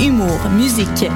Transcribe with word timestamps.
humour, 0.00 0.38
musique. 0.56 1.06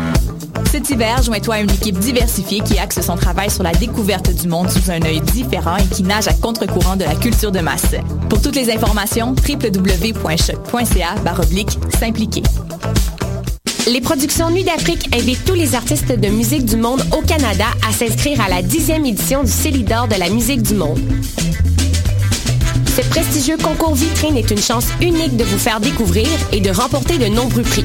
Cet 0.70 0.90
hiver, 0.90 1.22
joins-toi 1.22 1.54
à 1.54 1.60
une 1.60 1.70
équipe 1.70 1.98
diversifiée 1.98 2.60
qui 2.60 2.78
axe 2.78 3.00
son 3.00 3.16
travail 3.16 3.50
sur 3.50 3.62
la 3.62 3.72
découverte 3.72 4.30
du 4.34 4.48
monde 4.48 4.68
sous 4.68 4.90
un 4.90 5.00
œil 5.02 5.20
différent 5.20 5.76
et 5.76 5.86
qui 5.86 6.02
nage 6.02 6.28
à 6.28 6.34
contre-courant 6.34 6.96
de 6.96 7.04
la 7.04 7.14
culture 7.14 7.50
de 7.50 7.60
masse. 7.60 7.94
Pour 8.28 8.42
toutes 8.42 8.56
les 8.56 8.70
informations, 8.70 9.34
www.choc.ca 9.48 11.14
s'impliquer. 11.98 12.42
Les 13.86 14.00
productions 14.00 14.50
Nuit 14.50 14.64
d'Afrique 14.64 15.08
invitent 15.14 15.44
tous 15.44 15.54
les 15.54 15.74
artistes 15.74 16.12
de 16.12 16.28
musique 16.28 16.64
du 16.64 16.76
monde 16.76 17.02
au 17.16 17.22
Canada 17.22 17.66
à 17.88 17.92
s'inscrire 17.92 18.40
à 18.40 18.48
la 18.48 18.60
dixième 18.60 19.06
édition 19.06 19.44
du 19.44 19.50
Célidor 19.50 20.08
de 20.08 20.16
la 20.18 20.28
musique 20.28 20.62
du 20.62 20.74
monde. 20.74 20.98
Ce 22.96 23.02
prestigieux 23.08 23.56
concours 23.58 23.94
vitrine 23.94 24.36
est 24.36 24.50
une 24.50 24.60
chance 24.60 24.88
unique 25.00 25.36
de 25.36 25.44
vous 25.44 25.58
faire 25.58 25.80
découvrir 25.80 26.28
et 26.52 26.60
de 26.60 26.70
remporter 26.70 27.18
de 27.18 27.26
nombreux 27.26 27.62
prix. 27.62 27.84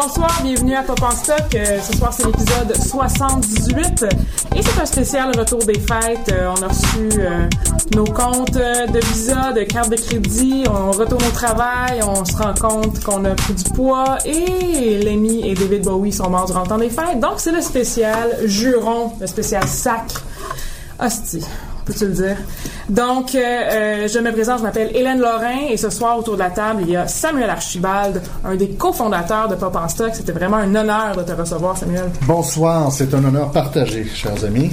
Bonsoir, 0.00 0.42
bienvenue 0.44 0.76
à 0.76 0.84
Pop 0.84 1.02
en 1.02 1.10
Stock. 1.10 1.56
Euh, 1.56 1.80
ce 1.80 1.96
soir, 1.96 2.12
c'est 2.12 2.24
l'épisode 2.24 2.72
78 2.72 4.04
et 4.54 4.62
c'est 4.62 4.80
un 4.80 4.86
spécial 4.86 5.36
retour 5.36 5.58
des 5.58 5.80
fêtes. 5.80 6.30
Euh, 6.30 6.54
on 6.56 6.62
a 6.62 6.68
reçu 6.68 7.10
euh, 7.18 7.48
nos 7.96 8.04
comptes 8.04 8.52
de 8.52 9.06
visa, 9.08 9.52
de 9.52 9.64
carte 9.64 9.90
de 9.90 9.96
crédit, 9.96 10.62
on 10.70 10.92
retourne 10.92 11.24
au 11.24 11.32
travail, 11.32 12.00
on 12.06 12.24
se 12.24 12.36
rend 12.36 12.54
compte 12.54 13.02
qu'on 13.02 13.24
a 13.24 13.34
pris 13.34 13.54
du 13.54 13.64
poids 13.70 14.18
et 14.24 15.02
Lemmy 15.02 15.48
et 15.48 15.54
David 15.54 15.82
Bowie 15.82 16.12
sont 16.12 16.30
morts 16.30 16.46
durant 16.46 16.62
le 16.62 16.68
temps 16.68 16.78
des 16.78 16.90
fêtes. 16.90 17.18
Donc, 17.18 17.34
c'est 17.38 17.50
le 17.50 17.60
spécial 17.60 18.38
juron, 18.44 19.14
le 19.20 19.26
spécial 19.26 19.66
sacre. 19.66 20.22
Hostie, 21.00 21.44
peux-tu 21.88 22.06
le 22.06 22.12
dire? 22.12 22.36
Donc, 22.88 23.34
euh, 23.34 23.40
euh, 23.40 24.08
je 24.08 24.18
me 24.18 24.30
présente, 24.30 24.58
je 24.58 24.62
m'appelle 24.62 24.90
Hélène 24.94 25.20
Lorrain 25.20 25.68
et 25.70 25.76
ce 25.76 25.90
soir, 25.90 26.18
autour 26.18 26.34
de 26.34 26.40
la 26.40 26.50
table, 26.50 26.82
il 26.82 26.90
y 26.90 26.96
a 26.96 27.08
Samuel 27.08 27.50
Archibald, 27.50 28.22
un 28.44 28.56
des 28.56 28.70
cofondateurs 28.70 29.48
de 29.48 29.54
Pop 29.54 29.74
en 29.74 29.88
Stock. 29.88 30.10
C'était 30.12 30.32
vraiment 30.32 30.58
un 30.58 30.74
honneur 30.74 31.16
de 31.16 31.22
te 31.22 31.32
recevoir, 31.32 31.76
Samuel. 31.76 32.10
Bonsoir, 32.26 32.92
c'est 32.92 33.12
un 33.14 33.24
honneur 33.24 33.50
partagé, 33.50 34.06
chers 34.14 34.44
amis. 34.44 34.70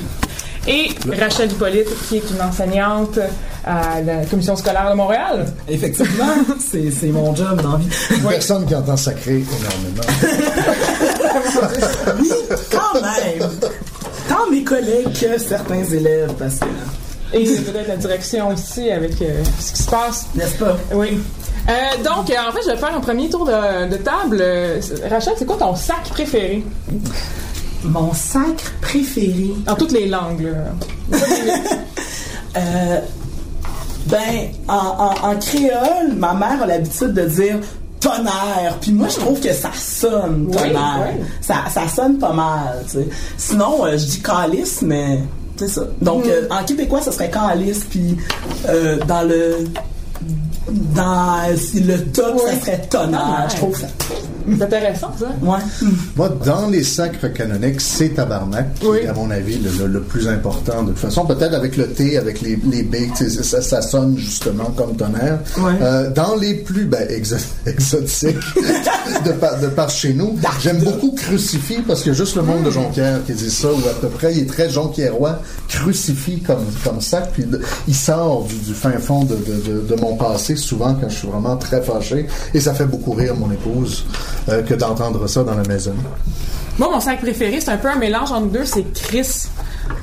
Et 0.67 0.89
Rachel 1.19 1.51
Hippolyte, 1.51 1.89
qui 2.07 2.17
est 2.17 2.31
une 2.31 2.41
enseignante 2.41 3.19
à 3.63 4.01
la 4.01 4.25
Commission 4.25 4.55
scolaire 4.55 4.89
de 4.89 4.95
Montréal. 4.95 5.45
Effectivement, 5.69 6.33
c'est 6.59 7.07
mon 7.07 7.35
job 7.35 7.61
dans 7.61 7.73
la 7.73 7.77
vie. 7.77 7.87
Une 8.11 8.27
personne 8.27 8.65
qui 8.65 8.75
entend 8.75 8.97
sacré 8.97 9.43
énormément. 9.43 10.01
oui, 12.19 12.31
quand 12.71 13.01
même. 13.01 13.49
Tant 14.27 14.49
mes 14.49 14.63
collègues 14.63 15.13
que 15.13 15.37
certains 15.37 15.83
élèves, 15.83 16.33
parce 16.39 16.55
que 16.55 16.65
et 17.33 17.43
peut-être 17.43 17.87
la 17.87 17.97
direction 17.97 18.49
aussi 18.49 18.89
avec 18.91 19.21
euh, 19.21 19.43
ce 19.59 19.73
qui 19.73 19.83
se 19.83 19.89
passe. 19.89 20.27
N'est-ce 20.35 20.57
pas? 20.57 20.77
Oui. 20.93 21.19
Euh, 21.67 21.73
donc, 22.03 22.29
euh, 22.29 22.35
en 22.47 22.51
fait, 22.51 22.61
je 22.63 22.71
vais 22.71 22.77
faire 22.77 22.95
un 22.95 22.99
premier 22.99 23.29
tour 23.29 23.45
de, 23.45 23.97
table. 23.97 24.43
Rachel, 25.09 25.33
c'est 25.37 25.45
quoi 25.45 25.57
ton 25.57 25.75
sac 25.75 26.03
préféré? 26.09 26.63
Mon 27.83 28.13
sac 28.13 28.63
préféré? 28.81 29.51
En 29.67 29.75
toutes 29.75 29.91
les 29.91 30.07
langues, 30.07 30.53
ben, 34.07 34.49
en, 34.67 35.35
créole, 35.39 36.13
ma 36.15 36.33
mère 36.33 36.61
a 36.63 36.67
l'habitude 36.67 37.13
de 37.13 37.25
dire 37.25 37.57
tonnerre. 37.99 38.77
Puis 38.79 38.91
moi, 38.91 39.07
je 39.09 39.15
trouve 39.19 39.39
que 39.39 39.51
ça 39.51 39.71
sonne 39.73 40.51
tonnerre. 40.51 41.15
Ça, 41.41 41.65
ça 41.73 41.87
sonne 41.87 42.19
pas 42.19 42.33
mal, 42.33 42.83
tu 42.85 42.99
sais. 42.99 43.07
Sinon, 43.37 43.85
je 43.91 44.05
dis 44.05 44.21
calice, 44.21 44.83
mais 44.83 45.19
c'est 45.57 45.67
ça. 45.67 45.83
Donc, 46.01 46.25
mm. 46.25 46.29
euh, 46.29 46.47
en 46.49 46.63
québécois, 46.63 47.01
ça 47.01 47.11
serait 47.11 47.29
calice, 47.29 47.85
puis 47.89 48.17
euh, 48.67 48.97
dans 49.05 49.27
le 49.27 49.65
dans 50.69 51.47
le 51.47 51.97
top, 52.11 52.39
ça 52.39 52.59
serait 52.59 52.81
tonnerre. 52.89 53.47
Je 53.49 53.55
trouve 53.55 53.77
ça. 53.77 53.87
C'est 54.47 54.61
intéressant, 54.61 55.11
ça. 55.19 55.27
Ouais. 55.41 55.59
Moi, 56.15 56.29
dans 56.45 56.67
les 56.67 56.83
sacres 56.83 57.27
canoniques, 57.33 57.81
c'est 57.81 58.09
tabarnak 58.09 58.75
qui 58.75 58.85
est, 58.85 59.07
à 59.07 59.13
mon 59.13 59.31
avis, 59.31 59.57
le, 59.57 60.01
plus 60.01 60.27
important. 60.27 60.83
De 60.83 60.89
toute 60.89 60.99
façon, 60.99 61.25
peut-être 61.25 61.53
avec 61.53 61.77
le 61.77 61.87
T, 61.87 62.17
avec 62.17 62.41
les, 62.41 62.59
les 62.71 62.83
B, 62.83 62.95
ça, 63.15 63.61
ça, 63.61 63.81
sonne 63.81 64.17
justement 64.17 64.71
comme 64.75 64.95
tonnerre. 64.95 65.39
Euh, 65.81 66.11
dans 66.11 66.35
les 66.35 66.55
plus 66.55 66.85
ben, 66.85 67.07
exotiques 67.65 68.37
de, 69.25 69.31
par, 69.31 69.59
de 69.59 69.67
par 69.67 69.89
chez 69.89 70.13
nous, 70.13 70.37
j'aime 70.61 70.79
beaucoup 70.83 71.11
Crucifix 71.11 71.81
parce 71.87 72.03
que 72.03 72.13
juste 72.13 72.35
le 72.35 72.43
monde 72.43 72.63
de 72.63 72.71
Jonquière 72.71 73.23
qui 73.25 73.33
dit 73.33 73.51
ça, 73.51 73.69
ou 73.69 73.79
à 73.89 73.93
peu 73.99 74.09
près, 74.09 74.33
il 74.33 74.43
est 74.43 74.49
très 74.49 74.69
jonquiérois, 74.69 75.39
Crucifix 75.67 76.41
comme, 76.41 76.65
comme 76.83 77.01
sac, 77.01 77.31
puis 77.33 77.45
il 77.87 77.95
sort 77.95 78.45
du, 78.45 78.73
fin 78.73 78.91
fond 78.99 79.23
de, 79.23 79.35
de, 79.35 79.81
de, 79.81 80.01
mon 80.01 80.15
passé, 80.15 80.54
souvent 80.57 80.95
quand 80.95 81.09
je 81.09 81.15
suis 81.15 81.27
vraiment 81.27 81.57
très 81.57 81.81
fâché, 81.81 82.27
et 82.53 82.59
ça 82.59 82.73
fait 82.73 82.85
beaucoup 82.85 83.11
rire 83.11 83.35
mon 83.35 83.51
épouse. 83.51 84.05
Euh, 84.47 84.61
que 84.61 84.75
d'entendre 84.75 85.25
ça 85.27 85.43
dans 85.43 85.55
la 85.55 85.63
maison. 85.63 85.93
Moi, 86.77 86.89
mon 86.91 86.99
sac 86.99 87.19
préféré, 87.19 87.61
c'est 87.61 87.71
un 87.71 87.77
peu 87.77 87.89
un 87.89 87.95
mélange 87.95 88.31
entre 88.31 88.47
deux, 88.47 88.65
c'est 88.65 88.83
Chris. 88.93 89.47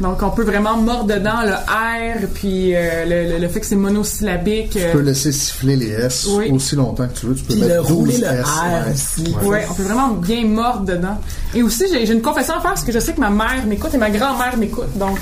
Donc, 0.00 0.20
on 0.22 0.30
peut 0.30 0.42
vraiment 0.42 0.76
mordre 0.76 1.14
dedans 1.14 1.42
le 1.44 1.52
R, 1.52 2.26
puis 2.34 2.74
euh, 2.74 3.38
le, 3.38 3.48
fait 3.48 3.60
que 3.60 3.66
c'est 3.66 3.76
monosyllabique. 3.76 4.70
Tu 4.70 4.80
peux 4.92 5.00
laisser 5.00 5.30
siffler 5.30 5.76
les 5.76 5.90
S 5.90 6.26
aussi 6.50 6.74
longtemps 6.74 7.06
que 7.06 7.18
tu 7.18 7.26
veux. 7.26 7.34
Tu 7.34 7.44
peux 7.44 7.54
mettre 7.54 7.86
12 7.86 8.20
le 8.20 8.26
S. 8.26 8.46
R 8.46 9.46
ouais. 9.46 9.66
on 9.70 9.74
peut 9.74 9.82
vraiment 9.82 10.08
bien 10.08 10.44
mordre 10.44 10.86
dedans. 10.86 11.18
Et 11.54 11.62
aussi, 11.62 11.84
j'ai 11.88 12.10
une 12.12 12.22
confession 12.22 12.54
à 12.54 12.60
faire 12.60 12.70
parce 12.70 12.84
que 12.84 12.92
je 12.92 12.98
sais 12.98 13.12
que 13.12 13.20
ma 13.20 13.30
mère 13.30 13.64
m'écoute 13.66 13.94
et 13.94 13.98
ma 13.98 14.10
grand-mère 14.10 14.56
m'écoute. 14.56 14.96
Donc, 14.96 15.18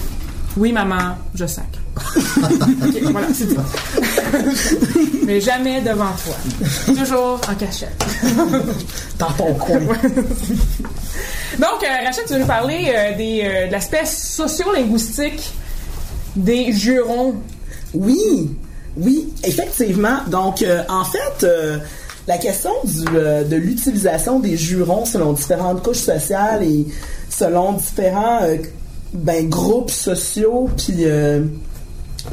oui, 0.56 0.72
maman, 0.72 1.16
je 1.34 1.44
sac. 1.98 2.52
voilà, 3.10 3.26
c'est 3.32 3.46
dit. 3.46 3.56
Mais 5.26 5.40
jamais 5.40 5.80
devant 5.80 6.12
toi. 6.24 6.94
Toujours 6.94 7.40
en 7.48 7.54
cachette. 7.54 8.04
Dans 9.18 9.30
ton 9.32 9.54
coin. 9.54 9.78
Donc, 11.58 11.82
euh, 11.82 12.04
Rachel, 12.04 12.24
tu 12.26 12.34
veux 12.34 12.40
nous 12.40 12.46
parler 12.46 12.92
euh, 12.94 13.16
des, 13.16 13.42
euh, 13.44 13.66
de 13.66 13.72
l'aspect 13.72 14.06
sociolinguistique 14.06 15.52
des 16.36 16.72
jurons? 16.72 17.34
Oui, 17.92 18.56
oui, 18.96 19.32
effectivement. 19.44 20.18
Donc, 20.28 20.64
en 20.88 21.04
fait, 21.04 21.46
la 22.28 22.38
question 22.38 22.70
de 22.84 23.56
l'utilisation 23.56 24.38
des 24.38 24.56
jurons 24.56 25.04
selon 25.04 25.32
différentes 25.32 25.82
couches 25.82 25.96
sociales 25.96 26.62
et 26.62 26.86
selon 27.28 27.72
différents 27.72 28.40
ben, 29.12 29.48
groupes 29.48 29.90
sociaux, 29.90 30.68
puis 30.76 31.04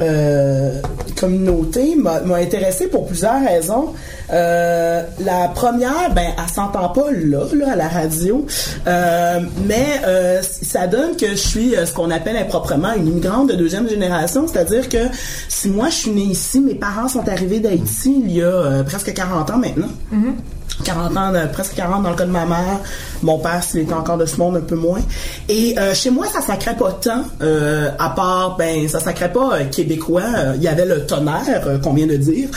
euh, 0.00 0.80
communauté 1.18 1.96
m'a 1.96 2.20
intéressé 2.36 2.86
pour 2.88 3.06
plusieurs 3.06 3.42
raisons. 3.44 3.94
Euh, 4.32 5.02
la 5.20 5.48
première, 5.48 6.12
ben, 6.14 6.32
elle 6.36 6.52
s'entend 6.52 6.90
pas 6.90 7.10
là, 7.10 7.44
là, 7.54 7.72
à 7.72 7.76
la 7.76 7.88
radio, 7.88 8.46
euh, 8.86 9.40
mais 9.66 10.00
ça 10.42 10.86
donne 10.86 11.16
que 11.16 11.30
je 11.30 11.34
suis 11.34 11.74
ce 11.84 11.92
qu'on 11.92 12.10
appelle 12.10 12.36
improprement 12.36 12.92
une 12.94 13.08
immigrante 13.08 13.50
de 13.50 13.54
deuxième 13.54 13.88
génération, 13.88 14.46
c'est-à-dire 14.46 14.88
que 14.88 15.08
si 15.48 15.68
moi 15.68 15.88
je 15.90 15.94
suis 15.94 16.10
née 16.10 16.22
ici, 16.22 16.60
mes 16.60 16.74
parents 16.74 17.08
sont 17.08 17.28
arrivés 17.28 17.60
d'Haïti 17.60 18.22
il 18.24 18.32
y 18.32 18.42
a 18.42 18.82
presque 18.84 19.12
40 19.12 19.50
ans 19.50 19.58
maintenant. 19.58 19.88
Mm-hmm. 20.12 20.57
40 20.84 21.16
ans, 21.16 21.32
presque 21.52 21.74
40 21.74 22.02
dans 22.02 22.10
le 22.10 22.16
cas 22.16 22.24
de 22.24 22.30
ma 22.30 22.46
mère. 22.46 22.80
Mon 23.22 23.38
père, 23.38 23.62
s'il 23.62 23.80
était 23.80 23.94
encore 23.94 24.16
de 24.16 24.26
ce 24.26 24.36
monde, 24.36 24.56
un 24.56 24.60
peu 24.60 24.76
moins. 24.76 25.00
Et 25.48 25.78
euh, 25.78 25.94
chez 25.94 26.10
moi, 26.10 26.26
ça 26.26 26.40
sacrait 26.40 26.76
pas 26.76 26.92
tant, 26.92 27.24
euh, 27.42 27.90
à 27.98 28.10
part, 28.10 28.56
ben, 28.56 28.88
ça 28.88 29.00
sacrait 29.00 29.32
pas 29.32 29.54
euh, 29.54 29.64
québécois. 29.64 30.22
Il 30.56 30.62
y 30.62 30.68
avait 30.68 30.86
le 30.86 31.06
tonnerre, 31.06 31.80
qu'on 31.82 31.94
vient 31.94 32.06
de 32.06 32.16
dire. 32.16 32.48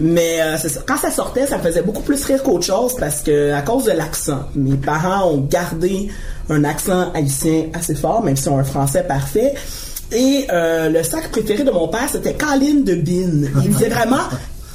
Mais 0.00 0.40
quand 0.86 0.96
ça 0.96 1.10
sortait, 1.10 1.46
ça 1.46 1.58
me 1.58 1.62
faisait 1.62 1.82
beaucoup 1.82 2.02
plus 2.02 2.22
rire 2.24 2.42
qu'autre 2.42 2.66
chose 2.66 2.94
parce 2.98 3.20
que 3.22 3.52
à 3.52 3.62
cause 3.62 3.84
de 3.84 3.92
l'accent. 3.92 4.40
Mes 4.54 4.76
parents 4.76 5.30
ont 5.30 5.46
gardé 5.48 6.08
un 6.50 6.64
accent 6.64 7.12
haïtien 7.14 7.64
assez 7.74 7.94
fort, 7.94 8.22
même 8.22 8.36
si 8.36 8.48
ont 8.48 8.58
un 8.58 8.64
français 8.64 9.02
parfait. 9.02 9.54
Et 10.12 10.46
le 10.50 11.02
sac 11.02 11.30
préféré 11.30 11.64
de 11.64 11.70
mon 11.70 11.88
père, 11.88 12.08
c'était 12.10 12.34
Caline 12.34 12.84
de 12.84 12.94
Bin. 12.94 13.48
Il 13.62 13.70
disait 13.70 13.88
vraiment 13.88 14.24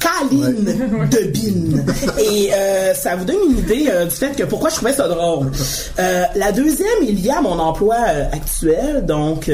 Caline 0.04 0.64
de 1.10 1.30
Bine. 1.30 1.84
Et 2.18 2.52
euh, 2.52 2.94
ça 2.94 3.16
vous 3.16 3.24
donne 3.24 3.36
une 3.50 3.58
idée 3.58 3.86
euh, 3.90 4.04
du 4.04 4.14
fait 4.14 4.36
que 4.36 4.44
pourquoi 4.44 4.68
je 4.68 4.76
trouvais 4.76 4.92
ça 4.92 5.08
drôle. 5.08 5.50
Euh, 5.98 6.24
la 6.34 6.52
deuxième, 6.52 7.02
il 7.02 7.20
y 7.20 7.30
a 7.30 7.40
mon 7.40 7.58
emploi 7.58 7.96
actuel, 8.32 9.06
donc 9.06 9.50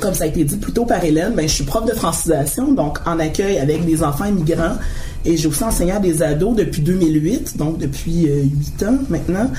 comme 0.00 0.14
ça 0.14 0.24
a 0.24 0.26
été 0.26 0.44
dit 0.44 0.56
plus 0.56 0.72
tôt 0.72 0.86
par 0.86 1.04
Hélène, 1.04 1.34
ben, 1.34 1.46
je 1.46 1.52
suis 1.52 1.64
prof 1.64 1.84
de 1.84 1.92
francisation, 1.92 2.72
donc 2.72 2.98
en 3.06 3.18
accueil 3.18 3.58
avec 3.58 3.84
des 3.84 4.02
enfants 4.02 4.24
immigrants 4.24 4.76
et 5.24 5.36
j'ai 5.36 5.48
aussi 5.48 5.64
enseigné 5.64 5.92
à 5.92 5.98
des 5.98 6.22
ados 6.22 6.56
depuis 6.56 6.82
2008, 6.82 7.56
donc 7.56 7.78
depuis 7.78 8.28
euh, 8.28 8.42
8 8.78 8.82
ans 8.84 8.98
maintenant. 9.08 9.50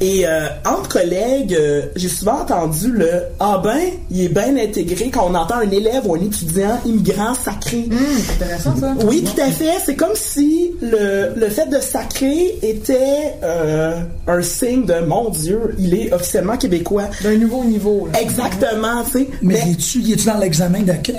Et 0.00 0.26
euh, 0.26 0.46
entre 0.64 0.88
collègues, 0.88 1.54
euh, 1.54 1.82
j'ai 1.96 2.08
souvent 2.08 2.40
entendu 2.40 2.92
le 2.92 3.10
«Ah 3.40 3.60
ben, 3.62 3.78
il 4.10 4.24
est 4.24 4.28
bien 4.28 4.56
intégré» 4.56 5.10
quand 5.12 5.28
on 5.28 5.34
entend 5.34 5.56
un 5.56 5.70
élève 5.70 6.06
ou 6.06 6.14
un 6.14 6.20
étudiant 6.20 6.78
immigrant 6.84 7.34
sacré. 7.34 7.86
Mmh, 7.88 7.96
c'est 8.24 8.44
intéressant 8.44 8.76
ça. 8.76 8.94
Oui, 9.04 9.24
tout 9.24 9.40
à 9.40 9.50
fait. 9.50 9.74
C'est 9.84 9.96
comme 9.96 10.14
si 10.14 10.70
le, 10.80 11.34
le 11.36 11.48
fait 11.48 11.66
de 11.66 11.80
sacrer 11.80 12.58
était 12.62 13.34
euh, 13.42 14.00
un 14.26 14.42
signe 14.42 14.84
de 14.84 15.00
«Mon 15.06 15.30
Dieu, 15.30 15.74
il 15.78 15.94
est 15.94 16.12
officiellement 16.12 16.56
québécois». 16.56 17.04
D'un 17.22 17.36
nouveau 17.36 17.64
niveau. 17.64 18.08
Là. 18.12 18.20
Exactement, 18.20 19.02
tu 19.04 19.10
sais. 19.10 19.28
Mais, 19.42 19.62
mais... 19.64 19.72
es-tu 19.72 20.00
dans 20.24 20.38
l'examen 20.38 20.82
d'accueil? 20.82 21.16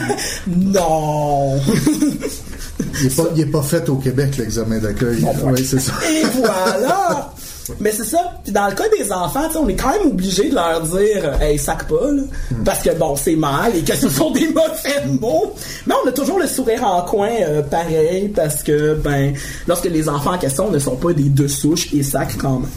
non! 0.46 1.58
Il 3.00 3.36
n'est 3.36 3.46
pas, 3.46 3.58
pas, 3.58 3.64
fait 3.64 3.88
au 3.88 3.96
Québec, 3.96 4.36
l'examen 4.38 4.78
d'accueil. 4.78 5.24
oui, 5.44 5.64
c'est 5.64 5.80
ça. 5.80 5.92
Et 6.10 6.24
voilà! 6.36 7.32
Mais 7.78 7.92
c'est 7.92 8.04
ça. 8.04 8.18
Puis 8.42 8.52
dans 8.52 8.66
le 8.66 8.74
cas 8.74 8.88
des 8.98 9.12
enfants, 9.12 9.48
on 9.56 9.68
est 9.68 9.76
quand 9.76 9.90
même 9.90 10.08
obligé 10.08 10.50
de 10.50 10.54
leur 10.54 10.80
dire 10.82 11.40
Hey, 11.40 11.58
sac 11.58 11.86
pas, 11.86 12.10
là, 12.10 12.22
hmm. 12.50 12.64
parce 12.64 12.80
que 12.80 12.90
bon, 12.96 13.14
c'est 13.16 13.36
mal 13.36 13.76
et 13.76 13.82
que 13.82 13.94
ce 13.94 14.08
sont 14.08 14.30
des 14.32 14.48
mauvais 14.48 15.06
mots. 15.20 15.54
Mais 15.86 15.94
on 16.04 16.08
a 16.08 16.12
toujours 16.12 16.38
le 16.38 16.46
sourire 16.46 16.84
en 16.84 17.02
coin 17.02 17.30
euh, 17.42 17.62
pareil 17.62 18.28
parce 18.28 18.62
que 18.62 18.94
ben 18.94 19.34
lorsque 19.68 19.84
les 19.84 20.08
enfants 20.08 20.34
en 20.34 20.38
question 20.38 20.70
ne 20.70 20.78
sont 20.78 20.96
pas 20.96 21.12
des 21.12 21.24
deux 21.24 21.48
souches, 21.48 21.92
ils 21.92 22.04
sacrent 22.04 22.38
quand 22.38 22.60
même. 22.60 22.70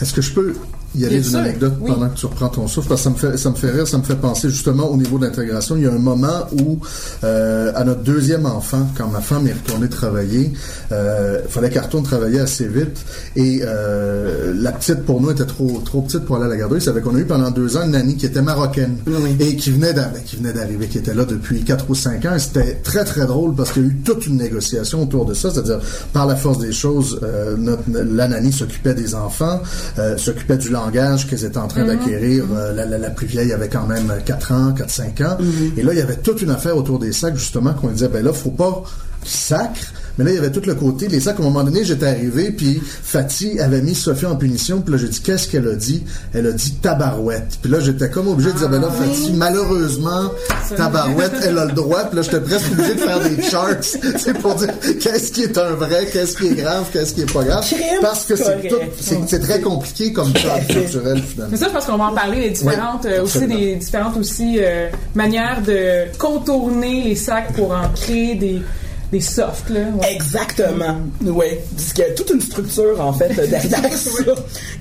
Est-ce 0.00 0.12
que 0.14 0.22
je 0.22 0.32
peux 0.32 0.54
y 0.94 1.04
aller 1.04 1.20
d'une 1.20 1.36
anecdote 1.36 1.74
pendant 1.86 2.08
que 2.08 2.16
tu 2.16 2.26
reprends 2.26 2.48
ton 2.48 2.68
souffle 2.68 2.88
parce 2.88 3.02
que 3.02 3.04
ça 3.04 3.10
me 3.10 3.16
fait 3.16 3.36
ça 3.36 3.50
me 3.50 3.54
fait 3.54 3.70
rire, 3.70 3.86
ça 3.86 3.98
me 3.98 4.02
fait 4.02 4.16
penser 4.16 4.50
justement 4.50 4.90
au 4.90 4.96
niveau 4.96 5.18
d'intégration. 5.18 5.76
Il 5.76 5.84
y 5.84 5.86
a 5.86 5.92
un 5.92 5.98
moment 5.98 6.46
où 6.52 6.78
euh, 7.24 7.72
à 7.74 7.84
notre 7.84 8.02
deuxième 8.02 8.46
enfant, 8.46 8.86
quand 8.96 9.08
ma 9.08 9.20
femme 9.20 9.46
est 9.46 9.52
retournée 9.52 9.88
travailler, 9.88 10.52
euh, 10.92 11.40
fallait 11.48 11.70
qu'elle 11.70 11.82
retourne 11.82 12.04
travailler 12.04 12.40
assez 12.40 12.66
vite 12.66 13.04
et 13.36 13.60
euh, 13.62 14.52
la 14.56 14.72
petite 14.72 15.04
pour 15.04 15.20
nous 15.20 15.30
était 15.30 15.46
trop 15.46 15.80
trop 15.84 16.02
petite 16.02 16.24
pour 16.24 16.36
aller 16.36 16.46
à 16.46 16.48
la 16.48 16.56
garderie. 16.56 16.80
C'est 16.80 16.92
qu'on 17.02 17.16
a 17.16 17.18
eu 17.18 17.24
pendant 17.24 17.50
deux 17.50 17.76
ans 17.76 17.84
une 17.84 17.92
nanny 17.92 18.16
qui 18.16 18.26
était 18.26 18.42
marocaine 18.42 18.96
et 19.40 19.56
qui 19.56 19.70
venait 19.70 19.92
ben, 19.92 20.10
qui 20.24 20.36
venait 20.36 20.52
d'arriver, 20.52 20.88
qui 20.88 20.98
était 20.98 21.14
là 21.14 21.24
depuis 21.24 21.62
quatre 21.62 21.88
ou 21.88 21.94
cinq 21.94 22.24
ans. 22.26 22.36
C'était 22.38 22.74
très 22.82 23.04
très 23.04 23.26
drôle 23.26 23.54
parce 23.54 23.72
qu'il 23.72 23.82
y 23.82 23.84
a 23.86 23.88
eu 23.88 23.96
toute 23.96 24.26
une 24.26 24.36
négociation 24.36 25.02
autour 25.02 25.24
de 25.24 25.34
ça, 25.34 25.50
c'est-à-dire 25.50 25.80
par 26.12 26.26
la 26.26 26.36
force 26.36 26.58
des 26.58 26.72
choses, 26.72 27.20
euh, 27.22 27.56
notre, 27.56 27.82
la 27.90 28.28
nanny 28.28 28.52
s'occupait 28.52 28.94
des 28.94 29.14
enfants, 29.14 29.60
euh, 29.98 30.16
s'occupait 30.16 30.58
du 30.58 30.70
langage 30.84 31.26
qu'ils 31.26 31.44
étaient 31.44 31.58
en 31.58 31.68
train 31.68 31.82
mhm. 31.82 31.88
d'acquérir. 31.88 32.44
Euh, 32.54 32.72
la, 32.74 32.98
la, 32.98 33.10
plus 33.10 33.26
vieille 33.26 33.52
avait 33.52 33.68
quand 33.68 33.86
même 33.86 34.12
4 34.24 34.52
ans, 34.52 34.72
4-5 34.72 35.24
ans. 35.24 35.36
Mhm. 35.40 35.72
Et 35.76 35.82
là, 35.82 35.92
il 35.92 35.98
y 35.98 36.02
avait 36.02 36.16
toute 36.16 36.42
une 36.42 36.50
affaire 36.50 36.76
autour 36.76 36.98
des 36.98 37.12
sacs, 37.12 37.36
justement, 37.36 37.74
qu'on 37.74 37.88
disait, 37.88 38.08
ben 38.08 38.24
là, 38.24 38.32
faut 38.32 38.50
pas 38.50 38.82
sacrent, 39.24 39.92
mais 40.18 40.24
là, 40.24 40.30
il 40.30 40.34
y 40.34 40.38
avait 40.38 40.50
tout 40.50 40.62
le 40.66 40.74
côté. 40.74 41.08
Les 41.08 41.20
sacs, 41.20 41.38
à 41.38 41.42
un 41.42 41.44
moment 41.44 41.64
donné, 41.64 41.84
j'étais 41.84 42.06
arrivé, 42.06 42.50
puis 42.50 42.80
Fatih 42.82 43.60
avait 43.60 43.82
mis 43.82 43.94
Sophie 43.94 44.26
en 44.26 44.36
punition, 44.36 44.80
puis 44.80 44.92
là, 44.92 44.98
j'ai 44.98 45.08
dit, 45.08 45.20
qu'est-ce 45.20 45.48
qu'elle 45.48 45.68
a 45.68 45.74
dit? 45.74 46.04
Elle 46.34 46.46
a 46.46 46.52
dit 46.52 46.74
tabarouette. 46.74 47.58
Puis 47.62 47.70
là, 47.70 47.80
j'étais 47.80 48.10
comme 48.10 48.28
obligé 48.28 48.52
de 48.52 48.58
dire, 48.58 48.68
ben 48.68 48.80
là, 48.80 48.88
ah, 48.90 49.02
Fatih, 49.02 49.32
malheureusement, 49.34 50.30
tabarouette, 50.76 51.32
elle 51.44 51.58
a 51.58 51.64
le 51.64 51.72
droit. 51.72 52.04
Puis 52.04 52.16
là, 52.16 52.22
j'étais 52.22 52.40
presque 52.40 52.72
obligé 52.72 52.94
de 52.94 53.00
faire 53.00 53.20
des 53.20 53.42
charts, 53.42 53.68
c'est 53.82 54.38
pour 54.38 54.54
dire 54.54 54.68
qu'est-ce 55.00 55.32
qui 55.32 55.42
est 55.42 55.58
un 55.58 55.72
vrai, 55.72 56.06
qu'est-ce 56.12 56.36
qui 56.36 56.48
est 56.48 56.54
grave, 56.54 56.86
qu'est-ce 56.92 57.14
qui 57.14 57.22
est 57.22 57.32
pas 57.32 57.44
grave. 57.44 57.64
Parce 58.00 58.24
que 58.24 58.36
c'est 58.36 58.68
tout, 58.68 58.76
c'est 59.00 59.40
très 59.40 59.60
compliqué 59.60 60.12
comme 60.12 60.32
cadre 60.32 60.66
culturel, 60.66 61.22
finalement. 61.22 61.50
Mais 61.52 61.58
ça, 61.58 61.68
je 61.68 61.72
pense 61.72 61.84
qu'on 61.86 61.96
va 61.96 62.06
en 62.06 62.14
parler, 62.14 62.40
les 62.40 62.50
différentes, 62.50 63.06
euh, 63.06 63.22
aussi, 63.22 63.46
des 63.46 63.76
différentes 63.76 64.16
aussi, 64.16 64.58
euh, 64.60 64.88
manières 65.14 65.62
de 65.66 66.16
contourner 66.18 67.02
les 67.04 67.16
sacs 67.16 67.52
pour 67.54 67.72
en 67.72 67.88
créer 67.94 68.34
des, 68.34 68.62
des 69.12 69.20
softs, 69.20 69.68
là. 69.68 69.80
Exactement. 70.10 70.96
Oui. 71.22 71.46
Il 71.94 71.98
y 71.98 72.02
a 72.02 72.10
toute 72.12 72.30
une 72.30 72.40
structure, 72.40 72.98
en 72.98 73.12
fait, 73.12 73.28
derrière 73.48 73.92
ça 73.96 74.32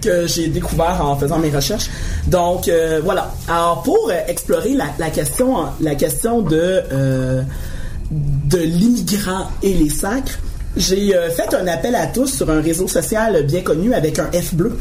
que 0.01 0.25
j'ai 0.25 0.47
découvert 0.47 1.05
en 1.05 1.17
faisant 1.17 1.37
mes 1.37 1.49
recherches. 1.49 1.89
Donc, 2.27 2.67
euh, 2.69 3.01
voilà. 3.03 3.31
Alors, 3.49 3.83
pour 3.83 4.09
euh, 4.09 4.13
explorer 4.27 4.73
la, 4.73 4.85
la, 4.97 5.09
question, 5.09 5.65
la 5.81 5.95
question 5.95 6.41
de, 6.41 6.81
euh, 6.91 7.43
de 8.09 8.57
l'immigrant 8.57 9.47
et 9.61 9.73
les 9.73 9.89
sacres, 9.89 10.39
j'ai 10.77 11.13
euh, 11.13 11.29
fait 11.29 11.53
un 11.53 11.67
appel 11.67 11.93
à 11.95 12.07
tous 12.07 12.27
sur 12.27 12.49
un 12.49 12.61
réseau 12.61 12.87
social 12.87 13.43
bien 13.43 13.61
connu 13.61 13.93
avec 13.93 14.17
un 14.17 14.31
F 14.31 14.55
bleu 14.55 14.79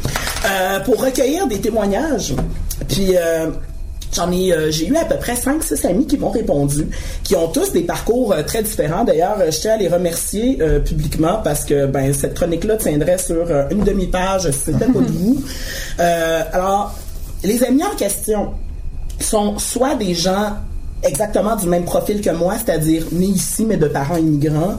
pour 0.85 1.03
recueillir 1.03 1.45
des 1.47 1.59
témoignages. 1.59 2.33
Puis 2.87 3.15
J'en 4.13 4.29
ai, 4.31 4.51
euh, 4.51 4.71
j'ai 4.71 4.87
eu 4.87 4.95
à 4.97 5.05
peu 5.05 5.15
près 5.15 5.35
5-6 5.35 5.87
amis 5.87 6.05
qui 6.05 6.17
m'ont 6.17 6.31
répondu, 6.31 6.87
qui 7.23 7.35
ont 7.35 7.47
tous 7.47 7.71
des 7.71 7.83
parcours 7.83 8.33
euh, 8.33 8.43
très 8.43 8.61
différents. 8.61 9.05
D'ailleurs, 9.05 9.37
euh, 9.39 9.51
je 9.51 9.59
tiens 9.59 9.73
à 9.73 9.77
les 9.77 9.87
remercier 9.87 10.59
publiquement 10.85 11.39
parce 11.43 11.63
que 11.63 11.85
ben 11.85 12.13
cette 12.13 12.33
chronique-là 12.33 12.77
tiendrait 12.77 13.17
sur 13.17 13.47
une 13.71 13.83
demi-page 13.83 14.49
si 14.51 14.59
c'était 14.65 14.85
pas 14.85 14.99
de 14.99 15.11
vous. 15.11 15.41
alors, 15.97 16.93
les 17.43 17.63
amis 17.63 17.83
en 17.83 17.95
question 17.95 18.51
sont 19.19 19.57
soit 19.57 19.95
des 19.95 20.13
gens 20.13 20.55
exactement 21.03 21.55
du 21.55 21.67
même 21.67 21.85
profil 21.85 22.21
que 22.21 22.29
moi, 22.29 22.55
c'est-à-dire 22.63 23.05
nés 23.11 23.27
ici 23.27 23.65
mais 23.65 23.77
de 23.77 23.87
parents 23.87 24.17
immigrants, 24.17 24.77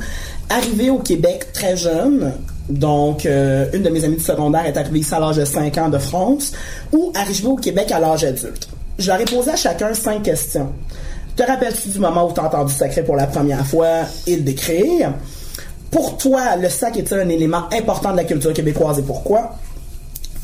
arrivés 0.49 0.91
au 0.91 0.99
Québec 0.99 1.49
très 1.53 1.77
jeunes, 1.77 2.33
donc, 2.69 3.25
une 3.25 3.83
de 3.83 3.89
mes 3.89 4.05
amies 4.05 4.17
du 4.17 4.25
secondaire 4.25 4.67
est 4.67 4.77
arrivée 4.77 5.01
ici 5.01 5.15
à 5.15 5.21
l'âge 5.21 5.37
de 5.37 5.45
5 5.45 5.79
ans 5.79 5.89
de 5.89 5.99
France, 5.99 6.53
ou 6.93 7.13
arrivée 7.15 7.49
au 7.49 7.57
Québec 7.57 7.91
à 7.91 7.99
l'âge 7.99 8.25
adulte 8.25 8.69
je 8.99 9.09
leur 9.09 9.21
ai 9.21 9.25
posé 9.25 9.51
à 9.51 9.57
chacun 9.57 9.95
cinq 9.95 10.23
questions. 10.23 10.73
Te 11.37 11.43
rappelles-tu 11.43 11.89
du 11.89 11.99
moment 11.99 12.29
où 12.29 12.33
tu 12.33 12.41
as 12.41 12.45
entendu 12.45 12.73
sacré 12.73 13.03
pour 13.03 13.17
la 13.17 13.27
première 13.27 13.67
fois 13.67 14.03
et 14.27 14.37
le 14.37 14.43
décrire? 14.43 15.15
Pour 15.91 16.17
toi, 16.17 16.57
le 16.57 16.69
sac 16.69 16.97
est-il 16.97 17.19
un 17.19 17.29
élément 17.29 17.65
important 17.73 18.13
de 18.13 18.17
la 18.17 18.25
culture 18.25 18.53
québécoise 18.53 18.99
et 18.99 19.03
pourquoi? 19.03 19.57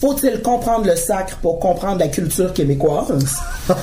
Faut-il 0.00 0.40
comprendre 0.42 0.86
le 0.86 0.96
sacre 0.96 1.38
pour 1.38 1.58
comprendre 1.58 1.98
la 1.98 2.08
culture 2.08 2.52
québécoise? 2.52 3.36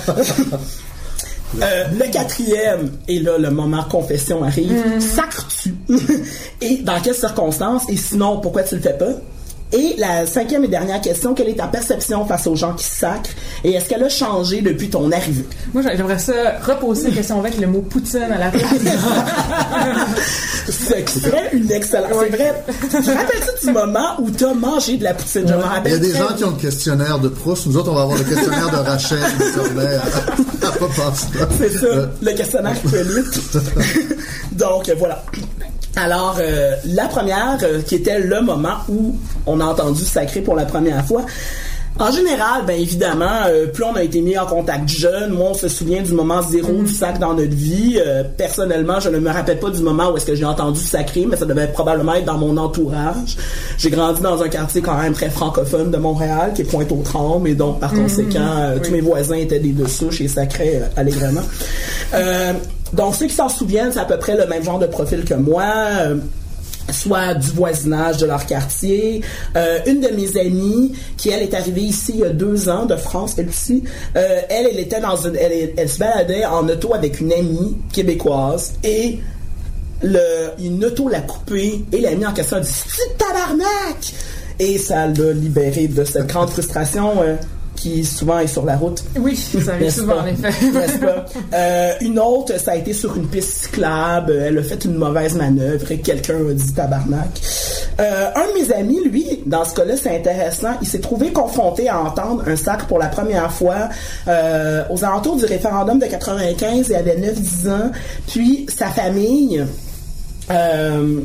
Euh, 1.62 1.86
le 1.98 2.12
quatrième, 2.12 2.92
et 3.08 3.20
là, 3.20 3.38
le 3.38 3.50
moment 3.50 3.84
confession 3.84 4.44
arrive, 4.44 4.74
mm. 4.74 5.00
sacres-tu? 5.00 5.76
et 6.62 6.78
dans 6.78 7.00
quelles 7.00 7.16
circonstances? 7.16 7.84
Et 7.88 7.96
sinon, 7.96 8.40
pourquoi 8.42 8.64
tu 8.64 8.76
le 8.76 8.82
fais 8.82 8.98
pas? 8.98 9.14
Et 9.76 9.96
la 9.98 10.26
cinquième 10.26 10.64
et 10.64 10.70
dernière 10.70 11.02
question, 11.02 11.34
quelle 11.34 11.50
est 11.50 11.56
ta 11.56 11.68
perception 11.68 12.26
face 12.26 12.48
aux 12.48 12.56
gens 12.56 12.74
qui 12.74 12.86
sacrent? 12.86 13.32
Et 13.64 13.74
est-ce 13.74 13.90
qu'elle 13.90 14.04
a 14.04 14.10
changé 14.10 14.62
depuis 14.62 14.90
ton 14.90 15.12
arrivée? 15.12 15.46
Moi, 15.74 15.84
j'aimerais 15.84 16.18
ça 16.18 16.34
reposer 16.66 17.10
la 17.10 17.16
question 17.16 17.40
avec 17.40 17.58
le 17.60 17.68
mot 17.68 17.82
poutine 17.82 18.24
à 18.24 18.38
la 18.38 18.52
c'est 20.68 21.28
vrai, 21.28 21.50
une 21.52 21.70
excellente. 21.72 22.12
C'est 22.14 22.30
vrai. 22.30 22.64
Tu 22.90 23.12
rappelles-tu 23.12 23.66
du 23.66 23.74
moment 23.74 24.16
où 24.20 24.32
tu 24.32 24.46
as 24.46 24.54
mangé 24.54 24.96
de 24.98 25.04
la 25.04 25.14
poutine? 25.14 25.46
Je 25.46 25.54
me 25.54 25.62
rappelle. 25.62 25.92
Il 25.92 25.96
y 25.96 26.10
a 26.10 26.14
des 26.14 26.18
gens 26.18 26.34
qui 26.38 26.46
ont 26.46 26.52
le 26.52 26.58
questionnaire 26.58 27.20
de 27.20 27.28
Proust. 27.28 27.66
Nous 27.68 27.76
autres, 27.76 27.92
on 27.92 27.96
va 27.96 28.04
avoir 28.04 28.18
le 28.18 28.24
questionnaire 28.24 28.72
de 28.72 28.78
Rachel 28.78 29.20
désormais 29.38 29.96
à, 29.96 30.72
pas 30.72 31.14
C'est 31.58 31.70
ça, 31.70 32.10
le 32.22 32.32
questionnaire. 32.32 32.76
Donc, 34.54 34.90
voilà. 34.98 35.24
Alors, 35.98 36.38
euh, 36.40 36.76
la 36.86 37.08
première, 37.08 37.58
euh, 37.64 37.82
qui 37.82 37.96
était 37.96 38.20
le 38.20 38.42
moment 38.42 38.78
où 38.90 39.16
on 39.46 39.62
a 39.62 39.65
entendu 39.66 40.02
sacré 40.02 40.42
pour 40.42 40.56
la 40.56 40.66
première 40.66 41.06
fois, 41.06 41.26
en 41.98 42.12
général, 42.12 42.64
ben 42.68 42.78
évidemment, 42.78 43.46
euh, 43.48 43.68
plus 43.68 43.86
on 43.86 43.96
a 43.96 44.04
été 44.04 44.20
mis 44.20 44.38
en 44.38 44.46
contact 44.46 44.90
jeune, 44.90 45.32
moi 45.32 45.52
on 45.52 45.54
se 45.54 45.70
souvient 45.70 46.02
du 46.02 46.12
moment 46.12 46.42
zéro 46.42 46.74
du 46.74 46.92
sac 46.92 47.20
dans 47.20 47.34
notre 47.34 47.56
vie. 47.56 47.98
personnellement, 48.38 49.00
je 49.00 49.08
ne 49.08 49.18
me 49.20 49.30
rappelle 49.30 49.60
pas 49.60 49.70
du 49.70 49.82
moment 49.82 50.12
où 50.12 50.18
est-ce 50.18 50.26
que 50.26 50.36
j'ai 50.36 50.44
entendu 50.44 50.80
sacré, 50.80 51.26
mais 51.26 51.38
ça 51.38 51.46
devait 51.46 51.68
probablement 51.68 52.16
être 52.16 52.26
dans 52.26 52.38
mon 52.38 52.58
entourage. 52.58 53.38
J'ai 53.78 53.90
grandi 53.90 54.22
dans 54.22 54.42
un 54.44 54.50
quartier 54.50 54.82
quand 54.82 54.98
même 54.98 55.14
très 55.14 55.30
francophone 55.30 55.90
de 55.90 55.98
Montréal, 55.98 56.52
qui 56.54 56.64
est 56.64 56.66
Pointe-aux-Trembles, 56.66 57.48
et 57.48 57.56
donc 57.56 57.80
par 57.80 57.94
mhm. 57.94 58.04
conséquent, 58.04 58.74
tous 58.84 58.92
mes 58.92 59.02
voisins 59.02 59.38
étaient 59.38 59.60
des 59.60 59.72
deux 59.72 59.88
souches 59.88 60.20
et 60.20 60.28
sacrés 60.28 60.82
allègrement. 60.98 61.44
Donc, 62.94 63.16
ceux 63.16 63.28
qui 63.28 63.34
s'en 63.34 63.50
souviennent, 63.50 63.92
c'est 63.92 64.00
à 64.00 64.06
peu 64.06 64.18
près 64.18 64.38
le 64.38 64.48
même 64.48 64.64
genre 64.64 64.80
de 64.80 64.88
profil 64.88 65.26
que 65.26 65.34
moi. 65.34 65.66
Euh, 66.90 66.94
soit 66.94 67.34
du 67.34 67.50
voisinage 67.52 68.18
de 68.18 68.26
leur 68.26 68.46
quartier. 68.46 69.22
Euh, 69.56 69.80
une 69.86 70.02
de 70.02 70.10
mes 70.10 70.40
amies, 70.40 70.94
qui 71.18 71.30
elle 71.30 71.44
est 71.44 71.54
arrivée 71.54 71.82
ici 71.82 72.14
il 72.16 72.20
y 72.20 72.26
a 72.26 72.30
deux 72.30 72.70
ans 72.70 72.86
de 72.86 72.96
France, 72.96 73.36
elle 73.38 73.50
aussi, 73.50 73.84
euh, 74.16 74.42
elle, 74.50 74.68
elle 74.72 74.80
était 74.80 75.00
dans 75.00 75.16
une, 75.16 75.36
elle, 75.36 75.90
se 75.90 76.00
baladait 76.00 76.46
en 76.46 76.68
auto 76.68 76.94
avec 76.94 77.20
une 77.20 77.34
amie 77.34 77.78
québécoise 77.92 78.74
et 78.84 79.20
une 80.04 80.86
auto 80.86 81.08
l'a 81.10 81.22
coupée 81.22 81.84
et 81.92 82.02
l'amie 82.02 82.26
en 82.26 82.34
question 82.34 82.58
a 82.58 82.60
dit 82.60 82.70
«C'est 82.88 83.18
tabarnak!» 83.18 84.14
Et 84.60 84.78
ça 84.78 85.08
l'a 85.08 85.34
libéré 85.34 85.88
de 85.88 86.04
cette 86.06 86.28
grande 86.28 86.50
frustration. 86.50 87.14
Qui 87.76 88.04
souvent 88.04 88.40
est 88.40 88.48
sur 88.48 88.66
la 88.66 88.78
route. 88.78 89.04
Oui, 89.18 89.36
ça 89.36 89.74
arrive 89.74 89.92
souvent, 89.92 90.20
en 90.20 90.26
effet. 90.26 90.50
Euh, 91.54 91.94
une 92.02 92.20
autre, 92.20 92.60
ça 92.60 92.72
a 92.72 92.76
été 92.76 92.94
sur 92.94 93.16
une 93.16 93.28
piste 93.28 93.64
cyclable. 93.64 94.32
Elle 94.32 94.58
a 94.58 94.64
fait 94.64 94.84
une 94.86 94.96
mauvaise 94.96 95.36
manœuvre 95.36 95.92
et 95.92 96.00
quelqu'un 96.00 96.36
a 96.36 96.54
dit 96.54 96.74
tabarnak. 96.74 97.30
Euh, 98.00 98.30
un 98.36 98.48
de 98.48 98.60
mes 98.60 98.74
amis, 98.74 99.04
lui, 99.06 99.44
dans 99.46 99.64
ce 99.64 99.74
cas-là, 99.76 99.96
c'est 99.96 100.16
intéressant. 100.16 100.74
Il 100.82 100.88
s'est 100.88 101.00
trouvé 101.00 101.32
confronté 101.32 101.88
à 101.88 102.00
entendre 102.02 102.44
un 102.48 102.56
sacre 102.56 102.88
pour 102.88 103.00
la 103.00 103.08
première 103.08 103.52
fois 103.52 103.90
euh, 104.28 104.84
aux 104.90 105.04
alentours 105.04 105.38
du 105.38 105.46
référendum 105.46 106.00
de 106.00 106.06
95. 106.06 106.88
Il 106.90 106.96
avait 106.96 107.18
9-10 107.18 107.70
ans. 107.70 107.92
Puis 108.28 108.66
sa 108.76 108.88
famille... 108.88 109.66
Euh, 110.52 111.22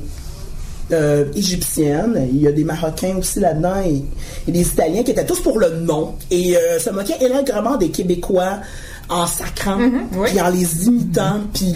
euh, 0.93 1.25
égyptienne. 1.37 2.29
Il 2.33 2.41
y 2.41 2.47
a 2.47 2.53
des 2.53 2.65
Marocains 2.65 3.17
aussi 3.17 3.41
là-dedans 3.41 3.83
et, 3.85 4.51
des 4.51 4.63
Italiens 4.63 5.03
qui 5.03 5.13
étaient 5.13 5.25
tous 5.25 5.41
pour 5.41 5.59
le 5.59 5.71
nom 5.71 6.15
et 6.31 6.57
euh, 6.57 6.79
se 6.79 6.91
moquaient 6.91 7.25
allègrement 7.25 7.77
des 7.77 7.91
Québécois 7.91 8.59
en 9.09 9.27
sacrant, 9.27 9.79
mm-hmm, 9.79 10.43
en 10.43 10.49
les 10.51 10.87
imitant. 10.87 11.41
Puis 11.55 11.75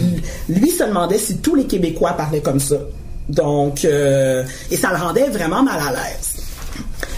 lui 0.49 0.69
se 0.69 0.83
demandait 0.83 1.17
si 1.17 1.37
tous 1.37 1.55
les 1.55 1.65
Québécois 1.65 2.13
parlaient 2.13 2.41
comme 2.41 2.59
ça. 2.59 2.75
Donc, 3.29 3.85
euh, 3.85 4.43
et 4.69 4.77
ça 4.77 4.91
le 4.91 4.97
rendait 4.97 5.29
vraiment 5.29 5.63
mal 5.63 5.79
à 5.79 5.91
l'aise. 5.91 6.33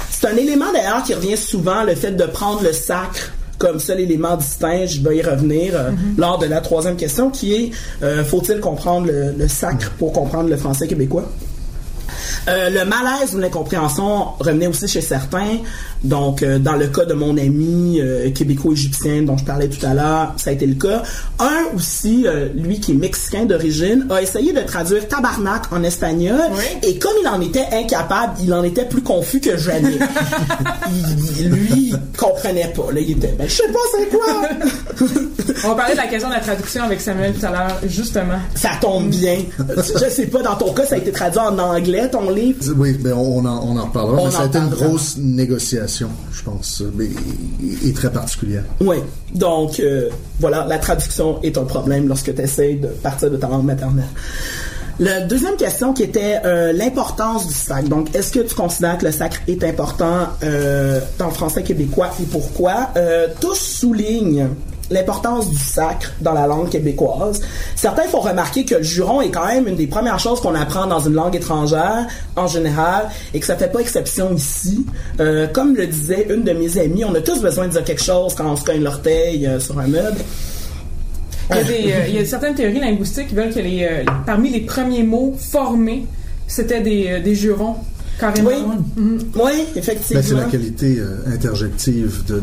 C'est 0.10 0.27
un 0.27 0.36
élément 0.36 0.72
d'ailleurs 0.72 1.04
qui 1.04 1.13
revient 1.13 1.38
souvent, 1.38 1.84
le 1.84 1.96
fait 1.96 2.12
de 2.12 2.25
prendre 2.25 2.63
le 2.63 2.74
sacre 2.74 3.32
comme 3.58 3.80
seul 3.80 4.01
élément 4.01 4.38
distinct, 4.38 4.86
je 4.86 5.01
vais 5.01 5.18
y 5.18 5.22
revenir 5.24 5.74
mm-hmm. 5.74 6.20
lors 6.20 6.38
de 6.38 6.46
la 6.46 6.62
troisième 6.62 6.96
question, 6.96 7.32
qui 7.32 7.56
est 7.56 7.72
faut-il 8.24 8.60
comprendre 8.60 9.08
le, 9.08 9.48
sacre 9.48 9.92
pour 9.98 10.13
comprendre 10.13 10.48
le 10.48 10.58
français 10.58 10.88
québécois? 10.88 11.27
Euh, 12.48 12.70
le 12.70 12.86
malaise 12.86 13.36
ou 13.36 13.39
l'incompréhension 13.39 14.30
revenait 14.39 14.68
aussi 14.68 14.88
chez 14.88 15.01
certains. 15.01 15.58
Donc, 16.04 16.44
euh, 16.44 16.60
dans 16.60 16.75
le 16.75 16.88
cas 16.88 17.06
de 17.06 17.13
mon 17.13 17.38
ami 17.38 18.00
euh, 18.00 18.32
québéco-égyptien 18.32 19.24
dont 19.24 19.38
je 19.38 19.44
parlais 19.44 19.68
tout 19.68 19.86
à 19.86 19.94
l'heure, 19.94 20.34
ça 20.38 20.51
a 20.51 20.54
été 20.54 20.66
le 20.66 20.75
cas. 20.75 21.04
Un 21.39 21.75
aussi, 21.75 22.25
lui 22.56 22.80
qui 22.80 22.92
est 22.92 22.96
mexicain 22.96 23.46
d'origine, 23.46 24.08
a 24.10 24.22
essayé 24.22 24.54
de 24.54 24.62
traduire 24.62 25.08
tabarnak 25.08 25.72
en 25.72 25.84
espagnol. 25.84 26.39
Et 26.84 26.98
comme 26.98 27.13
il 27.22 27.27
en 27.27 27.42
était 27.42 27.68
incapable, 27.74 28.34
il 28.42 28.54
en 28.54 28.63
était 28.63 28.86
plus 28.86 29.01
confus 29.01 29.39
que 29.39 29.58
jamais. 29.58 29.98
il, 31.39 31.50
lui, 31.50 31.70
il 31.92 32.00
comprenait 32.18 32.74
pas. 32.75 32.92
Là, 32.92 33.00
il 33.00 33.12
était, 33.12 33.36
ben, 33.38 33.48
je 33.48 33.56
sais 33.56 33.72
pas 33.72 33.80
c'est 33.98 34.08
quoi. 34.08 35.08
On 35.63 35.70
va 35.70 35.75
parler 35.75 35.94
de 35.94 35.98
la 35.98 36.08
question 36.08 36.30
de 36.30 36.34
la 36.34 36.39
traduction 36.39 36.84
avec 36.84 37.01
Samuel 37.01 37.34
tout 37.34 37.46
à 37.46 37.51
l'heure, 37.51 37.80
justement. 37.88 38.39
Ça 38.56 38.72
tombe 38.82 39.10
bien. 39.10 39.38
je 39.60 40.10
sais 40.10 40.27
pas, 40.27 40.42
dans 40.42 40.56
ton 40.56 40.74
cas, 40.74 40.86
ça 40.86 40.96
a 40.96 40.98
été 40.98 41.12
traduit 41.12 41.39
en 41.39 41.58
anglais, 41.58 42.10
ton 42.10 42.27
oui, 42.77 42.98
mais 43.04 43.12
on 43.12 43.39
en, 43.39 43.68
on 43.68 43.77
en 43.77 43.86
reparlera. 43.86 44.25
mais 44.25 44.32
ça 44.32 44.42
a 44.42 44.46
été 44.46 44.58
une 44.58 44.70
grosse 44.70 45.18
négociation, 45.18 45.87
je 45.88 46.44
pense, 46.44 46.84
et, 47.86 47.94
très 47.94 48.12
particulière. 48.12 48.63
Oui. 48.82 48.98
Donc, 49.34 49.79
euh, 49.79 50.10
voilà, 50.39 50.65
la 50.67 50.77
traduction 50.77 51.41
est 51.44 51.58
un 51.58 51.63
problème 51.63 52.08
lorsque 52.08 52.34
tu 52.34 52.41
essaies 52.41 52.75
de 52.75 52.88
partir 52.88 53.32
de 53.32 53.38
ta 53.38 53.48
langue 53.48 53.65
maternelle. 53.65 54.08
La 55.00 55.22
deuxième 55.22 55.56
question 55.58 55.94
qui 55.94 56.03
était 56.03 56.39
euh, 56.44 56.74
l'importance 56.74 57.48
du 57.48 57.53
sacre. 57.53 57.88
Donc, 57.88 58.15
est-ce 58.15 58.32
que 58.32 58.39
tu 58.39 58.56
considères 58.56 58.98
que 58.98 59.06
le 59.06 59.12
sacre 59.12 59.38
est 59.48 59.63
important 59.63 60.27
euh, 60.44 61.00
dans 61.20 61.27
le 61.27 61.34
français 61.34 61.62
québécois 61.62 62.10
et 62.20 62.25
pourquoi? 62.25 62.89
tous 63.39 63.56
soulignent 63.56 64.48
l'importance 64.89 65.50
du 65.50 65.58
sacre 65.58 66.13
dans 66.22 66.34
la 66.34 66.48
langue 66.48 66.70
québécoise. 66.70 67.41
Certains 67.75 68.03
font 68.03 68.20
remarquer 68.20 68.65
que 68.65 68.75
le 68.75 68.84
juron 68.84 69.22
est 69.22 69.29
quand 69.29 69.46
même 69.46 69.67
une 69.67 69.75
des 69.75 69.88
premières 69.88 70.20
choses 70.20 70.41
qu'on 70.41 70.56
apprend 70.56 70.88
dans 70.88 71.00
une 71.00 71.13
langue 71.13 71.36
étrangère 71.36 72.08
en 72.36 72.48
général 72.48 73.10
et 73.34 73.39
que 73.39 73.46
ça 73.46 73.56
fait 73.56 73.72
pas 73.72 73.79
exception 73.79 74.34
ici. 74.34 74.86
Euh, 75.20 75.48
comme 75.48 75.75
le 75.75 75.88
disait 75.88 76.27
une 76.29 76.44
de 76.44 76.53
mes 76.53 76.77
amies, 76.77 77.06
on 77.06 77.13
a 77.15 77.22
tous 77.22 77.41
besoin 77.41 77.67
de 77.67 77.72
dire 77.72 77.84
quelque 77.84 78.03
chose 78.03 78.34
quand 78.36 78.50
on 78.50 78.56
se 78.56 78.63
cogne 78.63 78.84
l'orteil 78.84 79.46
euh, 79.46 79.60
sur 79.60 79.77
un 79.79 79.88
meuble. 79.88 80.20
Il 81.50 81.56
y, 81.56 81.60
a 81.60 81.62
euh, 81.98 82.06
il 82.10 82.15
y, 82.15 82.20
a 82.20 82.25
certaines 82.25 82.56
théories 82.56 82.82
linguistiques 82.82 83.29
qui 83.29 83.36
veulent 83.36 83.53
que 83.53 83.60
les, 83.60 84.06
parmi 84.25 84.50
les 84.50 84.62
premiers 84.62 85.03
mots 85.03 85.34
formés, 85.38 86.06
c'était 86.46 86.82
des, 86.82 87.22
des 87.22 87.36
jurons 87.36 87.75
oui, 88.22 88.56
mm-hmm. 88.98 89.20
oui 89.36 89.66
effectivement. 89.76 90.22
Ben, 90.22 90.28
c'est 90.28 90.36
la 90.36 90.46
qualité 90.46 90.98
euh, 91.00 91.18
interjective 91.28 92.24
de, 92.28 92.40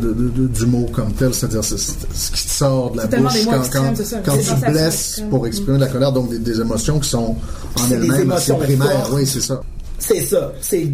du 0.47 0.67
mot 0.67 0.87
comme 0.93 1.13
tel, 1.13 1.35
c'est-à-dire 1.35 1.65
ce 1.65 2.31
qui 2.31 2.49
sort 2.49 2.93
de 2.93 2.99
la 2.99 3.07
bouche 3.07 3.45
quand, 3.73 3.93
tu 3.95 4.71
blesses 4.71 5.23
pour 5.31 5.47
exprimer 5.47 5.79
de 5.79 5.85
la 5.85 5.91
colère, 5.91 6.13
donc 6.13 6.33
des, 6.33 6.61
émotions 6.61 7.01
qui 7.01 7.09
sont 7.09 7.37
en 7.81 7.91
elles-mêmes 7.91 8.33
assez 8.33 8.55
primaires. 8.55 9.09
Oui, 9.13 9.27
c'est 9.27 9.41
ça. 9.41 9.61
C'est 9.99 10.21
ça. 10.21 10.53
C'est 10.61 10.87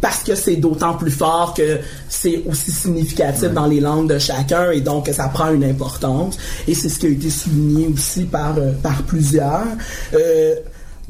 parce 0.00 0.22
que 0.22 0.34
c'est 0.34 0.56
d'autant 0.56 0.94
plus 0.94 1.10
fort 1.10 1.52
que 1.54 1.78
c'est 2.08 2.42
aussi 2.48 2.70
significatif 2.70 3.50
dans 3.52 3.66
les 3.66 3.80
langues 3.80 4.08
de 4.08 4.18
chacun 4.18 4.70
et 4.70 4.80
donc 4.80 5.08
ça 5.12 5.28
prend 5.28 5.52
une 5.52 5.64
importance. 5.64 6.38
Et 6.68 6.74
c'est 6.74 6.88
ce 6.88 6.98
qui 6.98 7.06
a 7.06 7.10
été 7.10 7.28
souligné 7.28 7.88
aussi 7.88 8.24
par, 8.24 8.56
euh, 8.58 8.72
par 8.82 9.02
plusieurs. 9.02 9.66
Euh, 10.14 10.54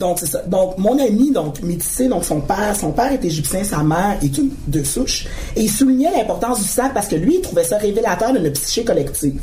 donc, 0.01 0.19
c'est 0.19 0.27
ça. 0.27 0.41
Donc, 0.47 0.79
mon 0.79 0.99
ami, 0.99 1.31
donc, 1.31 1.63
métissé, 1.63 2.09
donc 2.09 2.25
son 2.25 2.41
père, 2.41 2.75
son 2.75 2.91
père 2.91 3.13
est 3.13 3.23
égyptien, 3.23 3.63
sa 3.63 3.83
mère 3.83 4.17
est 4.23 4.39
une 4.39 4.51
de 4.67 4.83
souche. 4.83 5.27
Et 5.55 5.63
il 5.65 5.71
soulignait 5.71 6.11
l'importance 6.11 6.63
du 6.63 6.67
sac 6.67 6.95
parce 6.95 7.07
que 7.07 7.17
lui, 7.17 7.37
il 7.37 7.41
trouvait 7.43 7.65
ça 7.65 7.77
révélateur 7.77 8.33
d'une 8.33 8.51
psyché 8.51 8.83
collective 8.83 9.39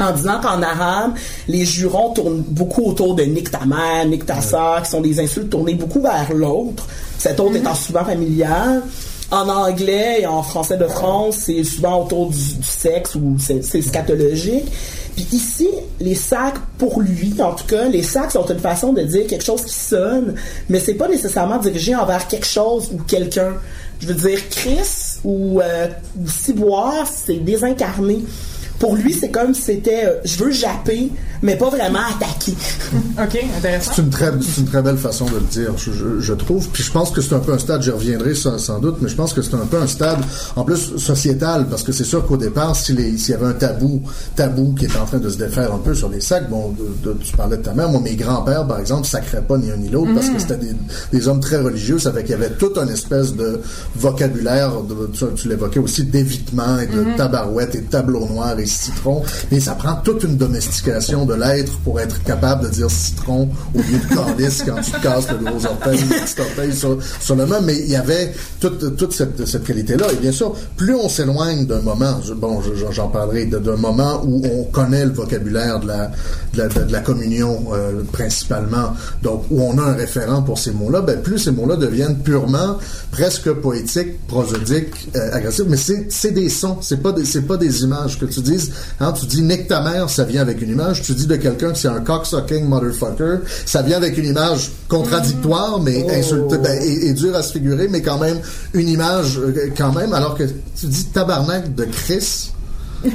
en 0.00 0.10
disant 0.10 0.40
qu'en 0.40 0.60
arabe, 0.60 1.12
les 1.46 1.64
jurons 1.64 2.12
tournent 2.12 2.42
beaucoup 2.48 2.82
autour 2.82 3.14
de 3.14 3.22
nique 3.22 3.52
ta 3.52 3.64
mère, 3.64 4.04
nique 4.06 4.26
ta 4.26 4.40
soeur, 4.40 4.82
qui 4.82 4.90
sont 4.90 5.00
des 5.00 5.20
insultes 5.20 5.50
tournées 5.50 5.74
beaucoup 5.74 6.00
vers 6.00 6.32
l'autre, 6.34 6.84
cet 7.16 7.38
autre 7.38 7.54
étant 7.54 7.76
souvent 7.76 8.04
familial. 8.04 8.82
En 9.30 9.48
anglais 9.48 10.22
et 10.22 10.26
en 10.26 10.42
français 10.42 10.76
de 10.76 10.86
France, 10.86 11.36
c'est 11.46 11.62
souvent 11.62 12.02
autour 12.02 12.30
du, 12.30 12.36
du 12.36 12.66
sexe 12.66 13.14
ou 13.14 13.36
c'est 13.38 13.82
scatologique. 13.82 14.66
Puis 15.14 15.26
ici, 15.32 15.68
les 16.00 16.14
sacs, 16.14 16.58
pour 16.78 17.00
lui, 17.00 17.34
en 17.40 17.52
tout 17.52 17.66
cas, 17.66 17.88
les 17.88 18.02
sacs 18.02 18.32
sont 18.32 18.46
une 18.46 18.58
façon 18.58 18.92
de 18.92 19.02
dire 19.02 19.26
quelque 19.26 19.44
chose 19.44 19.62
qui 19.64 19.74
sonne, 19.74 20.34
mais 20.68 20.80
c'est 20.80 20.94
pas 20.94 21.08
nécessairement 21.08 21.58
dirigé 21.58 21.94
envers 21.94 22.26
quelque 22.26 22.46
chose 22.46 22.90
ou 22.92 22.98
quelqu'un. 22.98 23.54
Je 24.00 24.08
veux 24.08 24.14
dire, 24.14 24.40
Chris 24.50 25.18
ou, 25.24 25.60
euh, 25.60 25.86
ou 26.18 26.26
c'est 26.28 27.44
désincarné 27.44 28.24
pour 28.78 28.96
lui, 28.96 29.12
c'est 29.12 29.30
comme 29.30 29.54
si 29.54 29.62
c'était 29.62 30.06
euh, 30.06 30.14
je 30.24 30.42
veux 30.42 30.50
japper, 30.50 31.10
mais 31.42 31.56
pas 31.56 31.68
vraiment 31.68 32.00
attaquer. 32.00 32.54
OK, 33.22 33.44
intéressant. 33.56 33.92
C'est 33.94 34.02
une, 34.02 34.10
très, 34.10 34.30
une 34.30 34.64
très 34.64 34.82
belle 34.82 34.96
façon 34.96 35.26
de 35.26 35.34
le 35.34 35.40
dire, 35.50 35.72
je, 35.76 36.32
trouve. 36.32 36.68
Puis 36.70 36.82
je 36.82 36.90
pense 36.90 37.10
que 37.10 37.20
c'est 37.20 37.34
un 37.34 37.40
peu 37.40 37.52
un 37.52 37.58
stade, 37.58 37.82
j'y 37.82 37.90
reviendrai 37.90 38.34
sans, 38.34 38.58
sans, 38.58 38.78
doute, 38.78 38.96
mais 39.00 39.08
je 39.08 39.14
pense 39.14 39.32
que 39.32 39.42
c'est 39.42 39.54
un 39.54 39.66
peu 39.66 39.78
un 39.78 39.86
stade, 39.86 40.18
en 40.56 40.64
plus, 40.64 40.96
sociétal, 40.96 41.66
parce 41.68 41.82
que 41.82 41.92
c'est 41.92 42.04
sûr 42.04 42.26
qu'au 42.26 42.36
départ, 42.36 42.74
s'il 42.74 42.98
y 42.98 43.32
avait 43.32 43.46
un 43.46 43.52
tabou, 43.52 44.02
tabou 44.34 44.74
qui 44.74 44.86
est 44.86 44.96
en 44.96 45.04
train 45.04 45.18
de 45.18 45.28
se 45.28 45.38
défaire 45.38 45.72
un 45.72 45.78
peu 45.78 45.94
sur 45.94 46.08
les 46.08 46.20
sacs, 46.20 46.48
bon, 46.48 46.74
tu 47.22 47.36
parlais 47.36 47.58
de 47.58 47.62
ta 47.62 47.74
mère, 47.74 47.88
moi, 47.90 48.00
mes 48.00 48.16
grands-pères, 48.16 48.66
par 48.66 48.80
exemple, 48.80 49.06
sacraient 49.06 49.42
pas 49.42 49.58
ni 49.58 49.70
un 49.70 49.76
ni 49.76 49.88
l'autre, 49.88 50.12
parce 50.14 50.28
que 50.28 50.36
mm. 50.36 50.40
c'était 50.40 50.56
des, 50.56 50.74
des, 51.12 51.28
hommes 51.28 51.40
très 51.40 51.58
religieux, 51.58 51.98
ça 51.98 52.12
fait 52.12 52.22
qu'il 52.22 52.32
y 52.32 52.34
avait 52.34 52.50
tout 52.50 52.72
un 52.76 52.88
espèce 52.88 53.34
de 53.34 53.60
vocabulaire, 53.96 54.72
de, 54.82 55.10
tu, 55.36 55.48
l'évoquais 55.48 55.80
aussi, 55.80 56.04
d'évitement 56.04 56.78
et 56.78 56.86
de 56.86 57.02
mm-hmm. 57.02 57.16
tabarouette 57.16 57.74
et 57.74 57.80
de 57.80 57.86
tableau 57.86 58.26
noir 58.26 58.58
citron, 58.66 59.22
mais 59.50 59.60
ça 59.60 59.72
prend 59.72 59.96
toute 59.96 60.22
une 60.24 60.36
domestication 60.36 61.24
de 61.24 61.34
l'être 61.34 61.78
pour 61.80 62.00
être 62.00 62.22
capable 62.22 62.64
de 62.64 62.68
dire 62.70 62.90
citron 62.90 63.48
au 63.74 63.78
lieu 63.78 63.98
de 63.98 64.14
calice 64.14 64.62
quand 64.66 64.80
tu 64.80 64.90
te 64.90 65.02
casses 65.02 65.30
le 65.30 65.38
gros 65.38 65.64
orteil, 65.66 65.98
le 66.00 66.24
petit 66.24 66.40
orteil 66.40 66.72
sur, 66.74 67.36
le 67.36 67.46
même. 67.46 67.64
Mais 67.64 67.78
il 67.78 67.90
y 67.90 67.96
avait 67.96 68.32
toute, 68.60 68.96
toute 68.96 69.12
cette, 69.12 69.46
cette 69.46 69.64
qualité-là. 69.64 70.06
Et 70.12 70.16
bien 70.16 70.32
sûr, 70.32 70.54
plus 70.76 70.94
on 70.94 71.08
s'éloigne 71.08 71.66
d'un 71.66 71.80
moment, 71.80 72.20
bon, 72.36 72.60
j'en 72.90 73.08
parlerai, 73.08 73.46
d'un 73.46 73.76
moment 73.76 74.22
où 74.24 74.42
on 74.44 74.64
connaît 74.64 75.04
le 75.04 75.12
vocabulaire 75.12 75.80
de 75.80 75.88
la, 75.88 76.10
de 76.54 76.92
la, 76.92 77.00
communion 77.00 77.64
euh, 77.72 78.02
principalement, 78.12 78.94
donc 79.22 79.44
où 79.50 79.60
on 79.62 79.78
a 79.78 79.82
un 79.82 79.94
référent 79.94 80.42
pour 80.42 80.58
ces 80.58 80.72
mots-là, 80.72 81.02
ben, 81.02 81.20
plus 81.20 81.38
ces 81.38 81.50
mots-là 81.50 81.76
deviennent 81.76 82.18
purement 82.18 82.78
presque 83.10 83.52
poétiques, 83.52 84.26
prosodiques, 84.26 85.08
euh, 85.16 85.32
agressifs. 85.32 85.66
Mais 85.68 85.76
c'est 86.08 86.30
des 86.30 86.48
sons, 86.48 86.78
c'est 86.80 87.02
pas 87.02 87.12
pas 87.46 87.56
des 87.56 87.82
images 87.82 88.18
que 88.18 88.26
tu 88.26 88.40
dis 88.40 88.53
Hein, 89.00 89.12
tu 89.12 89.26
dis 89.26 89.42
nique 89.42 89.68
ta 89.68 89.80
mère, 89.80 90.10
ça 90.10 90.24
vient 90.24 90.42
avec 90.42 90.60
une 90.62 90.70
image. 90.70 91.02
Tu 91.02 91.12
dis 91.12 91.26
de 91.26 91.36
quelqu'un 91.36 91.72
que 91.72 91.78
c'est 91.78 91.88
un 91.88 92.00
cocksucking 92.00 92.64
motherfucker, 92.66 93.38
ça 93.66 93.82
vient 93.82 93.96
avec 93.96 94.16
une 94.18 94.26
image 94.26 94.70
contradictoire, 94.88 95.80
mais 95.80 96.04
oh. 96.32 96.48
ben, 96.48 96.82
et, 96.82 97.12
dur 97.12 97.34
à 97.34 97.42
se 97.42 97.52
figurer, 97.52 97.88
mais 97.88 98.02
quand 98.02 98.18
même 98.18 98.38
une 98.72 98.88
image 98.88 99.38
euh, 99.38 99.70
quand 99.76 99.92
même. 99.92 100.12
Alors 100.12 100.36
que 100.36 100.44
tu 100.44 100.86
dis 100.86 101.06
tabarnak 101.06 101.74
de 101.74 101.84
Chris. 101.84 102.50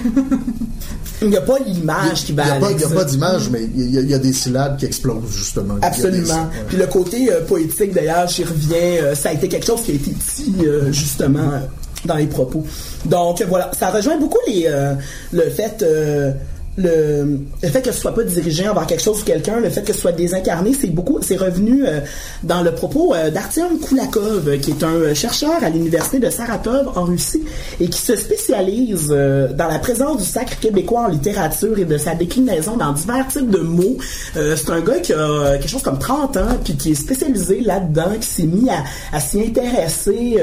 Il 1.22 1.30
n'y 1.30 1.36
a 1.36 1.42
pas 1.42 1.60
l'image 1.60 2.24
qui 2.24 2.32
va 2.32 2.44
Il 2.46 2.78
n'y 2.78 2.84
a, 2.84 2.88
pas, 2.88 3.04
d'image, 3.04 3.50
mais 3.50 3.68
il 3.76 4.10
y, 4.10 4.14
a, 4.14 4.18
des 4.18 4.32
syllabes 4.32 4.78
qui 4.78 4.86
explosent, 4.86 5.36
justement. 5.36 5.76
Absolument. 5.82 6.50
Puis 6.70 6.78
le 6.78 6.88
côté 6.88 7.30
euh, 7.30 7.42
poétique, 7.46 7.94
d'ailleurs, 7.94 8.26
j'y 8.30 8.46
reviens, 8.46 9.04
euh, 9.04 9.16
ça 9.16 9.30
a 9.30 9.34
été 9.34 9.50
quelque 9.50 9.66
chose 9.66 9.82
qui 9.82 9.92
a 9.92 9.96
été 9.96 10.12
dit, 10.12 10.56
justement, 10.92 11.60
dans 12.06 12.16
les 12.16 12.28
propos. 12.28 12.64
Donc 13.06 13.42
voilà, 13.48 13.72
ça 13.78 13.90
rejoint 13.90 14.18
beaucoup 14.18 14.40
euh, 14.66 14.94
le 15.32 15.50
fait 15.50 15.84
euh, 15.84 16.32
le, 16.78 17.40
le 17.62 17.68
fait 17.68 17.82
que 17.82 17.92
ce 17.92 18.00
soit 18.00 18.16
pas 18.16 18.24
dirigé 18.24 18.68
envers 18.70 18.88
quelque 18.88 19.02
chose 19.02 19.22
ou 19.22 19.26
quelqu'un, 19.26 19.60
le 19.60 19.70
fait 19.70 19.82
que 19.82 19.92
ce 19.92 20.00
soit 20.00 20.14
désincarné, 20.14 20.74
c'est 20.74 20.88
beaucoup, 20.88 21.20
c'est 21.22 21.36
revenu 21.36 21.84
euh, 21.86 22.00
dans 22.44 22.62
le 22.62 22.72
propos 22.72 23.14
d'Artyom 23.34 23.80
Koulakov, 23.80 24.58
qui 24.60 24.72
est 24.72 24.84
un 24.84 25.14
chercheur 25.14 25.62
à 25.62 25.70
l'université 25.70 26.20
de 26.20 26.30
Saratov 26.30 26.98
en 26.98 27.04
Russie 27.04 27.44
et 27.82 27.90
qui 27.90 28.00
se 28.00 28.16
spécialise 28.16 29.10
dans 29.10 29.68
la 29.68 29.80
présence 29.80 30.20
du 30.20 30.24
sacre 30.24 30.58
québécois 30.60 31.02
en 31.02 31.08
littérature 31.08 31.78
et 31.80 31.86
de 31.86 31.98
sa 31.98 32.16
déclinaison 32.16 32.78
dans 32.78 32.94
divers 32.94 33.28
types 33.28 33.50
de 33.50 33.60
mots. 33.60 33.98
c'est 34.36 34.70
un 34.70 34.80
gars 34.80 35.00
qui 35.00 35.12
a 35.12 35.58
quelque 35.58 35.70
chose 35.70 35.84
comme 35.84 36.00
30 36.00 36.38
ans 36.38 36.58
puis 36.64 36.78
qui 36.78 36.92
est 36.92 36.96
spécialisé 36.96 37.60
là-dedans, 37.60 38.12
qui 38.22 38.28
s'est 38.28 38.44
mis 38.44 38.70
à 39.12 39.20
s'y 39.20 39.42
intéresser 39.42 40.38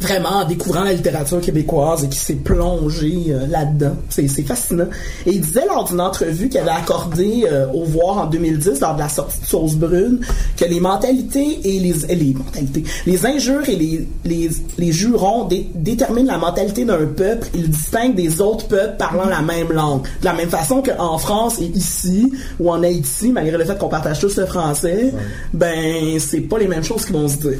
vraiment 0.00 0.40
en 0.40 0.44
découvrant 0.44 0.84
la 0.84 0.92
littérature 0.92 1.40
québécoise 1.40 2.04
et 2.04 2.08
qui 2.08 2.18
s'est 2.18 2.34
plongé 2.34 3.26
euh, 3.28 3.46
là-dedans. 3.46 3.96
C'est, 4.08 4.26
fascinant. 4.42 4.86
Et 5.26 5.32
il 5.32 5.40
disait 5.40 5.66
lors 5.66 5.84
d'une 5.84 6.00
entrevue 6.00 6.48
qu'il 6.48 6.60
avait 6.60 6.70
accordé 6.70 7.46
euh, 7.50 7.66
au 7.72 7.84
Voir 7.84 8.18
en 8.18 8.26
2010, 8.26 8.80
lors 8.80 8.94
de 8.94 9.00
la 9.00 9.08
sortie 9.08 9.40
de 9.40 9.46
Sauce 9.46 9.74
Brune, 9.74 10.20
que 10.56 10.64
les 10.64 10.80
mentalités 10.80 11.60
et 11.64 11.80
les, 11.80 12.14
les 12.14 12.34
mentalités, 12.34 12.84
les 13.06 13.26
injures 13.26 13.68
et 13.68 13.76
les, 13.76 14.08
les, 14.24 14.50
les 14.78 14.92
jurons 14.92 15.48
déterminent 15.74 16.32
la 16.32 16.38
mentalité 16.38 16.84
d'un 16.84 17.06
peuple. 17.06 17.48
Ils 17.54 17.70
distinguent 17.70 18.14
des 18.14 18.40
autres 18.40 18.66
peuples 18.66 18.96
parlant 18.98 19.28
la 19.28 19.42
même 19.42 19.72
langue. 19.72 20.02
De 20.20 20.24
la 20.24 20.34
même 20.34 20.50
façon 20.50 20.82
qu'en 20.82 21.18
France 21.18 21.60
et 21.60 21.66
ici, 21.74 22.32
ou 22.60 22.70
en 22.70 22.82
Haïti, 22.82 23.30
malgré 23.32 23.56
le 23.56 23.64
fait 23.64 23.78
qu'on 23.78 23.88
partage 23.88 24.20
tous 24.20 24.36
le 24.36 24.46
français, 24.46 25.12
ben, 25.52 26.18
c'est 26.18 26.40
pas 26.40 26.58
les 26.58 26.68
mêmes 26.68 26.84
choses 26.84 27.04
qui 27.04 27.12
vont 27.12 27.28
se 27.28 27.36
dire. 27.36 27.58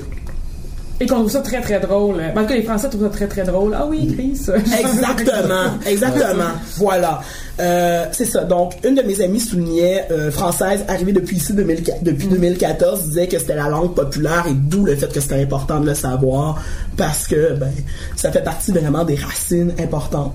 Et 0.99 1.07
qu'on 1.07 1.17
trouve 1.17 1.31
ça 1.31 1.41
très 1.41 1.61
très 1.61 1.79
drôle. 1.79 2.17
En 2.35 2.41
tout 2.41 2.47
cas, 2.47 2.55
les 2.55 2.63
Français 2.63 2.89
trouvent 2.89 3.05
ça 3.05 3.11
très 3.11 3.29
très 3.29 3.45
drôle. 3.45 3.75
Ah 3.79 3.87
oui, 3.87 4.15
Chris. 4.15 4.41
Exactement, 4.79 5.79
exactement. 5.87 6.53
voilà. 6.77 7.21
Euh, 7.59 8.07
c'est 8.13 8.25
ça. 8.25 8.45
Donc, 8.45 8.75
une 8.85 8.95
de 8.95 9.03
mes 9.03 9.21
amies 9.21 9.41
soulignait, 9.41 10.07
euh, 10.11 10.31
française, 10.31 10.85
arrivée 10.89 11.13
depuis 11.13 11.37
ici 11.37 11.53
depuis 11.55 12.29
2014, 12.29 13.09
disait 13.09 13.29
que 13.29 13.39
c'était 13.39 13.57
la 13.57 13.69
langue 13.69 13.95
populaire 13.95 14.45
et 14.49 14.55
d'où 14.55 14.85
le 14.85 14.95
fait 14.97 15.13
que 15.13 15.21
c'était 15.21 15.43
important 15.43 15.81
de 15.81 15.87
le 15.87 15.95
savoir 15.95 16.63
parce 16.97 17.27
que 17.27 17.55
ben 17.55 17.71
ça 18.15 18.33
fait 18.33 18.43
partie 18.43 18.73
vraiment 18.73 19.05
des 19.05 19.17
racines 19.17 19.73
importantes 19.79 20.35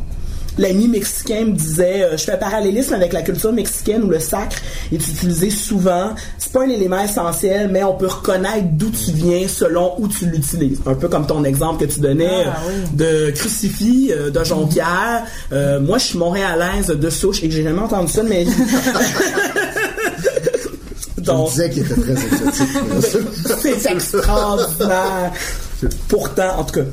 l'ami 0.57 0.87
mexicain 0.87 1.45
me 1.45 1.51
disait 1.51 2.03
euh, 2.03 2.17
je 2.17 2.23
fais 2.23 2.33
un 2.33 2.37
parallélisme 2.37 2.93
avec 2.93 3.13
la 3.13 3.21
culture 3.21 3.53
mexicaine 3.53 4.03
où 4.03 4.09
le 4.09 4.19
sacre 4.19 4.57
est 4.91 4.95
utilisé 4.95 5.49
souvent. 5.49 6.13
C'est 6.37 6.51
pas 6.51 6.63
un 6.63 6.69
élément 6.69 7.01
essentiel 7.01 7.69
mais 7.69 7.83
on 7.83 7.95
peut 7.95 8.07
reconnaître 8.07 8.67
d'où 8.71 8.89
tu 8.89 9.11
viens 9.11 9.47
selon 9.47 9.93
où 9.99 10.07
tu 10.07 10.25
l'utilises. 10.25 10.79
Un 10.85 10.95
peu 10.95 11.07
comme 11.07 11.25
ton 11.25 11.43
exemple 11.43 11.85
que 11.85 11.91
tu 11.91 11.99
donnais 11.99 12.45
ah, 12.45 12.57
euh, 12.69 13.27
de 13.27 13.31
crucifix 13.31 14.11
euh, 14.11 14.29
de 14.29 14.43
Jonquière. 14.43 15.23
Moi 15.51 15.97
je 15.97 16.05
suis 16.05 16.17
montréalaise 16.17 16.87
de 16.87 17.09
souche 17.09 17.43
et 17.43 17.49
que 17.49 17.53
j'ai 17.53 17.63
jamais 17.63 17.81
entendu 17.81 18.11
ça 18.11 18.23
de 18.23 18.29
ma 18.29 18.43
vie. 18.43 18.51
Donc, 21.17 21.49
je 21.49 21.51
disais 21.51 21.69
qu'il 21.69 21.83
était 21.83 22.01
très 22.01 22.13
exotique. 22.13 22.67
c'est 23.61 23.91
extraordinaire. 23.91 25.31
Pourtant, 26.07 26.59
en 26.59 26.63
tout 26.63 26.79
cas, 26.79 26.85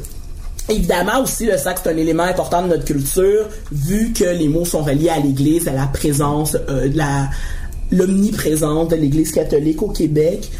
Évidemment 0.69 1.23
aussi, 1.23 1.47
le 1.47 1.57
sac, 1.57 1.79
c'est 1.83 1.91
un 1.91 1.97
élément 1.97 2.25
important 2.25 2.63
de 2.63 2.69
notre 2.69 2.85
culture, 2.85 3.47
vu 3.73 4.13
que 4.13 4.25
les 4.25 4.49
mots 4.49 4.65
sont 4.67 4.83
reliés 4.83 5.09
à 5.09 5.19
l'Église, 5.19 5.67
à 5.67 5.73
la 5.73 5.87
présence, 5.87 6.57
euh, 6.69 6.91
la 6.95 7.29
l'omniprésence 7.91 8.89
de 8.89 8.97
l'Église 8.97 9.33
catholique 9.33 9.83
au 9.83 9.89
Québec. 9.89 10.51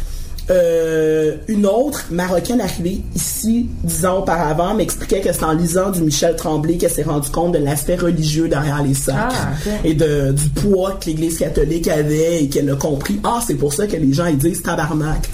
Euh, 0.49 1.35
une 1.47 1.67
autre 1.67 2.05
marocaine 2.09 2.59
arrivée 2.59 3.01
ici 3.15 3.67
dix 3.83 4.03
ans 4.07 4.21
auparavant 4.21 4.73
m'expliquait 4.73 5.21
que 5.21 5.31
c'est 5.31 5.43
en 5.43 5.53
lisant 5.53 5.91
du 5.91 6.01
Michel 6.01 6.35
Tremblay 6.35 6.77
qu'elle 6.77 6.89
s'est 6.89 7.03
rendu 7.03 7.29
compte 7.29 7.51
de 7.51 7.59
l'aspect 7.59 7.97
religieux 7.97 8.47
derrière 8.47 8.81
les 8.81 8.95
sacres 8.95 9.35
ah, 9.47 9.69
et 9.83 9.93
de, 9.93 10.31
du 10.31 10.49
poids 10.49 10.93
que 10.99 11.05
l'Église 11.05 11.37
catholique 11.37 11.87
avait 11.87 12.45
et 12.45 12.49
qu'elle 12.49 12.67
a 12.71 12.75
compris. 12.75 13.19
Ah 13.23 13.41
c'est 13.45 13.53
pour 13.53 13.73
ça 13.75 13.85
que 13.85 13.95
les 13.95 14.11
gens 14.11 14.25
ils 14.25 14.39
disent 14.39 14.63
tabarnak. 14.63 15.29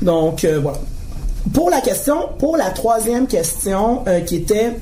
Donc 0.00 0.44
euh, 0.44 0.58
voilà 0.58 0.78
pour 1.52 1.70
la 1.70 1.80
question, 1.80 2.28
pour 2.38 2.56
la 2.56 2.70
troisième 2.70 3.26
question 3.26 4.02
euh, 4.06 4.20
qui 4.20 4.36
était 4.36 4.76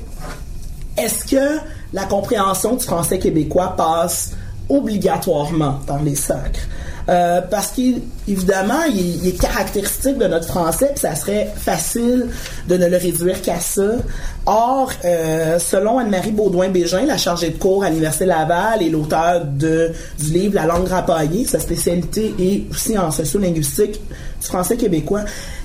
est-ce 0.97 1.25
que 1.25 1.59
la 1.91 2.05
compréhension 2.05 2.75
du 2.75 2.83
français 2.85 3.19
québécois 3.19 3.75
passe 3.75 4.31
obligatoirement 4.69 5.79
par 5.85 6.01
les 6.01 6.15
sacres? 6.15 6.61
Euh, 7.09 7.41
parce 7.41 7.71
qu'évidemment, 7.71 8.83
il, 8.89 9.27
est 9.27 9.37
caractéristique 9.37 10.17
de 10.17 10.25
notre 10.25 10.47
français, 10.47 10.91
puis 10.91 10.99
ça 11.01 11.15
serait 11.15 11.51
facile 11.53 12.27
de 12.69 12.77
ne 12.77 12.87
le 12.87 12.95
réduire 12.95 13.41
qu'à 13.41 13.59
ça. 13.59 13.83
Or, 14.45 14.89
euh, 15.03 15.59
selon 15.59 15.99
Anne-Marie 15.99 16.31
Baudouin-Bégin, 16.31 17.05
la 17.05 17.17
chargée 17.17 17.49
de 17.49 17.57
cours 17.57 17.83
à 17.83 17.89
l'Université 17.89 18.25
Laval 18.25 18.81
et 18.81 18.89
l'auteur 18.89 19.43
du 19.43 19.89
livre 20.31 20.55
La 20.55 20.65
langue 20.65 20.87
rapaillée, 20.87 21.45
sa 21.45 21.59
spécialité 21.59 22.33
est 22.39 22.71
aussi 22.71 22.97
en 22.97 23.11
sociolinguistique 23.11 23.99
du 24.41 24.47
français 24.47 24.77
québécois, 24.77 25.21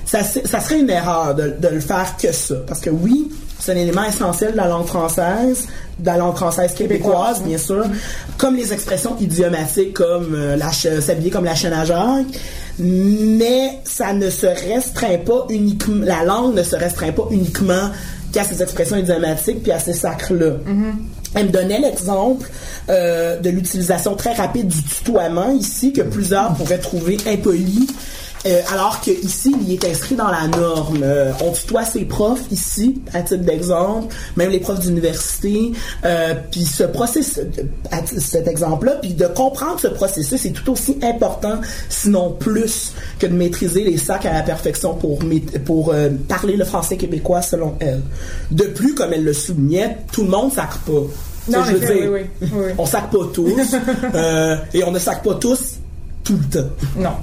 ça, 0.09 0.23
ça 0.23 0.59
serait 0.59 0.79
une 0.79 0.89
erreur 0.89 1.35
de, 1.35 1.53
de 1.59 1.67
le 1.67 1.79
faire 1.79 2.15
que 2.17 2.31
ça. 2.31 2.55
Parce 2.67 2.79
que 2.79 2.89
oui, 2.89 3.29
c'est 3.59 3.73
un 3.73 3.75
élément 3.75 4.03
essentiel 4.03 4.53
de 4.53 4.57
la 4.57 4.67
langue 4.67 4.87
française, 4.87 5.67
de 5.99 6.05
la 6.07 6.17
langue 6.17 6.35
française 6.35 6.73
québécoise, 6.73 7.43
bien 7.43 7.59
sûr, 7.59 7.85
comme 8.37 8.55
les 8.55 8.73
expressions 8.73 9.15
idiomatiques 9.19 9.93
comme 9.93 10.33
euh, 10.33 10.57
s'habiller 11.01 11.29
comme 11.29 11.45
la 11.45 11.53
chaîne 11.53 11.73
à 11.73 11.85
Jacques, 11.85 12.25
mais 12.79 13.79
ça 13.83 14.13
ne 14.13 14.31
se 14.31 14.47
restreint 14.47 15.19
pas 15.23 15.45
uniquement, 15.49 16.03
la 16.03 16.23
langue 16.23 16.55
ne 16.55 16.63
se 16.63 16.75
restreint 16.75 17.11
pas 17.11 17.27
uniquement 17.29 17.91
qu'à 18.33 18.43
ces 18.43 18.63
expressions 18.63 18.97
idiomatiques 18.97 19.61
puis 19.61 19.71
à 19.71 19.79
ces 19.79 19.93
sacres-là. 19.93 20.53
Mm-hmm. 20.65 21.35
Elle 21.35 21.45
me 21.47 21.51
donnait 21.51 21.79
l'exemple 21.79 22.49
euh, 22.89 23.39
de 23.39 23.49
l'utilisation 23.51 24.15
très 24.15 24.33
rapide 24.33 24.67
du 24.67 24.81
tutoiement 24.81 25.51
ici 25.51 25.93
que 25.93 26.01
plusieurs 26.01 26.55
pourraient 26.55 26.79
trouver 26.79 27.17
impoli 27.27 27.87
euh, 28.45 28.61
alors 28.71 29.01
que 29.01 29.11
ici, 29.11 29.53
il 29.61 29.73
est 29.73 29.85
inscrit 29.85 30.15
dans 30.15 30.29
la 30.29 30.47
norme. 30.47 31.01
Euh, 31.03 31.31
on 31.43 31.51
tutoie 31.51 31.83
ses 31.83 32.05
profs 32.05 32.43
ici, 32.51 33.01
à 33.13 33.21
titre 33.21 33.43
d'exemple, 33.43 34.13
même 34.37 34.49
les 34.49 34.59
profs 34.59 34.79
d'université. 34.79 35.73
Euh, 36.05 36.33
puis 36.49 36.63
ce 36.63 36.83
processus, 36.83 37.41
à 37.91 38.05
cet 38.05 38.47
exemple-là, 38.47 38.93
puis 39.01 39.13
de 39.13 39.27
comprendre 39.27 39.79
ce 39.79 39.87
processus 39.87 40.45
est 40.45 40.51
tout 40.51 40.71
aussi 40.71 40.97
important, 41.01 41.59
sinon 41.89 42.31
plus, 42.31 42.93
que 43.19 43.27
de 43.27 43.33
maîtriser 43.33 43.83
les 43.83 43.97
sacs 43.97 44.25
à 44.25 44.33
la 44.33 44.41
perfection 44.41 44.93
pour 44.95 45.19
pour 45.65 45.93
parler 46.27 46.55
le 46.55 46.65
français 46.65 46.97
québécois 46.97 47.41
selon 47.41 47.75
elle. 47.79 48.01
De 48.51 48.63
plus, 48.63 48.95
comme 48.95 49.11
elle 49.13 49.23
le 49.23 49.33
soulignait, 49.33 49.97
tout 50.11 50.23
le 50.23 50.29
monde 50.29 50.53
sacre 50.53 50.79
pas. 50.79 50.91
Non, 51.49 51.63
je 51.65 51.73
veux 51.73 51.79
dire, 51.79 52.11
oui, 52.11 52.21
oui, 52.41 52.65
on 52.77 52.85
sac 52.85 53.11
pas 53.11 53.25
tous, 53.33 53.75
et 54.73 54.83
on 54.83 54.91
ne 54.91 54.99
sac 54.99 55.23
pas 55.23 55.35
tous 55.35 55.79
tout 56.29 56.37
le 56.37 56.61
temps. 56.61 56.69
Non. 56.95 57.15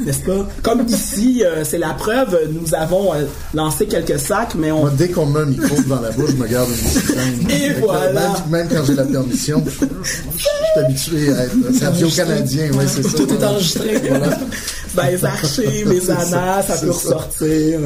N'est-ce 0.04 0.20
pas? 0.20 0.48
Comme 0.62 0.84
ici, 0.88 1.44
euh, 1.44 1.62
c'est 1.62 1.78
la 1.78 1.90
preuve, 1.90 2.36
nous 2.50 2.74
avons 2.74 3.14
euh, 3.14 3.24
lancé 3.54 3.86
quelques 3.86 4.18
sacs, 4.18 4.56
mais 4.56 4.72
on... 4.72 4.88
dès 4.88 5.10
qu'on 5.10 5.26
met 5.26 5.40
un 5.40 5.46
micro 5.46 5.76
devant 5.76 6.00
la 6.00 6.10
bouche, 6.10 6.30
je 6.30 6.36
me 6.36 6.48
garde 6.48 6.68
une. 6.70 7.50
Et 7.50 7.70
voilà! 7.74 8.34
Même, 8.50 8.68
quand 8.68 8.84
j'ai 8.84 8.94
la 8.94 9.04
permission, 9.04 9.62
je 9.64 10.38
suis 10.38 10.80
habitué 10.84 11.32
à 11.34 11.44
être 11.44 11.84
radio-canadien, 11.84 12.70
oui, 12.72 12.84
c'est 12.88 13.04
ça. 13.04 13.16
Tout 13.16 13.32
est 13.32 13.44
enregistré. 13.44 14.02
Voilà. 14.08 14.38
Ben, 14.94 15.10
les 15.10 15.24
archives, 15.24 15.90
les 15.90 16.08
annales, 16.08 16.62
ça, 16.64 16.76
peut 16.76 16.92
ressortir. 16.92 17.80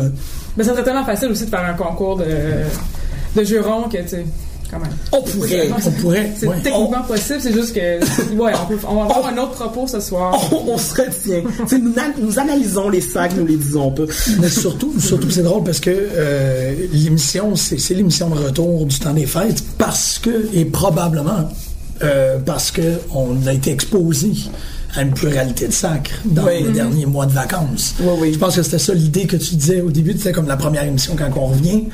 Mais 0.58 0.62
ça 0.62 0.72
serait 0.72 0.84
tellement 0.84 1.06
facile 1.06 1.30
aussi 1.30 1.46
de 1.46 1.48
faire 1.48 1.64
un 1.64 1.72
concours 1.72 2.18
de, 2.18 2.26
de 3.34 3.44
jurons 3.44 3.88
que, 3.88 3.96
tu 3.96 4.08
sais 4.08 4.26
on 5.12 5.22
pourrait. 5.22 5.70
On 5.86 5.90
pourrait. 5.92 6.32
C'est 6.36 6.62
techniquement 6.62 7.02
possible, 7.06 7.40
c'est 7.40 7.52
juste 7.52 7.74
que. 7.74 7.98
Ouais, 8.38 8.52
on, 8.62 8.66
peut, 8.66 8.78
on 8.86 8.94
va 8.96 9.02
avoir 9.04 9.26
un 9.26 9.38
autre 9.38 9.52
propos 9.52 9.86
ce 9.86 10.00
soir. 10.00 10.38
On, 10.52 10.76
se 10.78 10.94
retient. 10.94 11.42
nous, 11.78 11.94
nous, 12.20 12.38
analysons 12.38 12.88
les 12.88 13.00
sacs, 13.00 13.34
nous 13.36 13.46
les 13.46 13.56
disons 13.56 13.90
pas. 13.90 14.04
Mais 14.40 14.48
surtout, 14.48 14.92
surtout 15.00 15.30
c'est 15.30 15.42
drôle 15.42 15.64
parce 15.64 15.80
que 15.80 15.90
euh, 15.90 16.74
l'émission, 16.92 17.56
c'est 17.56 17.94
l'émission 17.94 18.28
de 18.28 18.38
retour 18.38 18.86
du 18.86 18.98
temps 18.98 19.14
des 19.14 19.26
fêtes 19.26 19.62
parce 19.78 20.18
que, 20.18 20.48
et 20.52 20.64
probablement 20.66 21.48
euh, 22.02 22.38
parce 22.44 22.70
qu'on 22.70 23.46
a 23.46 23.52
été 23.52 23.72
exposé 23.72 24.32
à 24.94 25.02
une 25.02 25.12
pluralité 25.12 25.66
de 25.66 25.72
sacres 25.72 26.10
dans 26.24 26.46
les 26.46 26.70
derniers 26.70 27.06
mois 27.06 27.26
de 27.26 27.32
vacances. 27.32 27.94
Oui, 28.00 28.32
Je 28.32 28.38
pense 28.38 28.56
que 28.56 28.62
c'était 28.62 28.78
ça 28.78 28.94
l'idée 28.94 29.26
que 29.26 29.36
tu 29.36 29.54
disais 29.54 29.80
au 29.80 29.90
début. 29.90 30.12
C'était 30.16 30.32
comme 30.32 30.48
la 30.48 30.56
première 30.56 30.84
émission 30.84 31.14
quand 31.16 31.30
on 31.36 31.46
revient. 31.46 31.84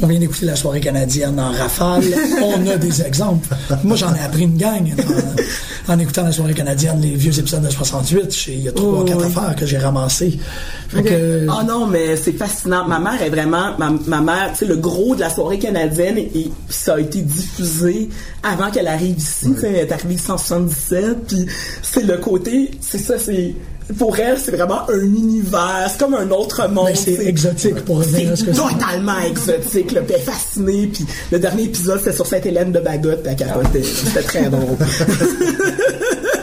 On 0.00 0.06
vient 0.06 0.18
d'écouter 0.18 0.46
la 0.46 0.56
soirée 0.56 0.80
canadienne 0.80 1.38
en 1.40 1.52
rafale. 1.52 2.04
on 2.42 2.66
a 2.66 2.76
des 2.76 3.02
exemples. 3.02 3.48
Moi, 3.82 3.96
j'en 3.96 4.14
ai 4.14 4.20
appris 4.20 4.42
une 4.42 4.56
gang 4.56 4.94
en, 5.88 5.98
écoutant 5.98 6.22
la 6.22 6.32
soirée 6.32 6.54
canadienne, 6.54 7.00
les 7.00 7.14
vieux 7.14 7.36
épisodes 7.38 7.62
de 7.62 7.70
68. 7.70 8.46
Il 8.48 8.60
y 8.60 8.68
a 8.68 8.72
trois, 8.72 9.04
quatre 9.04 9.24
affaires 9.24 9.56
que 9.56 9.66
j'ai 9.66 9.78
ramassées. 9.78 10.38
Ah 11.50 11.64
non, 11.64 11.86
mais 11.86 12.16
c'est 12.16 12.32
fascinant. 12.32 12.86
Ma 12.86 12.98
mère 12.98 13.22
est 13.22 13.30
vraiment... 13.30 13.76
Ma, 13.78 14.20
mère, 14.20 14.50
tu 14.52 14.58
sais, 14.58 14.66
le 14.66 14.76
gros 14.76 15.14
de 15.14 15.20
la 15.20 15.30
soirée 15.30 15.58
canadienne, 15.58 16.18
et 16.18 16.50
ça 16.68 16.94
a 16.94 17.00
été 17.00 17.20
diffusé 17.20 18.08
avant 18.42 18.70
qu'elle 18.70 18.88
arrive 18.88 19.18
ici. 19.18 19.54
Elle 19.62 19.76
est 19.76 19.92
arrivée 19.92 20.16
en 20.28 20.38
177. 20.38 21.26
Puis 21.26 21.46
c'est 21.82 22.04
le 22.04 22.18
côté 22.18 22.70
c'est 22.80 22.98
ça, 22.98 23.18
c'est 23.18 23.54
pour 23.98 24.18
elle, 24.18 24.38
c'est 24.38 24.52
vraiment 24.52 24.88
un 24.88 25.00
univers, 25.00 25.88
c'est 25.90 25.98
comme 25.98 26.14
un 26.14 26.30
autre 26.30 26.68
monde. 26.68 26.86
Mais 26.88 26.94
c'est 26.94 27.26
exotique 27.26 27.84
pour 27.84 28.00
que 28.00 28.06
c'est. 28.06 28.52
totalement 28.52 29.18
exotique, 29.20 29.92
là, 29.92 30.00
puis 30.02 30.14
elle 30.16 30.22
fascinée, 30.22 30.86
puis 30.92 31.04
le 31.30 31.38
dernier 31.38 31.64
épisode, 31.64 31.98
c'était 31.98 32.12
sur 32.12 32.26
Sainte-Hélène 32.26 32.72
de 32.72 32.80
Bagotte, 32.80 33.22
puis 33.22 33.32
elle 33.32 33.36
capotait. 33.36 33.82
C'était 33.82 34.22
très 34.22 34.48
drôle. 34.48 34.76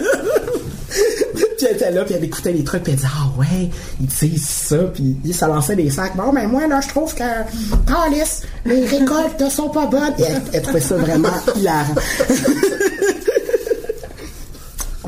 puis 1.92 1.92
elle 1.92 1.92
était 1.92 1.94
là, 1.94 2.06
puis 2.06 2.14
elle 2.16 2.24
écoutait 2.24 2.54
les 2.54 2.64
trucs, 2.64 2.84
puis 2.84 2.94
elle 2.94 3.00
disait, 3.00 3.10
ah 3.14 3.30
ouais, 3.40 3.70
ils 4.00 4.08
disent 4.08 4.48
ça, 4.48 4.78
puis 4.94 5.18
ça 5.34 5.48
lançait 5.48 5.76
des 5.76 5.90
sacs. 5.90 6.16
Bon, 6.16 6.32
mais 6.32 6.48
moi, 6.48 6.68
là, 6.68 6.80
je 6.82 6.88
trouve 6.88 7.14
que, 7.14 7.24
Alice, 7.24 8.44
les 8.66 8.86
récoltes 8.86 9.40
ne 9.40 9.50
sont 9.50 9.70
pas 9.70 9.86
bonnes. 9.86 10.14
Et 10.20 10.24
elle, 10.24 10.42
elle 10.54 10.62
trouvait 10.62 10.80
ça 10.80 10.96
vraiment 10.98 11.30
hilarant. 11.56 11.96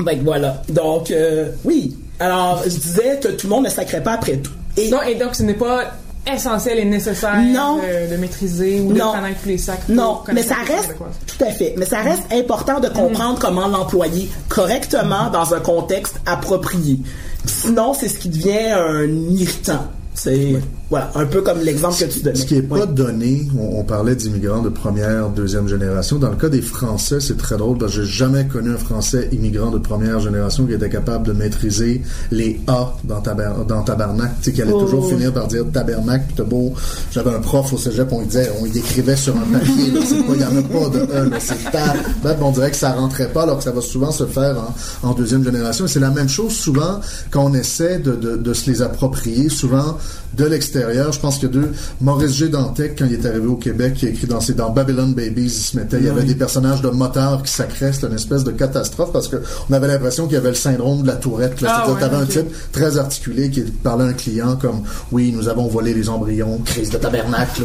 ben 0.00 0.20
voilà. 0.24 0.62
Donc, 0.68 1.10
euh, 1.10 1.50
oui, 1.64 1.96
alors, 2.20 2.62
je 2.64 2.70
disais 2.70 3.18
que 3.22 3.28
tout 3.28 3.46
le 3.46 3.54
monde 3.54 3.64
ne 3.64 3.70
sacrait 3.70 4.02
pas 4.02 4.12
après 4.12 4.36
tout. 4.36 4.52
Et 4.76 4.90
non, 4.90 5.02
et 5.02 5.14
donc 5.14 5.34
ce 5.34 5.42
n'est 5.42 5.54
pas 5.54 5.92
essentiel 6.32 6.78
et 6.78 6.84
nécessaire 6.84 7.36
De, 7.36 8.16
maîtriser 8.16 8.80
ou 8.80 8.92
de 8.92 9.00
connaître 9.00 9.40
tous 9.42 9.48
les 9.48 9.58
sacs. 9.58 9.88
Non, 9.88 10.20
mais 10.32 10.42
ça 10.42 10.56
reste 10.66 10.94
tout 11.26 11.44
à 11.44 11.50
fait. 11.50 11.74
Mais 11.76 11.86
ça 11.86 12.00
reste 12.00 12.22
important 12.32 12.80
de 12.80 12.88
comprendre 12.88 13.38
comment 13.38 13.68
l'employer 13.68 14.30
correctement 14.48 15.30
dans 15.30 15.54
un 15.54 15.60
contexte 15.60 16.20
approprié. 16.26 16.98
Sinon, 17.46 17.94
c'est 17.94 18.08
ce 18.08 18.18
qui 18.18 18.28
devient 18.28 18.72
un 18.72 19.08
irritant. 19.30 19.86
C'est 20.14 20.54
voilà, 20.90 21.10
un 21.14 21.24
peu 21.24 21.40
comme 21.40 21.60
l'exemple 21.60 21.96
que 21.96 22.04
tu 22.04 22.20
donnais. 22.20 22.36
Ce 22.36 22.44
qui 22.44 22.54
n'est 22.54 22.62
pas 22.62 22.84
donné, 22.84 23.48
on, 23.58 23.82
parlait 23.84 24.14
d'immigrants 24.14 24.60
de 24.60 24.68
première, 24.68 25.30
deuxième 25.30 25.66
génération. 25.66 26.18
Dans 26.18 26.28
le 26.28 26.36
cas 26.36 26.50
des 26.50 26.60
Français, 26.60 27.20
c'est 27.20 27.38
très 27.38 27.56
drôle 27.56 27.78
parce 27.78 27.96
que 27.96 28.02
j'ai 28.02 28.12
jamais 28.12 28.46
connu 28.46 28.70
un 28.70 28.76
Français 28.76 29.30
immigrant 29.32 29.70
de 29.70 29.78
première 29.78 30.20
génération 30.20 30.66
qui 30.66 30.74
était 30.74 30.90
capable 30.90 31.26
de 31.26 31.32
maîtriser 31.32 32.02
les 32.30 32.60
A 32.66 32.94
dans, 33.04 33.22
dans 33.66 33.82
Tabarnak, 33.82 34.32
tu 34.42 34.44
sais, 34.44 34.52
qui 34.52 34.60
allait 34.62 34.72
toujours 34.72 35.04
oh. 35.06 35.08
finir 35.08 35.32
par 35.32 35.48
dire 35.48 35.64
Tabarnak, 35.72 36.26
puis 36.26 36.44
beau. 36.44 36.74
J'avais 37.10 37.30
un 37.30 37.40
prof 37.40 37.72
au 37.72 37.78
cégep, 37.78 38.12
on 38.12 38.22
disait, 38.22 38.50
on 38.60 38.66
y 38.66 38.78
écrivait 38.78 39.16
sur 39.16 39.34
un 39.36 39.58
papier, 39.58 39.86
il 39.86 40.34
n'y 40.36 40.44
en 40.44 40.56
a 40.56 40.62
pas 40.62 40.88
de 40.90 41.00
E, 41.00 41.30
c'est 41.40 41.70
ta. 41.72 41.94
Ben, 42.22 42.36
on 42.42 42.50
dirait 42.50 42.70
que 42.70 42.76
ça 42.76 42.92
rentrait 42.92 43.28
pas, 43.28 43.44
alors 43.44 43.58
que 43.58 43.64
ça 43.64 43.72
va 43.72 43.80
souvent 43.80 44.10
se 44.10 44.26
faire 44.26 44.56
en, 45.02 45.14
deuxième 45.14 45.44
génération. 45.44 45.86
c'est 45.86 46.00
la 46.00 46.10
même 46.10 46.28
chose 46.28 46.52
souvent 46.52 47.00
quand 47.30 47.44
on 47.44 47.54
essaie 47.54 47.98
de, 48.00 48.12
de, 48.16 48.36
de 48.36 48.52
se 48.52 48.68
les 48.68 48.82
approprier, 48.82 49.48
souvent 49.48 49.96
de 50.36 50.44
l'extérieur. 50.44 50.73
Je 50.74 51.20
pense 51.20 51.38
que 51.38 51.46
deux, 51.46 51.72
Maurice 52.00 52.32
G. 52.32 52.48
Dantec, 52.48 52.98
quand 52.98 53.06
il 53.06 53.14
est 53.14 53.26
arrivé 53.26 53.46
au 53.46 53.56
Québec, 53.56 53.94
qui 53.94 54.06
a 54.06 54.08
écrit 54.10 54.26
dans 54.26 54.40
ses 54.40 54.54
dans 54.54 54.70
Babylon 54.70 55.12
Babies, 55.12 55.44
il 55.44 55.50
se 55.50 55.76
mettait, 55.76 55.98
il 55.98 56.06
y 56.06 56.08
avait 56.08 56.24
des 56.24 56.34
personnages 56.34 56.82
de 56.82 56.88
motards 56.88 57.42
qui 57.42 57.52
sacraient, 57.52 57.92
c'était 57.92 58.08
une 58.08 58.14
espèce 58.14 58.44
de 58.44 58.50
catastrophe 58.50 59.12
parce 59.12 59.28
que 59.28 59.36
on 59.70 59.72
avait 59.72 59.88
l'impression 59.88 60.24
qu'il 60.26 60.34
y 60.34 60.36
avait 60.36 60.50
le 60.50 60.54
syndrome 60.54 61.02
de 61.02 61.06
la 61.06 61.16
tourette. 61.16 61.60
Là, 61.60 61.84
ah, 61.86 62.14
un 62.14 62.26
type 62.26 62.46
très 62.72 62.98
articulé 62.98 63.50
qui 63.50 63.62
parlait 63.62 64.04
à 64.04 64.08
un 64.08 64.12
client 64.12 64.56
comme, 64.56 64.82
oui, 65.12 65.32
nous 65.34 65.48
avons 65.48 65.66
volé 65.66 65.94
les 65.94 66.08
embryons, 66.08 66.58
crise 66.64 66.90
de 66.90 66.98
tabernacle. 66.98 67.62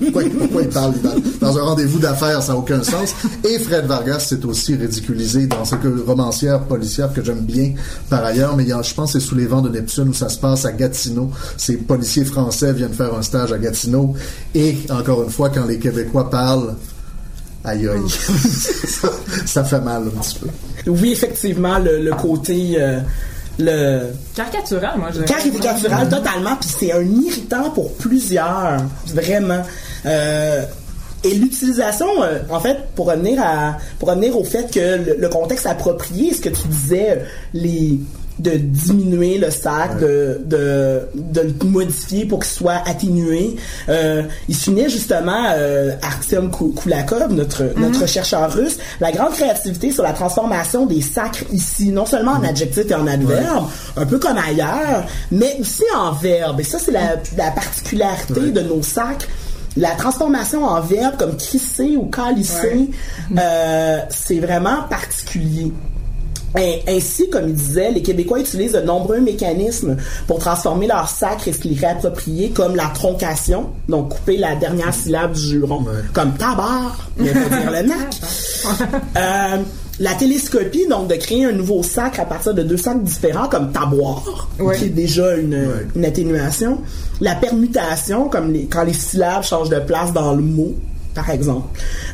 pourquoi, 0.00 0.62
il 0.62 0.68
parle 0.68 0.94
dans, 1.40 1.58
un 1.58 1.62
rendez-vous 1.62 1.98
d'affaires, 1.98 2.42
ça 2.42 2.52
n'a 2.52 2.58
aucun 2.58 2.82
sens. 2.82 3.14
Et 3.44 3.58
Fred 3.58 3.86
Vargas 3.86 4.20
s'est 4.20 4.44
aussi 4.44 4.74
ridiculisé 4.74 5.46
dans 5.46 5.64
ce 5.64 5.76
que 5.76 5.88
romancière 5.88 6.60
policière 6.64 7.12
que 7.12 7.24
j'aime 7.24 7.40
bien 7.40 7.72
par 8.10 8.24
ailleurs, 8.24 8.56
mais 8.56 8.64
il 8.64 8.68
y 8.68 8.72
a, 8.72 8.82
je 8.82 8.94
pense 8.94 9.12
que 9.12 9.20
c'est 9.20 9.26
sous 9.26 9.34
les 9.34 9.46
vents 9.46 9.62
de 9.62 9.68
Neptune 9.68 10.08
où 10.08 10.14
ça 10.14 10.28
se 10.28 10.38
passe 10.38 10.64
à 10.64 10.72
Gatineau 10.72 11.30
ces 11.56 11.76
policiers 12.08 12.24
français 12.24 12.72
viennent 12.72 12.94
faire 12.94 13.14
un 13.14 13.22
stage 13.22 13.52
à 13.52 13.58
Gatineau. 13.58 14.14
Et, 14.54 14.78
encore 14.88 15.22
une 15.22 15.30
fois, 15.30 15.50
quand 15.50 15.66
les 15.66 15.78
Québécois 15.78 16.30
parlent, 16.30 16.74
aïe 17.64 17.86
aïe, 17.86 18.08
ça, 19.46 19.64
fait 19.64 19.80
mal 19.80 20.04
un 20.04 20.20
petit 20.20 20.38
peu. 20.38 20.90
Oui, 20.90 21.12
effectivement, 21.12 21.78
le, 21.78 22.10
côté... 22.14 22.76
Euh, 22.78 23.00
le 23.60 24.12
caricatural 24.36 24.96
moi 24.98 25.08
je 25.12 25.20
caricatural 25.22 26.08
totalement 26.08 26.54
puis 26.60 26.70
c'est 26.78 26.92
un 26.92 27.02
irritant 27.02 27.70
pour 27.70 27.92
plusieurs 27.94 28.76
vraiment 29.12 29.64
euh, 30.06 30.62
et 31.24 31.34
l'utilisation, 31.34 32.06
euh, 32.22 32.38
en 32.48 32.60
fait, 32.60 32.76
pour 32.94 33.06
revenir 33.06 33.42
à, 33.42 33.76
pour 33.98 34.08
revenir 34.08 34.38
au 34.38 34.44
fait 34.44 34.72
que 34.72 35.18
le, 35.18 35.28
contexte 35.28 35.66
approprié, 35.66 36.32
ce 36.32 36.40
que 36.40 36.48
tu 36.48 36.68
disais, 36.68 37.24
les, 37.52 37.98
de 38.38 38.52
diminuer 38.52 39.38
le 39.38 39.50
sac, 39.50 39.98
de, 40.00 40.40
de, 40.44 41.00
de, 41.14 41.40
le 41.40 41.66
modifier 41.68 42.24
pour 42.24 42.40
qu'il 42.40 42.52
soit 42.52 42.82
atténué. 42.86 43.56
Euh, 43.88 44.22
il 44.48 44.56
soulignait 44.56 44.88
justement 44.88 45.46
euh, 45.50 45.92
Artyom 46.02 46.50
Koulakov, 46.50 47.32
notre, 47.32 47.64
mhm. 47.64 47.82
notre 47.82 48.06
chercheur 48.06 48.52
russe, 48.52 48.78
la 49.00 49.12
grande 49.12 49.32
créativité 49.32 49.90
sur 49.90 50.02
la 50.02 50.12
transformation 50.12 50.86
des 50.86 51.00
sacres 51.00 51.44
ici, 51.52 51.90
non 51.90 52.06
seulement 52.06 52.32
en 52.32 52.40
mhm. 52.40 52.46
adjectif 52.46 52.90
et 52.90 52.94
en 52.94 53.06
adverbe, 53.06 53.66
un 53.96 54.06
peu 54.06 54.18
comme 54.18 54.38
ailleurs, 54.38 55.04
mais 55.30 55.56
aussi 55.60 55.84
en 55.96 56.12
verbe. 56.12 56.60
Et 56.60 56.64
ça, 56.64 56.78
c'est 56.78 56.92
la, 56.92 57.16
la 57.36 57.50
particularité 57.50 58.50
de 58.52 58.60
nos 58.60 58.82
sacres 58.82 59.26
la 59.78 59.90
transformation 59.90 60.64
en 60.64 60.80
verbe 60.80 61.16
comme 61.16 61.36
crisser 61.36 61.96
ou 61.96 62.06
calisser, 62.06 62.90
euh, 63.38 64.00
c'est 64.10 64.40
vraiment 64.40 64.82
particulier. 64.90 65.72
Ainsi, 66.56 67.28
comme 67.30 67.48
il 67.48 67.54
disait, 67.54 67.90
les 67.90 68.02
Québécois 68.02 68.40
utilisent 68.40 68.72
de 68.72 68.80
nombreux 68.80 69.20
mécanismes 69.20 69.96
pour 70.26 70.38
transformer 70.38 70.86
leur 70.86 71.08
sacre 71.08 71.48
et 71.48 71.52
ce 71.52 71.58
qui 71.58 71.74
est 71.74 71.78
réapproprié, 71.78 72.50
comme 72.50 72.74
la 72.74 72.86
troncation, 72.86 73.66
donc 73.88 74.10
couper 74.10 74.36
la 74.36 74.56
dernière 74.56 74.92
syllabe 74.94 75.32
du 75.32 75.40
juron, 75.40 75.84
comme 76.12 76.34
tabar, 76.34 77.08
mais 77.16 77.32
pas 77.32 77.40
dire 77.40 77.70
le 77.70 77.82
nac. 77.88 78.20
Euh, 79.16 79.62
la 80.00 80.14
télescopie, 80.14 80.86
donc 80.86 81.08
de 81.08 81.16
créer 81.16 81.44
un 81.44 81.52
nouveau 81.52 81.82
sacre 81.82 82.20
à 82.20 82.24
partir 82.24 82.54
de 82.54 82.62
deux 82.62 82.76
sacs 82.76 83.02
différents, 83.02 83.48
comme 83.48 83.72
taboire, 83.72 84.48
qui 84.76 84.84
est 84.84 84.90
déjà 84.90 85.36
une, 85.36 85.68
une, 85.96 86.04
atténuation. 86.04 86.78
La 87.20 87.34
permutation, 87.34 88.28
comme 88.28 88.52
les, 88.52 88.66
quand 88.66 88.84
les 88.84 88.92
syllabes 88.92 89.42
changent 89.42 89.70
de 89.70 89.80
place 89.80 90.12
dans 90.12 90.34
le 90.34 90.42
mot, 90.42 90.74
par 91.18 91.30
exemple. 91.30 91.66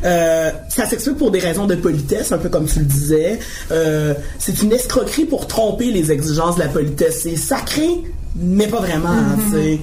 Euh, 0.05 0.51
ça 0.69 0.87
s'explique 0.87 1.19
pour 1.19 1.31
des 1.31 1.39
raisons 1.39 1.67
de 1.67 1.75
politesse, 1.75 2.33
un 2.33 2.39
peu 2.39 2.49
comme 2.49 2.65
tu 2.67 2.79
le 2.79 2.87
disais. 2.87 3.39
Euh, 3.71 4.15
c'est 4.39 4.63
une 4.63 4.73
escroquerie 4.73 5.27
pour 5.27 5.47
tromper 5.47 5.91
les 5.93 6.11
exigences 6.11 6.57
de 6.57 6.61
la 6.61 6.69
politesse. 6.69 7.21
C'est 7.23 7.37
sacré, 7.37 7.89
mais 8.35 8.67
pas 8.67 8.81
vraiment. 8.81 9.11
Mm-hmm. 9.11 9.79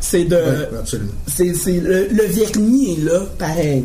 C'est 0.00 0.24
de, 0.24 0.38
c'est 1.26 1.80
le, 1.80 2.08
le 2.10 2.24
vernis 2.24 2.94
est 2.94 3.04
là, 3.04 3.20
pareil. 3.38 3.84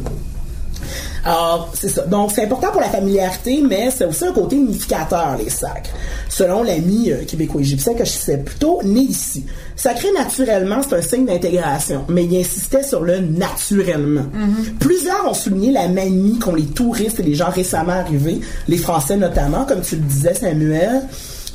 Alors, 1.26 1.72
c'est 1.74 1.88
ça. 1.88 2.06
Donc, 2.06 2.32
c'est 2.34 2.44
important 2.44 2.72
pour 2.72 2.82
la 2.82 2.90
familiarité, 2.90 3.64
mais 3.66 3.90
c'est 3.96 4.06
aussi 4.06 4.26
un 4.26 4.34
côté 4.34 4.58
unificateur, 4.58 5.38
les 5.38 5.50
sacres. 5.50 5.90
Selon 6.28 6.64
l'ami 6.64 7.12
euh, 7.12 7.24
québécois-égyptien 7.26 7.94
que 7.94 8.04
je 8.04 8.10
sais 8.10 8.38
plutôt, 8.40 8.82
né 8.84 9.02
ici. 9.02 9.46
Sacré 9.76 10.10
naturellement, 10.12 10.82
c'est 10.88 10.96
un 10.96 11.02
signe 11.02 11.26
d'intégration, 11.26 12.04
mais 12.10 12.26
il 12.26 12.38
insistait 12.38 12.84
sur 12.84 13.02
le 13.02 13.20
naturellement. 13.20 14.22
Mm-hmm. 14.22 14.78
Plusieurs 14.80 15.30
ont 15.30 15.34
souligné 15.34 15.72
la 15.72 15.88
manie 15.88 16.40
qu'ont 16.40 16.56
les 16.56 16.66
touristes 16.66 17.22
et 17.22 17.24
les 17.24 17.36
gens 17.36 17.50
récemment 17.50 17.94
arrivés, 17.94 18.42
les 18.68 18.78
Français 18.78 19.16
notamment, 19.16 19.64
comme 19.66 19.82
tu 19.82 19.96
le 19.96 20.02
disais, 20.02 20.34
Samuel, 20.34 21.04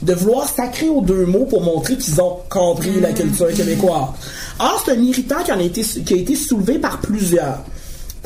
de 0.01 0.15
vouloir 0.15 0.49
sacrer 0.49 0.89
aux 0.89 1.03
deux 1.03 1.27
mots 1.27 1.45
pour 1.45 1.61
montrer 1.61 1.97
qu'ils 1.97 2.21
ont 2.23 2.39
compris 2.49 3.01
la 3.01 3.11
mm-hmm. 3.11 3.15
culture 3.15 3.53
québécoise. 3.53 4.09
Or, 4.61 4.83
c'est 4.85 4.93
un 4.93 5.03
irritant 5.03 5.43
qui, 5.45 5.51
a 5.51 5.61
été, 5.61 5.83
qui 5.83 6.15
a 6.15 6.17
été 6.17 6.35
soulevé 6.35 6.79
par 6.79 7.01
plusieurs. 7.01 7.63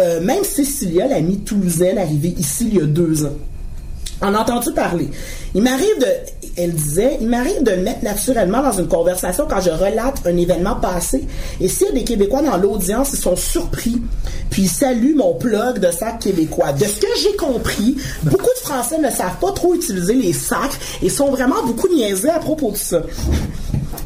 Euh, 0.01 0.21
même 0.21 0.45
Cécilia, 0.45 1.07
l'amie 1.07 1.41
toulousaine, 1.41 1.99
arrivée 1.99 2.35
ici 2.39 2.69
il 2.69 2.77
y 2.77 2.81
a 2.81 2.87
deux 2.87 3.25
ans, 3.25 3.37
en 4.21 4.35
a 4.35 4.39
entendu 4.39 4.73
parler. 4.73 5.09
Il 5.55 5.63
m'arrive 5.63 5.99
de, 6.01 6.07
elle 6.57 6.73
disait, 6.73 7.19
il 7.21 7.29
m'arrive 7.29 7.63
de 7.63 7.73
mettre 7.73 8.05
naturellement 8.05 8.63
dans 8.63 8.73
une 8.73 8.89
conversation 8.89 9.47
quand 9.49 9.61
je 9.61 9.71
relate 9.71 10.27
un 10.27 10.37
événement 10.37 10.77
passé. 10.77 11.25
Et 11.61 11.69
s'il 11.69 11.89
y 11.89 11.91
a 11.91 11.93
des 11.93 12.05
Québécois 12.05 12.43
dans 12.43 12.57
l'audience, 12.57 13.11
ils 13.13 13.19
sont 13.19 13.37
surpris. 13.37 14.01
Puis 14.51 14.63
ils 14.63 14.69
saluent 14.69 15.15
mon 15.17 15.35
plug 15.35 15.79
de 15.79 15.91
sac 15.91 16.21
québécois. 16.21 16.73
De 16.73 16.85
ce 16.85 17.01
que 17.01 17.07
j'ai 17.23 17.37
compris, 17.37 17.97
beaucoup 18.23 18.51
de 18.55 18.61
Français 18.61 18.99
ne 18.99 19.11
savent 19.11 19.39
pas 19.41 19.53
trop 19.53 19.75
utiliser 19.75 20.15
les 20.15 20.33
sacs 20.33 20.79
et 21.03 21.09
sont 21.09 21.31
vraiment 21.31 21.63
beaucoup 21.65 21.89
niaisés 21.89 22.31
à 22.31 22.39
propos 22.39 22.71
de 22.71 22.77
ça. 22.77 23.03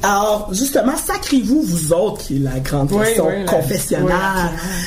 Alors, 0.07 0.55
justement, 0.55 0.97
sacrez-vous, 0.97 1.63
vous 1.63 1.93
autres, 1.93 2.23
qui 2.23 2.37
est 2.37 2.39
la 2.39 2.61
grande 2.61 2.91
question 2.91 3.27
confessionnelle. 3.45 4.15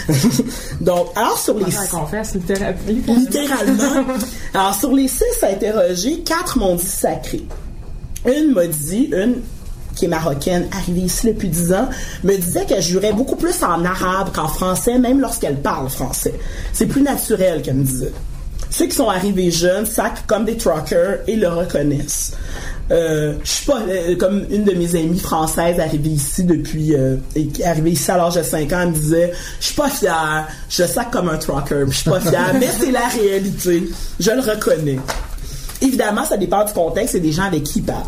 Donc, 0.81 1.09
alors 1.15 1.37
sur 1.37 1.55
les... 1.55 1.65
confesse, 1.91 2.35
littéralement. 2.35 4.05
alors, 4.53 4.75
sur 4.75 4.93
les 4.93 5.09
six 5.09 5.25
interrogés, 5.43 6.21
quatre 6.21 6.57
m'ont 6.57 6.75
dit 6.75 6.85
sacré. 6.85 7.43
Une 8.25 8.53
m'a 8.53 8.67
dit, 8.67 9.09
une 9.11 9.41
qui 9.95 10.05
est 10.05 10.07
marocaine, 10.07 10.67
arrivée 10.71 11.01
ici 11.01 11.27
depuis 11.27 11.49
dix 11.49 11.73
ans, 11.73 11.89
me 12.23 12.37
disait 12.37 12.65
qu'elle 12.65 12.81
jurait 12.81 13.11
beaucoup 13.11 13.35
plus 13.35 13.61
en 13.63 13.83
arabe 13.83 14.31
qu'en 14.33 14.47
français, 14.47 14.97
même 14.97 15.19
lorsqu'elle 15.19 15.57
parle 15.57 15.89
français. 15.89 16.33
C'est 16.71 16.85
plus 16.85 17.01
naturel 17.01 17.61
qu'elle 17.61 17.75
me 17.75 17.83
disait. 17.83 18.13
Ceux 18.69 18.85
qui 18.85 18.95
sont 18.95 19.09
arrivés 19.09 19.51
jeunes 19.51 19.85
sacrent 19.85 20.25
comme 20.27 20.45
des 20.45 20.57
truckers 20.57 21.19
et 21.27 21.35
le 21.35 21.47
reconnaissent. 21.47 22.33
Euh, 22.91 23.33
je 23.43 23.49
suis 23.49 23.65
pas 23.65 23.81
euh, 23.87 24.15
comme 24.15 24.45
une 24.49 24.63
de 24.63 24.73
mes 24.73 24.95
amies 24.95 25.19
françaises 25.19 25.79
arrivée 25.79 26.09
ici 26.09 26.43
depuis 26.43 26.95
euh, 26.95 27.17
arrivée 27.63 27.91
ici 27.91 28.09
à 28.09 28.17
l'âge 28.17 28.33
de 28.33 28.41
5 28.41 28.73
ans 28.73 28.79
elle 28.81 28.89
me 28.89 28.93
disait 28.93 29.31
je 29.59 29.65
suis 29.67 29.75
pas 29.75 29.89
fière. 29.89 30.47
Je 30.69 30.83
sac 30.83 31.11
comme 31.11 31.29
un 31.29 31.37
trucker 31.37 31.85
je 31.87 31.95
suis 31.95 32.09
pas 32.09 32.19
fière. 32.19 32.53
Mais 32.59 32.69
c'est 32.79 32.91
la 32.91 33.07
réalité. 33.07 33.89
Je 34.19 34.31
le 34.31 34.39
reconnais 34.39 34.97
évidemment 35.81 36.25
ça 36.25 36.37
dépend 36.37 36.65
du 36.65 36.73
contexte. 36.73 37.15
Et 37.15 37.19
des 37.19 37.31
gens 37.31 37.43
avec 37.43 37.63
qui 37.63 37.79
il 37.79 37.85
parle 37.85 38.05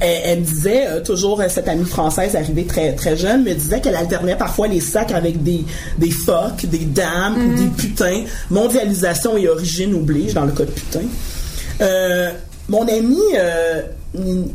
Elle, 0.00 0.40
me 0.40 0.44
disait, 0.44 0.86
euh, 0.86 1.00
toujours 1.00 1.42
cette 1.48 1.68
amie 1.68 1.84
française 1.84 2.36
arrivée 2.36 2.64
très 2.64 2.94
très 2.94 3.16
jeune, 3.16 3.44
me 3.44 3.54
disait 3.54 3.80
qu'elle 3.80 3.96
alternait 3.96 4.36
parfois 4.36 4.68
les 4.68 4.80
sacs 4.80 5.12
avec 5.12 5.42
des 5.42 5.64
des 5.98 6.10
phoques, 6.10 6.66
des 6.66 6.84
dames 6.84 7.54
des 7.54 7.66
putains. 7.66 8.24
Mondialisation 8.50 9.36
et 9.36 9.48
origine 9.48 9.94
oblige 9.94 10.34
dans 10.34 10.44
le 10.44 10.52
cas 10.52 10.64
de 10.64 10.70
putain. 10.70 11.00
Euh, 11.80 12.30
mon 12.68 12.86
ami 12.88 13.18
euh, 13.36 13.82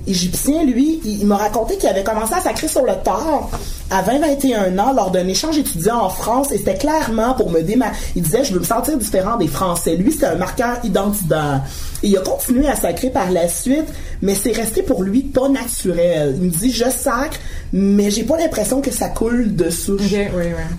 égyptien, 0.08 0.64
lui, 0.64 1.00
il, 1.06 1.26
m'a 1.26 1.38
raconté 1.38 1.78
qu'il 1.78 1.90
avait 1.90 2.04
commencé 2.04 2.34
à 2.34 2.42
sacrer 2.42 2.68
sur 2.68 2.84
le 2.84 2.94
tard 3.04 3.50
à 3.90 4.04
20-21 4.04 4.80
ans 4.80 4.94
lors 4.94 5.12
d'un 5.12 5.28
échange 5.28 5.58
étudiant 5.58 6.00
en 6.02 6.10
France 6.10 6.52
et 6.52 6.58
c'était 6.58 6.76
clairement 6.76 7.34
pour 7.34 7.50
me 7.50 7.62
démarquer. 7.62 7.98
Il 8.16 8.24
disait, 8.24 8.44
je 8.44 8.54
veux 8.54 8.60
me 8.60 8.66
sentir 8.66 8.98
différent 8.98 9.38
des 9.38 9.48
Français. 9.48 9.96
Lui, 9.96 10.16
c'est 10.18 10.26
un 10.26 10.36
marqueur 10.36 10.78
identitaire. 10.84 11.62
Et 12.04 12.08
il 12.08 12.18
a 12.18 12.22
continué 12.22 12.68
à 12.68 12.76
sacrer 12.76 13.10
par 13.10 13.30
la 13.32 13.48
suite, 13.48 13.88
mais 14.22 14.36
c'est 14.36 14.54
resté 14.54 14.82
pour 14.82 15.04
lui 15.04 15.22
pas 15.24 15.50
naturel. 15.50 16.36
Il 16.38 16.44
me 16.44 16.50
dit, 16.50 16.72
je 16.72 16.90
sacre, 16.90 17.38
mais 17.74 18.10
j'ai 18.12 18.24
pas 18.24 18.38
l'impression 18.38 18.82
que 18.82 18.92
ça 18.92 19.10
coule 19.10 19.56
de 19.56 19.70
source. 19.70 20.04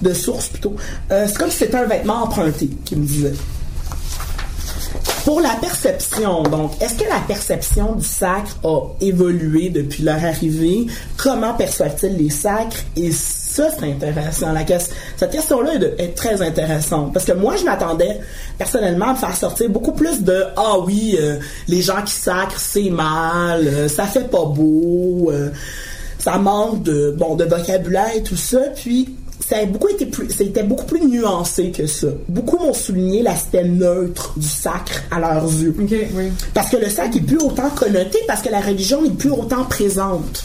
De 0.00 0.12
source 0.14 0.48
plutôt. 0.48 0.76
Euh, 1.10 1.26
c'est 1.28 1.38
comme 1.38 1.50
si 1.50 1.58
c'était 1.58 1.76
un 1.76 1.86
vêtement 1.86 2.24
emprunté, 2.24 2.68
qu'il 2.84 2.98
me 2.98 3.06
disait. 3.06 3.32
Pour 5.24 5.40
la 5.40 5.54
perception, 5.60 6.42
donc, 6.42 6.72
est-ce 6.82 6.94
que 6.94 7.08
la 7.08 7.20
perception 7.28 7.94
du 7.94 8.04
sacre 8.04 8.56
a 8.64 8.88
évolué 9.00 9.68
depuis 9.68 10.02
leur 10.02 10.24
arrivée? 10.24 10.88
Comment 11.16 11.54
perçoivent-ils 11.54 12.16
les 12.16 12.30
sacres? 12.30 12.78
Et 12.96 13.12
ça, 13.12 13.68
c'est 13.70 13.86
intéressant. 13.86 14.52
La 14.52 14.64
cette 15.16 15.30
question-là 15.30 15.74
est, 15.98 16.16
très 16.16 16.42
intéressante. 16.42 17.12
Parce 17.12 17.24
que 17.24 17.32
moi, 17.32 17.54
je 17.56 17.64
m'attendais 17.64 18.18
personnellement 18.58 19.10
à 19.10 19.12
me 19.12 19.18
faire 19.18 19.36
sortir 19.36 19.70
beaucoup 19.70 19.92
plus 19.92 20.22
de 20.22 20.44
Ah 20.56 20.78
oui, 20.80 21.16
euh, 21.20 21.38
les 21.68 21.82
gens 21.82 22.02
qui 22.02 22.14
sacrent, 22.14 22.58
c'est 22.58 22.90
mal, 22.90 23.68
euh, 23.68 23.88
ça 23.88 24.06
fait 24.06 24.28
pas 24.28 24.44
beau, 24.44 25.30
euh, 25.30 25.50
ça 26.18 26.38
manque 26.38 26.82
de 26.82 27.14
bon 27.16 27.36
de 27.36 27.44
vocabulaire 27.44 28.10
et 28.16 28.24
tout 28.24 28.36
ça. 28.36 28.60
Puis 28.74 29.14
ça 29.48 29.58
a 29.58 29.66
beaucoup 29.66 29.88
été 29.88 30.06
plus, 30.06 30.30
c'était 30.30 30.62
beaucoup 30.62 30.86
plus 30.86 31.04
nuancé 31.06 31.70
que 31.70 31.86
ça. 31.86 32.08
Beaucoup 32.28 32.58
m'ont 32.58 32.74
souligné 32.74 33.22
l'aspect 33.22 33.64
neutre 33.64 34.32
du 34.36 34.48
sacre 34.48 35.02
à 35.10 35.20
leurs 35.20 35.44
yeux. 35.44 35.74
Parce 36.54 36.70
que 36.70 36.76
le 36.76 36.88
sacre 36.88 37.16
est 37.16 37.20
plus 37.20 37.38
autant 37.38 37.70
connoté, 37.70 38.18
parce 38.26 38.42
que 38.42 38.50
la 38.50 38.60
religion 38.60 39.02
n'est 39.02 39.10
plus 39.10 39.30
autant 39.30 39.64
présente. 39.64 40.44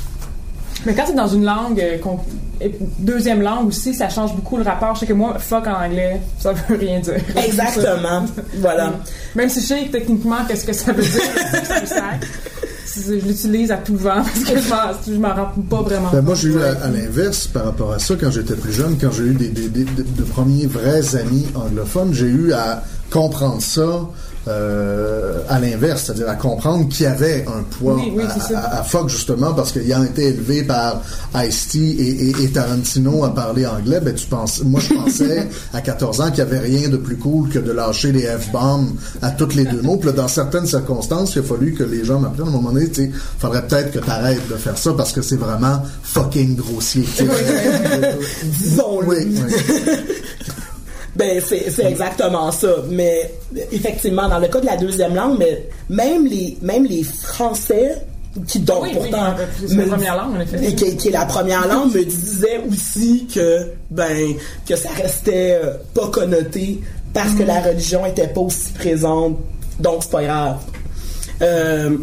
Mais 0.85 0.93
quand 0.93 1.03
c'est 1.07 1.15
dans 1.15 1.27
une 1.27 1.43
langue, 1.43 1.79
euh, 1.81 2.67
deuxième 2.99 3.41
langue 3.41 3.67
aussi, 3.67 3.93
ça 3.93 4.09
change 4.09 4.33
beaucoup 4.35 4.57
le 4.57 4.63
rapport. 4.63 4.95
Je 4.95 5.01
sais 5.01 5.05
que 5.05 5.13
moi, 5.13 5.37
fuck 5.39 5.67
en 5.67 5.83
anglais, 5.83 6.21
ça 6.39 6.53
veut 6.53 6.77
rien 6.77 6.99
dire. 6.99 7.15
Exactement. 7.35 8.25
voilà. 8.55 8.93
Même 9.35 9.49
si 9.49 9.61
je 9.61 9.65
sais 9.65 9.89
techniquement 9.91 10.37
qu'est-ce 10.47 10.65
que 10.65 10.73
ça 10.73 10.93
veut 10.93 11.03
dire, 11.03 11.21
je 13.05 13.13
l'utilise 13.13 13.71
à 13.71 13.77
tout 13.77 13.95
vent 13.97 14.23
parce 14.69 14.97
que 15.05 15.13
je 15.13 15.19
m'en 15.19 15.33
rends 15.33 15.53
pas 15.69 15.81
vraiment 15.81 16.09
ben, 16.11 16.21
Moi, 16.21 16.35
j'ai 16.35 16.49
eu 16.49 16.61
à, 16.61 16.89
l'inverse 16.89 17.47
par 17.47 17.65
rapport 17.65 17.91
à 17.91 17.99
ça 17.99 18.15
quand 18.19 18.31
j'étais 18.31 18.55
plus 18.55 18.73
jeune, 18.73 18.97
quand 18.99 19.11
j'ai 19.11 19.23
eu 19.23 19.33
des, 19.33 19.49
des, 19.49 19.83
de 19.83 20.23
premiers 20.23 20.67
vrais 20.67 21.15
amis 21.15 21.45
anglophones, 21.55 22.13
j'ai 22.13 22.27
eu 22.27 22.53
à 22.53 22.83
comprendre 23.11 23.61
ça 23.61 24.01
euh, 24.47 25.41
à 25.49 25.59
l'inverse, 25.59 26.03
c'est-à-dire 26.05 26.29
à 26.29 26.35
comprendre 26.35 26.87
qu'il 26.89 27.03
y 27.03 27.05
avait 27.05 27.45
un 27.47 27.63
poids 27.63 27.99
à, 28.55 28.83
Fox 28.83 29.11
justement 29.13 29.53
parce 29.53 29.71
qu'il 29.71 29.91
a 29.91 30.03
été 30.05 30.27
élevé 30.27 30.63
par 30.63 31.01
Ice-T 31.35 31.77
et, 31.77 32.49
Tarantino 32.49 33.23
à 33.25 33.33
parler 33.33 33.65
anglais. 33.65 33.99
Ben 34.01 34.13
tu 34.13 34.25
penses, 34.27 34.61
moi 34.63 34.79
je 34.79 34.93
pensais 34.93 35.47
à 35.73 35.81
14 35.81 36.21
ans 36.21 36.25
qu'il 36.31 36.43
n'y 36.43 36.49
avait 36.49 36.59
rien 36.59 36.89
de 36.89 36.97
plus 36.97 37.17
cool 37.17 37.49
que 37.49 37.59
de 37.59 37.71
lâcher 37.71 38.11
les 38.11 38.23
f-bombs 38.25 38.95
à 39.21 39.31
toutes 39.31 39.55
les 39.55 39.65
deux 39.65 39.81
mots. 39.81 39.97
Puis 39.97 40.07
là, 40.07 40.13
dans 40.13 40.27
certaines 40.27 40.65
circonstances, 40.65 41.35
il 41.35 41.39
a 41.39 41.43
fallu 41.43 41.73
que 41.73 41.83
les 41.83 42.05
gens 42.05 42.19
m'apprennent 42.19 42.47
à 42.47 42.49
un 42.49 42.53
moment 42.53 42.71
donné, 42.71 42.87
tu 42.89 43.05
sais, 43.05 43.11
faudrait 43.39 43.67
peut-être 43.67 43.91
que 43.91 43.99
tu 43.99 44.09
arrêtes 44.09 44.47
de 44.49 44.55
faire 44.55 44.77
ça 44.77 44.93
parce 44.95 45.11
que 45.11 45.21
c'est 45.21 45.35
vraiment 45.37 45.81
fucking 46.03 46.55
grossier. 46.55 47.05
Disons-le. 48.43 49.07
Oui, 49.07 49.41
ben, 51.17 51.41
c'est 51.43 51.85
exactement 51.85 52.51
ça. 52.51 52.67
Mais 52.89 53.31
effectivement, 53.71 54.29
dans 54.29 54.39
le 54.39 54.47
cas 54.47 54.59
de 54.59 54.65
la 54.65 54.77
deuxième 54.77 55.15
langue, 55.15 55.37
mais 55.39 55.67
même 55.89 56.27
les, 56.27 56.57
même 56.61 56.85
les 56.85 57.03
Français 57.03 57.95
qui 58.45 58.59
donc 58.59 58.91
pourtant 58.93 59.33
la 59.67 59.83
première 59.85 60.15
langue 60.15 60.45
et 60.61 60.75
qui, 60.75 61.07
est 61.07 61.11
la 61.11 61.25
première 61.25 61.67
langue 61.67 61.91
me 61.91 62.03
disaient 62.03 62.61
aussi 62.69 63.27
que 63.33 63.71
ben 63.89 64.35
que 64.67 64.75
ça 64.75 64.89
restait 64.89 65.59
euh, 65.63 65.73
pas 65.95 66.07
connoté 66.09 66.81
parce 67.15 67.33
que 67.33 67.41
la 67.41 67.61
religion 67.61 68.05
était 68.05 68.27
pas 68.27 68.41
aussi 68.41 68.73
présente. 68.73 69.39
Donc 69.79 70.03
c'est 70.03 70.11
pas 70.11 70.23
grave. 70.23 70.57
Euh, 71.41 71.97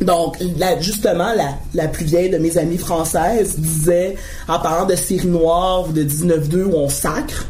donc, 0.00 0.36
justement, 0.80 1.32
la, 1.34 1.54
la, 1.74 1.86
plus 1.86 2.04
vieille 2.04 2.30
de 2.30 2.38
mes 2.38 2.58
amies 2.58 2.78
françaises 2.78 3.58
disait, 3.58 4.16
en 4.48 4.58
parlant 4.58 4.86
de 4.86 4.96
série 4.96 5.28
noire 5.28 5.88
ou 5.88 5.92
de 5.92 6.02
19-2 6.02 6.64
où 6.64 6.74
on 6.74 6.88
sacre, 6.88 7.46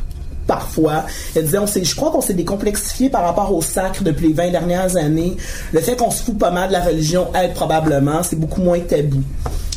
parfois. 0.46 1.04
Elle 1.34 1.44
disait, 1.44 1.58
on 1.58 1.66
je 1.66 1.94
crois 1.94 2.10
qu'on 2.10 2.20
s'est 2.20 2.34
décomplexifié 2.34 3.10
par 3.10 3.22
rapport 3.22 3.54
au 3.54 3.62
sacre 3.62 4.02
depuis 4.02 4.28
les 4.28 4.34
20 4.34 4.50
dernières 4.50 4.96
années. 4.96 5.36
Le 5.72 5.80
fait 5.80 5.96
qu'on 5.96 6.10
se 6.10 6.22
fout 6.22 6.38
pas 6.38 6.50
mal 6.50 6.68
de 6.68 6.72
la 6.72 6.82
religion 6.82 7.28
aide 7.34 7.54
probablement, 7.54 8.22
c'est 8.22 8.36
beaucoup 8.38 8.60
moins 8.60 8.80
tabou. 8.80 9.22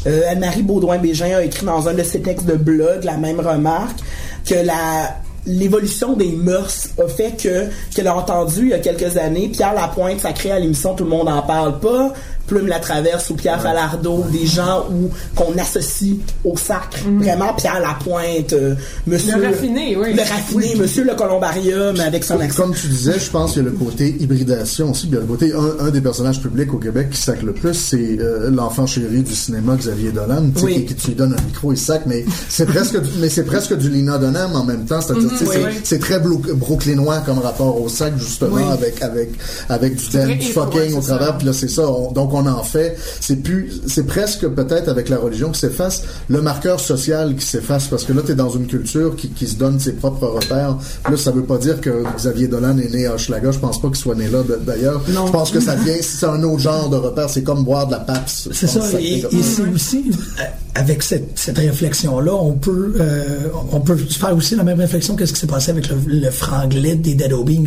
Euh, 0.07 0.21
Anne-Marie 0.29 0.63
Baudouin-Bégin 0.63 1.37
a 1.37 1.43
écrit 1.43 1.65
dans 1.65 1.87
un 1.89 1.93
de 1.93 2.03
ses 2.03 2.21
textes 2.21 2.45
de 2.45 2.55
blog 2.55 3.03
la 3.03 3.17
même 3.17 3.39
remarque 3.39 3.99
que 4.45 4.55
la 4.55 5.15
l'évolution 5.47 6.13
des 6.13 6.31
mœurs 6.31 6.89
a 7.03 7.07
fait 7.07 7.39
que 7.39 7.67
qu'elle 7.93 8.07
a 8.07 8.15
entendu 8.15 8.61
il 8.63 8.69
y 8.69 8.73
a 8.73 8.79
quelques 8.79 9.17
années 9.17 9.49
Pierre 9.49 9.75
Lapointe 9.75 10.19
sacré 10.19 10.51
à 10.51 10.59
l'émission 10.59 10.95
tout 10.95 11.03
le 11.03 11.11
monde 11.11 11.29
en 11.29 11.43
parle 11.43 11.79
pas 11.79 12.13
Plume 12.47 12.67
la 12.67 12.79
Traverse 12.79 13.29
ou 13.29 13.35
Pierre 13.35 13.61
Falardeau, 13.61 14.23
des 14.31 14.45
gens 14.45 14.85
où 14.91 15.09
qu'on 15.35 15.57
associe 15.57 16.15
au 16.43 16.55
sacre. 16.57 16.99
Mhm. 17.05 17.23
Vraiment 17.23 17.53
Pierre 17.53 17.79
Lapointe, 17.79 18.53
euh, 18.53 18.75
Monsieur 19.07 19.37
le 19.37 19.47
raffiné, 19.47 19.95
oui. 19.95 20.13
Le 20.13 20.21
raffiné, 20.21 20.75
Monsieur 20.75 21.03
le 21.03 21.15
Columbarium 21.15 21.99
avec 21.99 22.23
son 22.23 22.39
accent. 22.39 22.63
Comme 22.63 22.75
tu 22.75 22.87
disais, 22.87 23.19
je 23.19 23.29
pense 23.29 23.53
qu'il 23.53 23.63
y 23.63 23.65
a 23.65 23.69
le 23.69 23.75
côté 23.75 24.15
hybridation 24.19 24.91
aussi. 24.91 25.07
Bien, 25.07 25.19
le 25.21 25.25
côté 25.25 25.53
un, 25.53 25.89
des 25.89 26.01
personnages 26.01 26.39
publics 26.39 26.73
au 26.73 26.77
Québec 26.77 27.09
qui 27.11 27.21
sacre 27.21 27.45
le 27.45 27.53
plus, 27.53 27.73
c'est 27.73 28.17
euh, 28.19 28.49
l'enfant 28.51 28.85
chéri 28.85 29.21
du 29.21 29.33
cinéma 29.33 29.75
Xavier 29.75 30.11
Dolan, 30.11 30.51
qui, 30.55 30.85
qui, 30.85 30.95
tu 30.95 31.07
lui 31.07 31.15
donnes 31.15 31.35
un 31.37 31.41
micro 31.45 31.73
et 31.73 31.75
sac, 31.75 32.03
mais 32.05 32.25
c'est 32.49 32.65
presque, 32.65 33.01
du, 33.01 33.09
mais 33.19 33.29
c'est 33.29 33.45
presque 33.45 33.75
du 33.77 33.89
Lina 33.89 34.17
Dunham 34.17 34.55
en 34.55 34.63
même 34.63 34.85
temps. 34.85 35.01
C'est-à-dire, 35.01 35.31
mhm, 35.31 35.71
c'est 35.83 35.99
très 35.99 36.19
brooklynois 36.19 37.19
comme 37.25 37.39
rapport 37.39 37.81
au 37.81 37.89
sac 37.89 38.13
justement 38.17 38.69
avec 38.69 39.01
avec 39.01 39.29
avec 39.69 39.95
du, 39.95 40.35
du 40.37 40.45
fucking 40.47 40.93
au 40.95 41.01
travers. 41.01 41.37
Puis 41.37 41.47
là, 41.47 41.53
c'est 41.53 41.69
ça. 41.69 41.83
donc 42.13 42.34
on 42.35 42.45
en 42.47 42.63
fait. 42.63 42.97
C'est 43.19 43.37
plus, 43.37 43.81
c'est 43.87 44.05
presque 44.05 44.47
peut-être 44.47 44.89
avec 44.89 45.09
la 45.09 45.17
religion 45.17 45.51
qui 45.51 45.59
s'efface, 45.59 46.03
le 46.27 46.41
marqueur 46.41 46.79
social 46.79 47.35
qui 47.35 47.45
s'efface 47.45 47.87
parce 47.87 48.03
que 48.03 48.13
là, 48.13 48.21
tu 48.25 48.31
es 48.31 48.35
dans 48.35 48.49
une 48.49 48.67
culture 48.67 49.15
qui, 49.15 49.29
qui, 49.29 49.47
se 49.47 49.55
donne 49.55 49.79
ses 49.79 49.93
propres 49.93 50.27
repères. 50.27 50.77
Là, 51.09 51.17
ça 51.17 51.31
veut 51.31 51.43
pas 51.43 51.57
dire 51.57 51.81
que 51.81 52.03
Xavier 52.15 52.47
Dolan 52.47 52.77
est 52.77 52.93
né 52.93 53.05
à 53.07 53.15
Hochelaga. 53.15 53.51
Je 53.51 53.59
pense 53.59 53.81
pas 53.81 53.87
qu'il 53.87 53.97
soit 53.97 54.15
né 54.15 54.27
là 54.27 54.39
d'ailleurs. 54.65 55.01
Je 55.07 55.31
pense 55.31 55.51
que 55.51 55.59
ça 55.59 55.75
vient, 55.75 55.95
c'est 56.01 56.25
un 56.25 56.41
autre 56.43 56.59
genre 56.59 56.89
de 56.89 56.97
repère. 56.97 57.29
C'est 57.29 57.43
comme 57.43 57.63
boire 57.63 57.87
de 57.87 57.91
la 57.91 57.99
PAPS. 57.99 58.49
C'est 58.51 58.67
ça. 58.67 58.79
Et, 58.99 59.23
c'est 59.43 59.67
aussi, 59.73 60.11
euh, 60.39 60.43
avec 60.73 61.03
cette, 61.03 61.37
cette 61.37 61.57
réflexion-là, 61.57 62.33
on 62.33 62.53
peut, 62.53 62.95
euh, 62.99 63.25
on 63.71 63.79
peut 63.79 63.95
faire 63.95 64.35
aussi 64.35 64.55
la 64.55 64.63
même 64.63 64.79
réflexion 64.79 65.15
que 65.15 65.25
ce 65.25 65.33
qui 65.33 65.39
s'est 65.39 65.47
passé 65.47 65.71
avec 65.71 65.89
le, 65.89 65.97
le 66.07 66.29
franglais 66.31 66.95
des 66.95 67.13
Dead 67.13 67.33
Obies. 67.33 67.63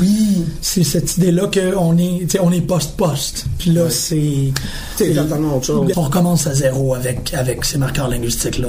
Oui. 0.00 0.44
C'est 0.60 0.84
cette 0.84 1.16
idée-là 1.16 1.50
qu'on 1.52 1.98
est, 1.98 2.38
on 2.40 2.52
est 2.52 2.60
post-post. 2.60 3.46
Puis 3.58 3.70
là, 3.70 3.90
c'est 4.08 4.52
c'est 4.96 5.14
totalement 5.14 5.56
autre 5.56 5.66
chose. 5.66 5.92
On 5.96 6.02
recommence 6.02 6.46
à 6.46 6.54
zéro 6.54 6.94
avec, 6.94 7.34
avec 7.34 7.64
ces 7.64 7.78
marqueurs 7.78 8.08
linguistiques-là. 8.08 8.68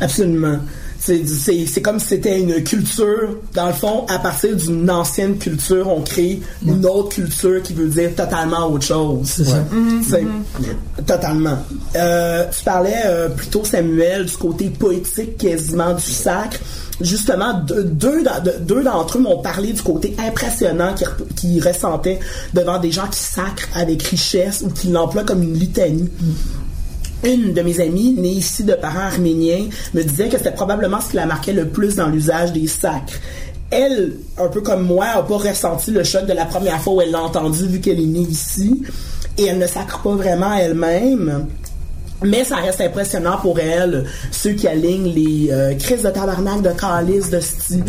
Absolument. 0.00 0.58
C'est 1.00 1.80
comme 1.80 1.98
si 1.98 2.08
c'était 2.08 2.38
une 2.38 2.62
culture, 2.62 3.38
dans 3.54 3.68
le 3.68 3.72
fond, 3.72 4.04
à 4.08 4.18
partir 4.18 4.54
d'une 4.54 4.90
ancienne 4.90 5.38
culture, 5.38 5.88
on 5.88 6.02
crée 6.02 6.40
une 6.64 6.84
autre 6.84 7.08
culture 7.08 7.62
qui 7.62 7.72
veut 7.72 7.88
dire 7.88 8.14
totalement 8.14 8.70
autre 8.70 8.84
chose. 8.84 9.20
C'est 9.24 9.44
ça. 9.44 9.64
Mm-hmm. 9.72 11.04
Totalement. 11.06 11.58
Euh, 11.96 12.44
tu 12.56 12.64
parlais 12.64 13.02
euh, 13.06 13.30
plutôt, 13.30 13.64
Samuel, 13.64 14.26
du 14.26 14.36
côté 14.36 14.68
poétique 14.68 15.38
quasiment 15.38 15.94
du 15.94 16.02
sacre 16.02 16.58
justement, 17.00 17.54
deux, 17.54 18.22
d'entre 18.82 19.18
eux 19.18 19.20
m'ont 19.20 19.38
parlé 19.38 19.72
du 19.72 19.82
côté 19.82 20.14
impressionnant 20.18 20.94
qu'ils 21.36 21.66
ressentaient 21.66 22.20
devant 22.54 22.78
des 22.78 22.90
gens 22.90 23.06
qui 23.08 23.20
sacrent 23.20 23.68
avec 23.74 24.02
richesse 24.02 24.62
ou 24.64 24.70
qui 24.70 24.88
l'emploient 24.88 25.24
comme 25.24 25.42
une 25.42 25.54
litanie. 25.54 26.10
Une 27.22 27.52
de 27.52 27.60
mes 27.60 27.80
amies, 27.80 28.14
née 28.14 28.30
ici 28.30 28.64
de 28.64 28.72
parents 28.72 29.00
arméniens, 29.00 29.66
me 29.92 30.02
disait 30.02 30.28
que 30.28 30.38
c'était 30.38 30.52
probablement 30.52 31.00
ce 31.00 31.10
qui 31.10 31.16
la 31.16 31.26
marquait 31.26 31.52
le 31.52 31.68
plus 31.68 31.96
dans 31.96 32.08
l'usage 32.08 32.52
des 32.52 32.66
sacres 32.66 33.18
elle, 33.70 34.14
un 34.36 34.48
peu 34.48 34.60
comme 34.60 34.84
moi, 34.84 35.06
n'a 35.06 35.22
pas 35.22 35.36
ressenti 35.36 35.90
le 35.90 36.02
choc 36.02 36.26
de 36.26 36.32
la 36.32 36.44
première 36.44 36.80
fois 36.80 36.94
où 36.94 37.00
elle 37.00 37.12
l'a 37.12 37.22
entendu 37.22 37.66
vu 37.66 37.80
qu'elle 37.80 38.00
est 38.00 38.06
née 38.06 38.26
ici 38.28 38.82
et 39.38 39.46
elle 39.46 39.58
ne 39.58 39.66
sacre 39.66 40.00
pas 40.02 40.14
vraiment 40.14 40.52
elle-même. 40.54 41.46
Mais 42.22 42.44
ça 42.44 42.56
reste 42.56 42.80
impressionnant 42.80 43.38
pour 43.38 43.58
elle, 43.58 44.04
ceux 44.30 44.52
qui 44.52 44.68
alignent 44.68 45.12
les 45.12 45.48
euh, 45.50 45.74
crises 45.74 46.02
de 46.02 46.10
tabarnak, 46.10 46.62
de 46.62 46.70
calice, 46.70 47.30
de 47.30 47.40
style. 47.40 47.84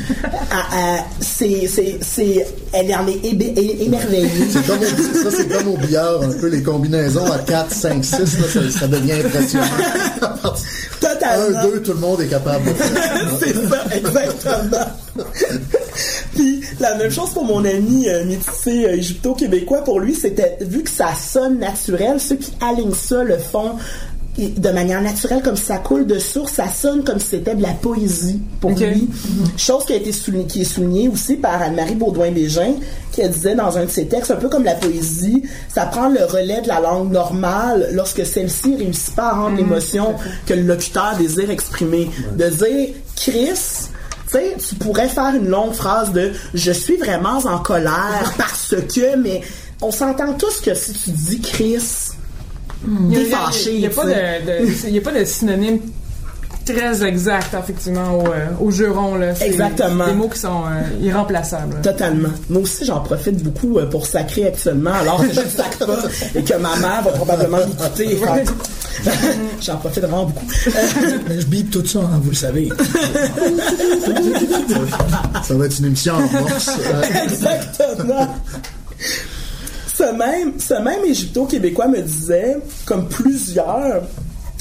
c'est, 1.20 1.68
c'est, 1.68 2.00
c'est, 2.02 2.48
elle 2.72 2.94
en 2.96 3.08
est 3.08 3.26
émerveillée. 3.26 4.48
C'est 4.50 4.66
comme 4.66 4.80
au, 4.80 5.24
ça, 5.24 5.36
c'est 5.36 5.48
comme 5.48 5.68
au 5.74 5.78
billard, 5.78 6.22
un 6.22 6.32
peu 6.40 6.48
les 6.48 6.64
combinaisons 6.64 7.30
à 7.32 7.40
4, 7.40 7.72
5, 7.72 8.06
6, 8.06 8.12
là, 8.12 8.28
ça, 8.28 8.80
ça 8.80 8.88
devient 8.88 9.14
impressionnant. 9.14 9.66
Totalement. 11.00 11.60
Un, 11.60 11.64
deux, 11.68 11.82
tout 11.82 11.94
le 11.94 12.00
monde 12.00 12.22
est 12.22 12.28
capable 12.28 12.66
de 12.66 12.74
faire. 12.74 13.32
c'est 13.40 13.54
ça, 13.54 13.84
exactement. 13.96 15.26
Puis 16.36 16.62
la 16.80 16.96
même 16.96 17.12
chose 17.12 17.32
pour 17.32 17.44
mon 17.44 17.66
ami 17.66 18.08
euh, 18.08 18.26
métissé 18.26 18.86
euh, 18.86 18.96
égypto-québécois. 18.96 19.84
Pour 19.84 20.00
lui, 20.00 20.14
c'était 20.16 20.58
vu 20.62 20.84
que 20.84 20.90
ça 20.90 21.14
sonne 21.16 21.60
naturel, 21.60 22.20
ceux 22.20 22.36
qui 22.36 22.54
alignent 22.62 22.94
ça 22.94 23.24
le 23.24 23.38
font 23.38 23.76
de 24.38 24.70
manière 24.70 25.02
naturelle, 25.02 25.42
comme 25.44 25.58
ça 25.58 25.78
coule 25.78 26.06
de 26.06 26.18
source, 26.18 26.54
ça 26.54 26.68
sonne 26.70 27.04
comme 27.04 27.20
si 27.20 27.28
c'était 27.28 27.56
de 27.56 27.62
la 27.62 27.74
poésie 27.74 28.40
pour 28.60 28.72
lui. 28.72 29.10
Chose 29.58 29.86
qui 29.86 29.94
a 29.94 29.98
été 29.98 30.12
soulignée, 30.12 30.46
qui 30.46 30.62
est 30.62 30.66
soulignée 30.66 31.10
aussi 31.10 31.36
par 31.36 31.62
Anne-Marie 31.62 31.96
Baudouin-Bégin, 31.96 32.76
qui 33.12 33.28
disait 33.28 33.56
dans 33.56 33.78
un 33.78 33.86
de 33.86 33.90
ses 33.90 34.08
textes, 34.08 34.32
un 34.32 34.38
peu 34.38 34.48
comme 34.48 34.64
la 34.64 34.76
poésie, 34.76 35.44
ça 35.68 35.86
prend 35.86 36.08
le 36.08 36.24
relais 36.24 36.62
de 36.62 36.68
la 36.70 36.80
langue 36.80 37.12
normale 37.12 37.90
lorsque 37.92 38.26
celle-ci 38.26 38.78
réussit 38.78 39.16
pas 39.16 39.30
à 39.30 39.34
rendre 39.34 39.56
mm. 39.56 39.58
l'émotion 39.58 40.16
que 40.46 40.54
le 40.54 40.62
locuteur 40.62 41.16
désire 41.18 41.50
exprimer. 41.50 42.10
De 42.38 42.48
dire, 42.48 42.96
Chris, 43.18 43.90
tu 44.32 44.38
sais, 44.38 44.56
tu 44.66 44.76
pourrais 44.76 45.10
faire 45.10 45.36
une 45.36 45.50
longue 45.50 45.74
phrase 45.74 46.14
de 46.14 46.32
je 46.54 46.72
suis 46.72 46.96
vraiment 46.96 47.38
en 47.40 47.60
colère 47.60 48.34
parce 48.38 48.76
que, 48.96 49.18
mais 49.18 49.42
on 49.82 49.92
s'entend 49.92 50.34
tous 50.34 50.62
que 50.62 50.74
si 50.74 50.94
tu 50.94 51.10
dis 51.10 51.42
Chris, 51.42 52.11
il 52.88 53.08
n'y 53.10 53.34
a, 53.86 53.90
pas 53.90 54.06
de, 54.06 55.00
pas 55.00 55.12
de 55.12 55.26
synonyme 55.26 55.80
très 56.66 57.04
exact, 57.04 57.56
effectivement, 57.58 58.18
au, 58.18 58.28
euh, 58.28 58.48
au 58.60 58.72
juron. 58.72 59.16
Là. 59.16 59.34
Exactement. 59.42 60.06
Des 60.08 60.14
mots 60.14 60.30
qui 60.30 60.40
sont 60.40 60.64
euh, 60.66 61.04
irremplaçables. 61.06 61.82
Totalement. 61.82 62.30
Moi 62.50 62.62
aussi, 62.62 62.86
j'en 62.86 63.02
profite 63.02 63.44
beaucoup 63.44 63.78
euh, 63.78 63.86
pour 63.88 64.06
sacrer 64.06 64.48
actuellement, 64.48 64.94
alors 64.94 65.22
que 65.22 65.34
je 65.34 65.40
ne 65.40 65.46
sacre 65.46 65.86
pas 65.86 66.00
et 66.36 66.44
que 66.44 66.54
ma 66.56 66.76
mère 66.78 67.02
va 67.04 67.12
probablement 67.12 67.58
m'écouter. 67.58 68.20
j'en 69.62 69.78
profite 69.78 70.04
vraiment 70.04 70.26
beaucoup. 70.26 70.46
je 70.56 71.46
bip 71.46 71.72
tout 71.72 71.86
ça, 71.86 72.00
hein, 72.00 72.20
vous 72.22 72.30
le 72.30 72.36
savez. 72.36 72.70
ça 75.44 75.54
va 75.56 75.66
être 75.66 75.80
une 75.80 75.86
émission 75.86 76.14
en 76.16 76.22
bourse. 76.22 76.70
Exactement 77.24 78.28
ce 80.02 80.12
même, 80.14 80.54
ce 80.60 80.74
même 80.76 81.06
Égypto-Québécois 81.06 81.88
me 81.88 82.02
disait, 82.02 82.58
comme 82.86 83.08
plusieurs, 83.08 84.04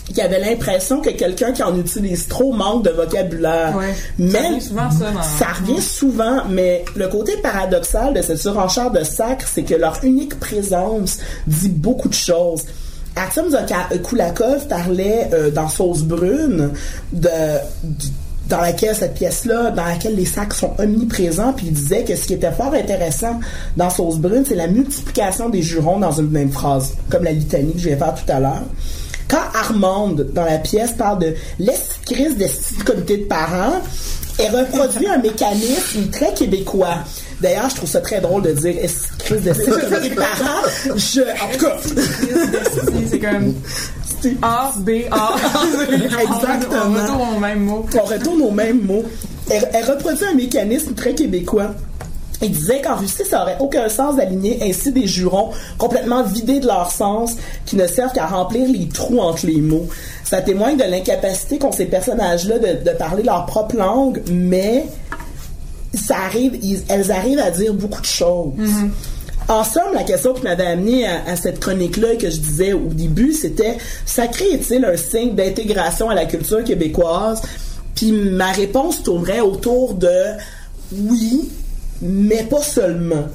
qu'il 0.07 0.20
avait 0.20 0.40
l'impression 0.40 1.00
que 1.00 1.11
quelqu'un 1.11 1.53
qui 1.53 1.62
en 1.62 1.79
utilise 1.79 2.26
trop 2.26 2.53
manque 2.53 2.85
de 2.85 2.90
vocabulaire. 2.90 3.79
Mais 4.18 4.40
ça 4.40 4.48
revient 4.48 4.61
souvent, 4.61 4.90
ça. 4.90 5.22
Ça 5.38 5.46
revient 5.53 5.81
souvent, 5.81 6.42
mais 6.48 6.85
le 6.96 7.09
côté 7.09 7.37
paradoxal 7.38 8.14
de 8.14 8.22
cette 8.22 8.38
surenchère 8.38 8.90
de 8.90 9.05
sacre, 9.05 9.46
c'est 9.46 9.62
que 9.62 9.74
leur 9.74 10.05
unique 10.05 10.38
présence 10.40 11.18
dit 11.46 11.68
beaucoup 11.68 12.09
de 12.09 12.14
choses. 12.14 12.64
Artem 13.16 13.46
Koulakov 14.03 14.68
parlait 14.68 15.29
euh, 15.33 15.50
dans 15.50 15.68
Sauce 15.68 16.03
Brune 16.03 16.70
de, 17.12 17.29
de 17.83 18.05
dans 18.50 18.60
laquelle 18.60 18.94
cette 18.94 19.14
pièce-là, 19.14 19.70
dans 19.70 19.84
laquelle 19.84 20.16
les 20.16 20.26
sacs 20.26 20.52
sont 20.52 20.72
omniprésents, 20.78 21.52
puis 21.52 21.66
il 21.68 21.72
disait 21.72 22.04
que 22.04 22.16
ce 22.16 22.26
qui 22.26 22.34
était 22.34 22.50
fort 22.50 22.74
intéressant 22.74 23.38
dans 23.76 23.88
Sauce 23.88 24.18
Brune, 24.18 24.44
c'est 24.46 24.56
la 24.56 24.66
multiplication 24.66 25.48
des 25.48 25.62
jurons 25.62 25.98
dans 25.98 26.10
une 26.10 26.30
même 26.30 26.50
phrase, 26.50 26.94
comme 27.08 27.24
la 27.24 27.32
litanie 27.32 27.72
que 27.72 27.78
je 27.78 27.88
vais 27.90 27.96
faire 27.96 28.14
tout 28.14 28.30
à 28.30 28.40
l'heure. 28.40 28.64
Quand 29.28 29.38
Armande, 29.54 30.30
dans 30.34 30.44
la 30.44 30.58
pièce, 30.58 30.92
parle 30.92 31.20
de 31.20 31.34
l'escrise 31.60 32.36
des 32.36 32.50
comités 32.84 33.18
de 33.18 33.24
parents, 33.24 33.80
elle 34.38 34.56
reproduit 34.56 35.06
un 35.06 35.18
mécanisme 35.18 36.08
très 36.10 36.34
québécois. 36.34 36.96
D'ailleurs, 37.40 37.70
je 37.70 37.76
trouve 37.76 37.88
ça 37.88 38.00
très 38.00 38.20
drôle 38.20 38.42
de 38.42 38.53
dire 38.53 38.74
crise 39.18 39.42
de 39.42 40.14
parents. 40.14 40.96
Je, 40.96 41.20
en 41.22 41.53
tout 41.53 41.64
cas. 41.64 41.76
c'est 43.09 43.18
comme 43.18 43.55
a, 44.42 44.72
B, 44.79 44.90
A. 45.11 45.35
Exactement. 46.22 46.83
On 46.87 46.92
retourne 46.92 47.37
au 47.37 47.40
même 47.40 47.61
mot. 47.61 47.87
On 47.94 48.05
retourne 48.05 48.42
au 48.42 48.50
même 48.50 48.83
mot. 48.83 49.05
Elle, 49.50 49.85
reproduit 49.85 50.24
un 50.26 50.35
mécanisme 50.35 50.94
très 50.94 51.14
québécois. 51.14 51.70
Il 52.42 52.53
disait 52.53 52.81
qu'en 52.81 52.96
Russie, 52.96 53.24
ça 53.29 53.42
aurait 53.42 53.57
aucun 53.61 53.88
sens 53.88 54.16
d'aligner 54.16 54.59
ainsi 54.62 54.92
des 54.92 55.07
jurons 55.07 55.50
complètement 55.76 56.22
vidés 56.22 56.61
de 56.61 56.66
leur 56.66 56.90
sens 56.90 57.37
qui 57.66 57.76
ne 57.76 57.87
servent 57.87 58.12
qu'à 58.12 58.26
remplir 58.26 58.66
les 58.66 58.88
trous 58.88 59.20
entre 59.20 59.46
les 59.46 59.61
mots. 59.61 59.87
Ça 60.24 60.40
témoigne 60.40 60.79
de 60.79 60.85
l'incapacité 60.85 61.59
qu'ont 61.59 61.72
ces 61.72 61.85
personnages-là 61.87 62.59
de, 62.59 62.90
parler 62.92 63.22
leur 63.22 63.44
propre 63.44 63.76
langue, 63.76 64.22
mais 64.31 64.87
ça 65.94 66.18
arrive, 66.18 66.59
elles 66.88 67.11
arrivent 67.11 67.40
à 67.40 67.50
dire 67.50 67.74
beaucoup 67.74 68.00
de 68.00 68.07
choses. 68.07 68.53
Mm-hmm. 68.59 68.90
En 69.48 69.64
somme, 69.64 69.94
la 69.94 70.05
question 70.05 70.33
qui 70.33 70.42
m'avait 70.42 70.66
amené 70.66 71.07
à, 71.07 71.35
cette 71.35 71.59
chronique-là 71.59 72.14
que 72.16 72.31
je 72.31 72.37
disais 72.37 72.72
au 72.72 72.87
début, 72.92 73.33
c'était 73.33 73.79
sacré 74.07 74.44
est-il 74.44 74.85
un 74.85 74.96
signe 74.96 75.35
d'intégration 75.35 76.09
à 76.09 76.14
la 76.14 76.24
culture 76.24 76.62
québécoise? 76.62 77.42
Puis 77.96 78.12
ma 78.12 78.53
réponse 78.53 79.03
tournerait 79.03 79.40
autour 79.40 79.94
de 79.94 80.12
oui, 80.92 81.50
mais 82.00 82.44
pas 82.44 82.62
seulement 82.62 83.26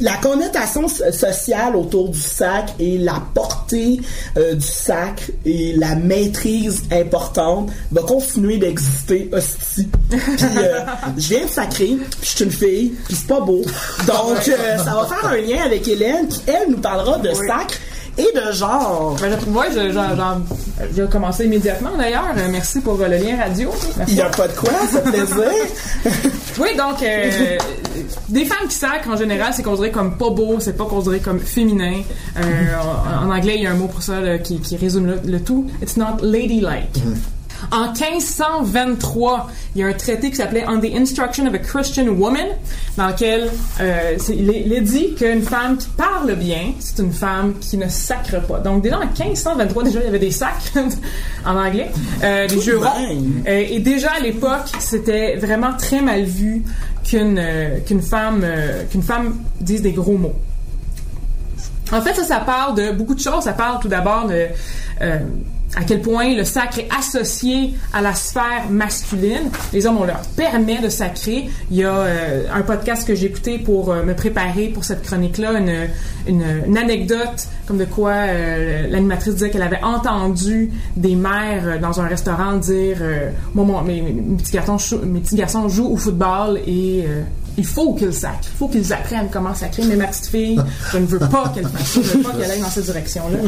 la 0.00 0.16
connotation 0.16 0.88
sociale 0.88 1.76
autour 1.76 2.08
du 2.10 2.20
sac 2.20 2.74
et 2.78 2.98
la 2.98 3.22
portée 3.34 4.00
euh, 4.36 4.54
du 4.54 4.66
sac 4.66 5.30
et 5.44 5.74
la 5.76 5.94
maîtrise 5.94 6.82
importante 6.90 7.70
va 7.92 8.02
continuer 8.02 8.58
d'exister 8.58 9.30
aussi. 9.32 9.88
Puis 10.10 10.20
euh, 10.56 10.80
je 11.16 11.28
viens 11.28 11.44
de 11.44 11.50
sacrer, 11.50 11.96
puis 11.96 12.18
je 12.22 12.26
suis 12.28 12.44
une 12.44 12.50
fille, 12.50 12.94
puis 13.06 13.16
c'est 13.16 13.26
pas 13.26 13.40
beau. 13.40 13.62
Donc 14.06 14.48
euh, 14.48 14.78
ça 14.78 14.94
va 14.94 15.06
faire 15.06 15.30
un 15.30 15.36
lien 15.36 15.64
avec 15.64 15.86
Hélène 15.86 16.28
qui 16.28 16.42
elle 16.46 16.70
nous 16.70 16.78
parlera 16.80 17.18
de 17.18 17.32
sac 17.32 17.78
et 18.16 18.32
de 18.34 18.52
genre. 18.52 19.16
Ben, 19.20 19.36
je, 19.72 19.90
je, 20.94 21.02
vais 21.02 21.08
commencer 21.08 21.46
immédiatement 21.46 21.96
d'ailleurs. 21.96 22.32
Euh, 22.36 22.48
merci 22.50 22.80
pour 22.80 23.00
euh, 23.00 23.08
le 23.08 23.16
lien 23.16 23.36
radio. 23.36 23.70
Il 24.08 24.14
n'y 24.14 24.20
a 24.20 24.28
pas 24.28 24.48
de 24.48 24.52
quoi, 24.52 24.70
ça 24.90 25.00
fait 25.00 25.10
plaisir. 25.10 25.50
oui, 26.60 26.76
donc, 26.76 27.02
euh, 27.02 27.58
des 28.28 28.44
femmes 28.44 28.68
qui 28.68 28.76
sacrent 28.76 29.08
en 29.10 29.16
général, 29.16 29.52
c'est 29.52 29.62
considéré 29.62 29.90
comme 29.90 30.16
pas 30.16 30.30
beau, 30.30 30.56
c'est 30.60 30.76
pas 30.76 30.84
considéré 30.84 31.20
comme 31.20 31.40
féminin. 31.40 32.02
en, 32.36 33.30
anglais, 33.30 33.54
il 33.56 33.62
y 33.62 33.66
a 33.66 33.72
un 33.72 33.76
mot 33.76 33.88
pour 33.88 34.02
ça 34.02 34.38
qui, 34.38 34.60
résume 34.76 35.18
le, 35.24 35.40
tout. 35.40 35.66
It's 35.82 35.96
not 35.96 36.18
ladylike. 36.22 37.04
Mm. 37.04 37.14
En 37.70 37.92
1523, 37.92 39.50
il 39.74 39.80
y 39.80 39.84
a 39.84 39.86
un 39.88 39.92
traité 39.92 40.30
qui 40.30 40.36
s'appelait 40.36 40.64
On 40.68 40.78
the 40.80 40.94
Instruction 40.94 41.46
of 41.46 41.54
a 41.54 41.58
Christian 41.58 42.06
Woman, 42.08 42.46
dans 42.96 43.08
lequel 43.08 43.50
euh, 43.80 44.16
il, 44.28 44.72
est, 44.72 44.80
dit 44.80 45.14
qu'une 45.14 45.42
femme 45.42 45.76
qui 45.76 45.88
parle 45.96 46.34
bien, 46.36 46.72
c'est 46.78 47.02
une 47.02 47.12
femme 47.12 47.54
qui 47.60 47.76
ne 47.76 47.88
sacre 47.88 48.40
pas. 48.46 48.58
Donc 48.58 48.82
déjà 48.82 48.98
en 48.98 49.06
1523, 49.06 49.84
déjà 49.84 50.00
il 50.00 50.04
y 50.04 50.08
avait 50.08 50.18
des 50.18 50.30
sacres 50.30 50.78
en 51.46 51.56
anglais, 51.56 51.90
euh, 52.22 52.46
des 52.46 52.60
jurons. 52.60 52.88
Euh, 53.46 53.64
et 53.68 53.80
déjà 53.80 54.12
à 54.12 54.20
l'époque, 54.20 54.70
c'était 54.78 55.36
vraiment 55.36 55.72
très 55.76 56.00
mal 56.00 56.24
vu 56.24 56.62
qu'une 57.04 57.38
euh, 57.38 57.78
qu'une 57.86 58.02
femme 58.02 58.40
euh, 58.42 58.82
qu'une 58.90 59.02
femme 59.02 59.36
dise 59.60 59.82
des 59.82 59.92
gros 59.92 60.16
mots. 60.16 60.34
En 61.92 62.00
fait, 62.00 62.14
ça, 62.14 62.24
ça 62.24 62.40
parle 62.40 62.76
de 62.76 62.92
beaucoup 62.92 63.14
de 63.14 63.20
choses. 63.20 63.44
Ça 63.44 63.52
parle 63.52 63.78
tout 63.80 63.88
d'abord 63.88 64.26
de 64.26 64.46
à 65.76 65.84
quel 65.84 66.00
point 66.00 66.34
le 66.34 66.44
sacre 66.44 66.78
est 66.78 66.88
associé 66.96 67.74
à 67.92 68.00
la 68.00 68.14
sphère 68.14 68.70
masculine. 68.70 69.50
Les 69.72 69.86
hommes, 69.86 69.98
on 69.98 70.04
leur 70.04 70.22
permet 70.36 70.80
de 70.80 70.88
sacrer. 70.88 71.48
Il 71.70 71.76
y 71.76 71.84
a 71.84 71.96
euh, 71.96 72.46
un 72.52 72.62
podcast 72.62 73.06
que 73.06 73.14
j'ai 73.14 73.26
écouté 73.26 73.58
pour 73.58 73.90
euh, 73.90 74.02
me 74.04 74.14
préparer 74.14 74.68
pour 74.68 74.84
cette 74.84 75.02
chronique-là, 75.02 75.52
une, 76.26 76.76
anecdote 76.76 77.48
comme 77.66 77.78
de 77.78 77.84
quoi 77.84 78.10
euh, 78.10 78.86
l'animatrice 78.88 79.34
disait 79.34 79.50
qu'elle 79.50 79.62
avait 79.62 79.82
entendu 79.82 80.70
des 80.96 81.14
mères 81.14 81.80
dans 81.80 82.00
un 82.00 82.06
restaurant 82.06 82.56
dire 82.56 82.98
moi, 83.54 83.82
mes, 83.86 84.02
petits 84.36 84.52
garçons, 84.52 85.00
mes 85.04 85.20
petits 85.20 85.36
garçons 85.36 85.68
jouent 85.68 85.92
au 85.92 85.96
football 85.96 86.58
et 86.66 87.06
il 87.56 87.64
faut 87.64 87.94
qu'ils 87.94 88.12
sacrent. 88.12 88.38
Il 88.42 88.56
faut 88.58 88.68
qu'ils 88.68 88.92
apprennent 88.92 89.28
comment 89.30 89.54
sacrer. 89.54 89.84
Mais 89.84 89.96
ma 89.96 90.06
petite 90.06 90.26
fille, 90.26 90.60
je 90.92 90.98
ne 90.98 91.06
veux 91.06 91.18
pas 91.18 91.52
qu'elle 91.54 91.66
fasse 91.66 91.88
ça. 91.88 92.00
Je 92.02 92.18
ne 92.18 92.22
veux 92.22 92.22
pas 92.22 92.36
qu'elle 92.38 92.50
aille 92.50 92.60
dans 92.60 92.68
cette 92.68 92.84
direction-là. 92.84 93.38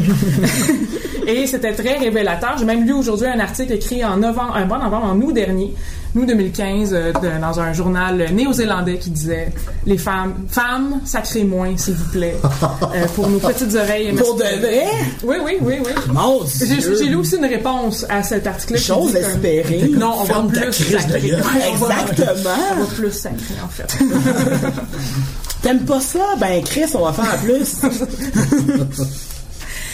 Et 1.27 1.45
c'était 1.45 1.73
très 1.73 1.97
révélateur. 1.97 2.55
J'ai 2.57 2.65
même 2.65 2.85
lu 2.85 2.93
aujourd'hui 2.93 3.27
un 3.27 3.39
article 3.39 3.73
écrit 3.73 4.03
en 4.05 4.17
novembre, 4.17 4.55
un 4.55 4.65
bon 4.65 4.77
novembre, 4.77 5.05
en 5.07 5.21
août 5.21 5.33
dernier, 5.33 5.73
nous 6.15 6.25
2015, 6.25 6.93
euh, 6.93 7.11
dans 7.41 7.59
un 7.59 7.73
journal 7.73 8.25
néo-zélandais 8.33 8.97
qui 8.97 9.09
disait 9.09 9.51
les 9.85 9.97
femmes, 9.97 10.33
femmes, 10.49 11.01
sacrez 11.05 11.43
moins, 11.43 11.75
s'il 11.77 11.95
vous 11.95 12.11
plaît, 12.11 12.35
euh, 12.43 13.05
pour 13.15 13.29
nos 13.29 13.39
petites 13.39 13.75
oreilles. 13.75 14.13
Pour 14.13 14.35
de 14.35 14.43
vrai? 14.59 14.85
Oui, 15.23 15.37
oui, 15.43 15.57
oui, 15.61 15.75
oui. 15.85 15.91
Mon 16.11 16.41
J'ai 16.45 17.05
lu 17.05 17.15
aussi 17.15 17.35
une 17.35 17.45
réponse 17.45 18.05
à 18.09 18.23
cet 18.23 18.47
article. 18.47 18.79
Chose 18.79 19.15
espérée. 19.15 19.89
Non, 19.97 20.15
on 20.21 20.23
va 20.23 20.43
plus 20.43 20.73
sacrer. 20.73 21.17
Exactement. 21.17 22.55
On 22.71 22.81
va 22.81 22.85
plus 22.95 23.11
sacrer, 23.11 23.55
en 23.63 23.69
fait. 23.69 23.97
T'aimes 25.61 25.85
pas 25.85 25.99
ça? 25.99 26.35
Ben, 26.39 26.63
Chris, 26.63 26.85
on 26.93 27.05
va 27.05 27.13
faire 27.13 27.37
plus. 27.37 27.81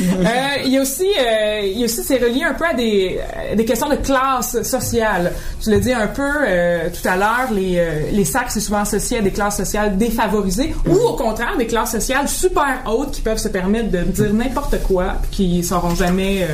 Euh, 0.01 0.61
il 0.65 0.71
y 0.71 0.77
a 0.77 0.81
aussi, 0.81 1.05
euh, 1.05 1.61
il 1.63 1.79
y 1.79 1.81
a 1.81 1.85
aussi, 1.85 2.03
c'est 2.03 2.17
relié 2.17 2.43
un 2.43 2.53
peu 2.53 2.65
à 2.65 2.73
des, 2.73 3.19
questions 3.65 3.89
de 3.89 3.95
classe 3.95 4.61
sociale. 4.63 5.33
Je 5.63 5.69
l'ai 5.69 5.79
dit 5.79 5.93
un 5.93 6.07
peu 6.07 6.21
euh, 6.21 6.89
tout 6.89 7.07
à 7.07 7.15
l'heure, 7.15 7.51
les, 7.51 8.25
sacs, 8.25 8.51
c'est 8.51 8.59
souvent 8.59 8.79
associé 8.79 9.19
à 9.19 9.21
des 9.21 9.31
classes 9.31 9.57
sociales 9.57 9.97
défavorisées 9.97 10.73
ou 10.87 10.95
au 10.95 11.13
contraire 11.13 11.57
des 11.57 11.67
classes 11.67 11.91
sociales 11.91 12.27
super 12.27 12.83
hautes 12.85 13.11
qui 13.11 13.21
peuvent 13.21 13.37
se 13.37 13.47
permettre 13.47 13.91
de 13.91 13.99
dire 13.99 14.33
n'importe 14.33 14.81
quoi, 14.83 15.15
qui 15.31 15.63
sauront 15.63 15.95
jamais, 15.95 16.47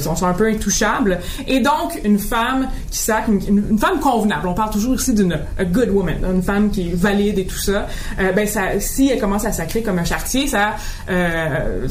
sont, 0.00 0.24
un 0.24 0.32
peu 0.32 0.46
intouchables. 0.46 1.18
Et 1.46 1.60
donc, 1.60 2.00
une 2.04 2.18
femme 2.18 2.68
qui 2.90 2.98
sac, 2.98 3.24
une, 3.28 3.78
femme 3.78 4.00
convenable, 4.00 4.48
on 4.48 4.54
parle 4.54 4.70
toujours 4.70 4.94
ici 4.94 5.14
d'une 5.14 5.38
good 5.72 5.90
woman, 5.90 6.16
une 6.24 6.42
femme 6.42 6.70
qui 6.70 6.90
est 6.90 6.94
valide 6.94 7.38
et 7.38 7.46
tout 7.46 7.58
ça, 7.58 7.86
ben 8.18 8.46
si 8.78 9.08
elle 9.08 9.18
commence 9.18 9.44
à 9.44 9.52
sacrer 9.52 9.82
comme 9.82 9.98
un 9.98 10.04
chartier, 10.04 10.46
ça 10.46 10.76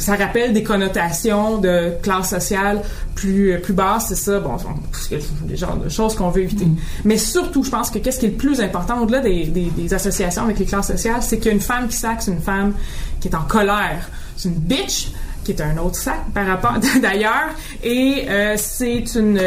rappelle 0.08 0.51
des 0.52 0.64
connotations 0.64 1.58
de 1.58 1.94
classe 2.02 2.30
sociale 2.30 2.82
plus 3.16 3.60
plus 3.62 3.74
basse, 3.74 4.08
c'est 4.10 4.16
ça. 4.16 4.40
Bon, 4.40 4.58
c'est 4.92 5.20
les 5.48 5.58
genres 5.58 5.78
de 5.78 5.90
choses 5.90 6.16
qu'on 6.16 6.30
veut 6.30 6.44
éviter. 6.44 6.66
Mm. 6.66 6.78
Mais 7.06 7.18
surtout, 7.18 7.64
je 7.64 7.70
pense 7.70 7.90
que 7.90 8.00
qu'est-ce 8.00 8.20
qui 8.20 8.26
est 8.26 8.30
le 8.30 8.36
plus 8.36 8.62
important 8.62 9.02
au-delà 9.02 9.20
des, 9.20 9.46
des, 9.46 9.94
associations 9.94 10.44
avec 10.44 10.60
les 10.60 10.66
classes 10.66 10.88
sociales, 10.88 11.22
c'est 11.22 11.40
qu'une 11.40 11.60
femme 11.60 11.88
qui 11.88 11.98
sac, 11.98 12.22
c'est 12.22 12.32
une 12.32 12.42
femme 12.42 12.74
qui 13.20 13.28
est 13.28 13.36
en 13.36 13.44
colère, 13.44 14.10
c'est 14.38 14.50
une 14.50 14.56
bitch 14.56 15.12
qui 15.44 15.52
est 15.52 15.62
un 15.62 15.78
autre 15.78 15.96
sac 15.96 16.20
par 16.34 16.46
rapport 16.46 16.76
d'ailleurs. 17.02 17.50
Et 17.84 18.26
euh, 18.30 18.56
c'est 18.58 19.04
une 19.16 19.40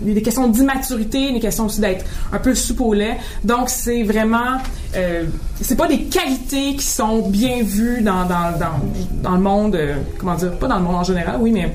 des 0.00 0.22
questions 0.22 0.48
d'immaturité 0.48 1.32
des 1.32 1.40
questions 1.40 1.66
aussi 1.66 1.80
d'être 1.80 2.04
un 2.32 2.38
peu 2.38 2.54
soupe 2.54 2.80
au 2.80 2.94
lait. 2.94 3.18
Donc 3.44 3.68
c'est 3.70 4.02
vraiment 4.02 4.58
euh, 4.96 5.24
c'est 5.60 5.76
pas 5.76 5.88
des 5.88 6.04
qualités 6.04 6.74
qui 6.74 6.84
sont 6.84 7.28
bien 7.28 7.62
vues 7.62 8.02
dans 8.02 8.24
dans, 8.24 8.58
dans, 8.58 8.80
dans 9.22 9.36
le 9.36 9.40
monde 9.40 9.74
euh, 9.74 9.96
comment 10.18 10.34
dire 10.34 10.52
pas 10.58 10.68
dans 10.68 10.78
le 10.78 10.84
monde 10.84 10.96
en 10.96 11.04
général 11.04 11.36
oui 11.40 11.52
mais 11.52 11.72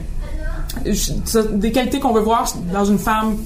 des 1.53 1.71
qualités 1.71 1.99
qu'on 1.99 2.11
veut 2.11 2.21
voir 2.21 2.53
dans 2.73 2.83
une 2.83 2.99
femme 2.99 3.37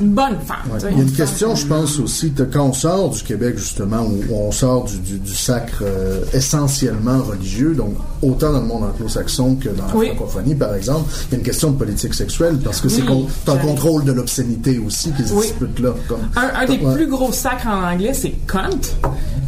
une 0.00 0.10
bonne 0.10 0.38
femme. 0.44 0.78
Il 0.90 0.96
y 0.96 1.00
a 1.00 1.02
une 1.02 1.12
question, 1.12 1.54
je 1.54 1.66
pense 1.66 1.98
aussi, 1.98 2.32
quand 2.52 2.66
on 2.66 2.72
sort 2.72 3.10
du 3.10 3.22
Québec, 3.22 3.56
justement, 3.56 4.02
où 4.02 4.34
on 4.34 4.52
sort 4.52 4.84
du, 4.84 5.34
sacre 5.34 5.82
euh, 5.82 6.24
essentiellement 6.32 7.22
religieux, 7.22 7.74
donc 7.74 7.94
autant 8.22 8.52
dans 8.52 8.60
le 8.60 8.66
monde 8.66 8.84
anglo-saxon 8.84 9.56
que 9.56 9.70
dans 9.70 9.84
la 9.84 9.88
francophonie, 9.88 10.54
par 10.54 10.74
exemple, 10.74 11.08
il 11.28 11.32
y 11.32 11.34
a 11.36 11.38
une 11.38 11.44
question 11.44 11.70
de 11.70 11.78
politique 11.78 12.14
sexuelle, 12.14 12.58
parce 12.62 12.80
que 12.80 12.88
c'est 12.88 13.02
un 13.02 13.56
contrôle 13.56 14.04
de 14.04 14.12
l'obscénité 14.12 14.78
aussi 14.78 15.12
qui 15.12 15.26
se 15.26 15.34
dispute 15.34 15.78
là. 15.78 15.94
un, 16.36 16.66
des 16.66 16.78
plus 16.78 17.06
gros 17.06 17.32
sacres 17.32 17.68
en 17.68 17.92
anglais, 17.92 18.12
c'est 18.12 18.34
cunt, 18.46 18.70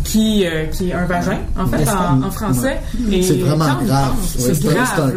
qui, 0.05 0.47
euh, 0.47 0.67
qui 0.67 0.91
est 0.91 0.95
un 0.95 1.05
vagin, 1.05 1.41
en 1.59 1.67
fait, 1.67 1.87
en, 1.89 2.31
français. 2.31 2.81
C'est 3.23 3.39
vraiment 3.39 3.83
grave. 3.85 4.15
C'est 4.27 4.63
grave. 4.63 5.15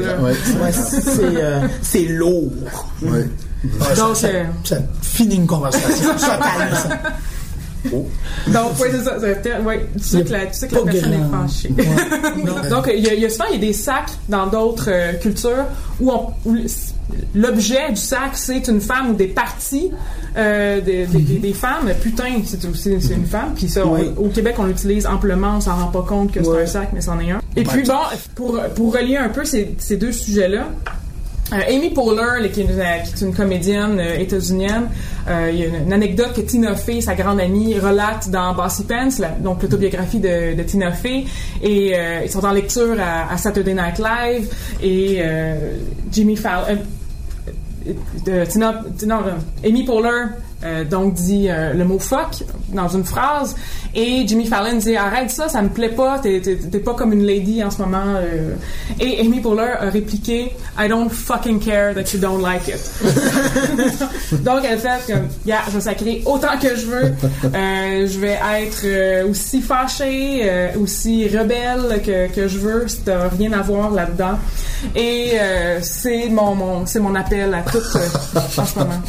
C'est 1.82 2.08
lourd. 2.08 2.52
Donc, 3.64 4.16
ça, 4.16 4.30
ça, 4.64 4.76
finit 5.02 5.36
une 5.36 5.48
conversation. 5.48 6.10
Oh. 7.92 8.08
Donc, 8.48 8.74
oui, 8.80 8.90
c'est 8.92 9.04
ça. 9.04 9.18
Ouais, 9.62 9.88
tu 9.98 10.04
sais 10.04 10.24
que 10.24 10.32
la, 10.32 10.46
tu 10.46 10.54
sais 10.54 10.68
que 10.68 10.76
la 10.76 10.82
personne 10.84 11.14
est 11.14 11.32
fâchée. 11.32 11.70
Donc, 12.70 12.92
il 12.94 13.04
y, 13.04 13.26
a, 13.26 13.30
souvent 13.30 13.46
il 13.50 13.56
y 13.56 13.58
a 13.58 13.68
des 13.68 13.74
sacs 13.74 14.12
dans 14.30 14.48
d'autres 14.48 14.90
euh, 14.90 15.14
cultures 15.14 15.66
où, 16.00 16.12
l'objet 17.34 17.90
du 17.90 18.00
sac, 18.00 18.32
c'est 18.34 18.68
une 18.68 18.82
femme 18.82 19.12
ou 19.12 19.14
des 19.14 19.28
parties 19.28 19.92
euh, 20.38 20.80
des, 20.80 21.06
des, 21.08 21.40
des, 21.40 21.54
femmes. 21.54 21.92
Putain, 22.02 22.42
c'est 22.46 22.64
aussi 22.66 23.02
c'est 23.02 23.16
une 23.16 23.26
femme. 23.26 23.54
Puis 23.56 23.68
ça, 23.68 23.84
au 23.86 24.30
Québec, 24.30 24.56
on 24.60 24.66
l'utilise 24.66 25.08
amplement. 25.08 25.58
On 25.58 25.62
s'en 25.62 25.76
rend 25.76 25.88
pas 25.88 26.06
compte 26.08 26.32
que 26.32 26.44
c'est 26.44 26.62
un 26.62 26.68
sac, 26.68 26.90
mais 26.94 27.02
c'en 27.02 27.20
est 27.20 27.32
un. 27.32 27.42
Et 27.56 27.64
puis, 27.64 27.82
bon, 27.84 27.96
pour, 28.36 28.62
pour 28.76 28.94
relier 28.94 29.18
un 29.18 29.30
peu 29.30 29.44
ces, 29.44 29.76
ces 29.80 29.98
deux 29.98 30.12
sujets-là, 30.12 30.68
euh, 30.68 31.01
Amy 31.52 31.90
Poehler, 31.90 32.50
qui, 32.52 32.62
est 32.62 33.22
une 33.22 33.34
comédienne 33.34 34.00
euh, 34.00 34.18
états-unienne, 34.18 34.90
euh, 35.28 35.50
il 35.52 35.60
y 35.60 35.64
a 35.64 35.68
une, 35.68 35.92
anecdote 35.92 36.34
que 36.34 36.42
Tina 36.42 36.76
Fey, 36.76 37.02
sa 37.02 37.16
grande 37.16 37.40
amie, 37.40 37.78
relate 37.78 38.30
dans 38.30 38.54
Bossy 38.54 38.84
Pants, 38.84 39.10
donc 39.40 39.62
l'autobiographie 39.62 40.20
de, 40.20 40.62
Tina 40.64 40.92
Fey, 40.92 41.26
et 41.62 41.94
ils 42.24 42.30
sont 42.30 42.46
en 42.46 42.52
lecture 42.52 42.96
à, 43.00 43.38
Saturday 43.38 43.74
Night 43.74 44.00
Live, 44.00 44.50
et 44.82 45.22
Jimmy 46.12 46.36
Fallon, 46.36 46.78
Tina, 48.48 48.84
Amy 49.64 49.84
Poehler 49.84 50.28
euh, 50.64 50.84
donc 50.84 51.16
dit 51.16 51.50
euh, 51.50 51.74
le 51.74 51.84
mot 51.86 51.98
fuck 51.98 52.44
dans 52.74 52.88
une 52.90 53.04
phrase. 53.04 53.56
Et 53.94 54.26
Jimmy 54.28 54.46
Fallon 54.46 54.78
dit 54.78 54.96
arrête 54.96 55.32
ça 55.32 55.50
ça 55.50 55.62
me 55.62 55.70
plaît 55.70 55.90
pas 55.90 56.20
t'es, 56.20 56.40
pas 56.80 56.94
comme 56.94 57.12
une 57.12 57.26
lady 57.26 57.64
en 57.64 57.70
ce 57.70 57.82
moment 57.82 58.16
euh. 58.16 58.54
et 59.00 59.20
Amy 59.20 59.42
Poehler 59.42 59.74
a 59.80 59.90
répliqué 59.90 60.54
I 60.80 60.88
don't 60.88 61.10
fucking 61.10 61.60
care 61.60 61.94
that 61.94 62.14
you 62.14 62.20
don't 62.20 62.42
like 62.42 62.68
it. 62.68 62.80
Donc 64.44 64.62
elle 64.64 64.80
fait 64.80 65.06
comme 65.08 65.28
yeah, 65.46 65.62
je 65.68 65.72
vais 65.74 65.82
sacrer 65.82 66.22
autant 66.26 66.58
que 66.60 66.76
je 66.76 66.86
veux. 66.86 67.14
Je 67.44 68.20
vais 68.20 68.40
être 68.62 69.28
aussi 69.30 69.62
fâchée 69.62 70.72
aussi 70.80 71.28
rebelle 71.28 72.02
que, 72.02 72.34
que 72.34 72.48
je 72.48 72.58
veux. 72.58 72.86
T'as 73.06 73.28
rien 73.30 73.52
à 73.54 73.62
voir 73.62 73.92
là-dedans. 73.92 74.40
Et 74.96 75.34
c'est 75.82 76.30
mon, 76.30 76.56
mon 76.56 76.86
c'est 76.86 77.00
mon 77.00 77.14
appel 77.16 77.54
à 77.54 77.62
toutes 77.62 77.98
en 78.58 78.66
ce 78.66 78.80
moment. 78.80 79.02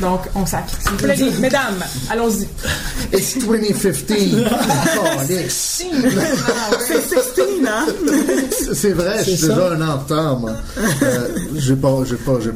Donc 0.00 0.20
on 0.34 0.46
sacre. 0.46 0.72
Mesdames, 1.40 1.82
allons-y. 2.10 2.48
It's 3.12 3.38
2015. 3.38 4.06
c'est 5.26 5.48
16, 5.48 5.86
hein? 7.66 7.86
C'est 8.72 8.92
vrai, 8.92 9.18
je 9.18 9.30
suis 9.30 9.48
déjà 9.48 9.72
un 9.72 9.80
an 9.80 9.94
en 9.94 9.98
retard, 9.98 10.38
moi. 10.38 10.52
Euh, 11.02 11.28
j'ai 11.56 11.76
pas, 11.76 11.92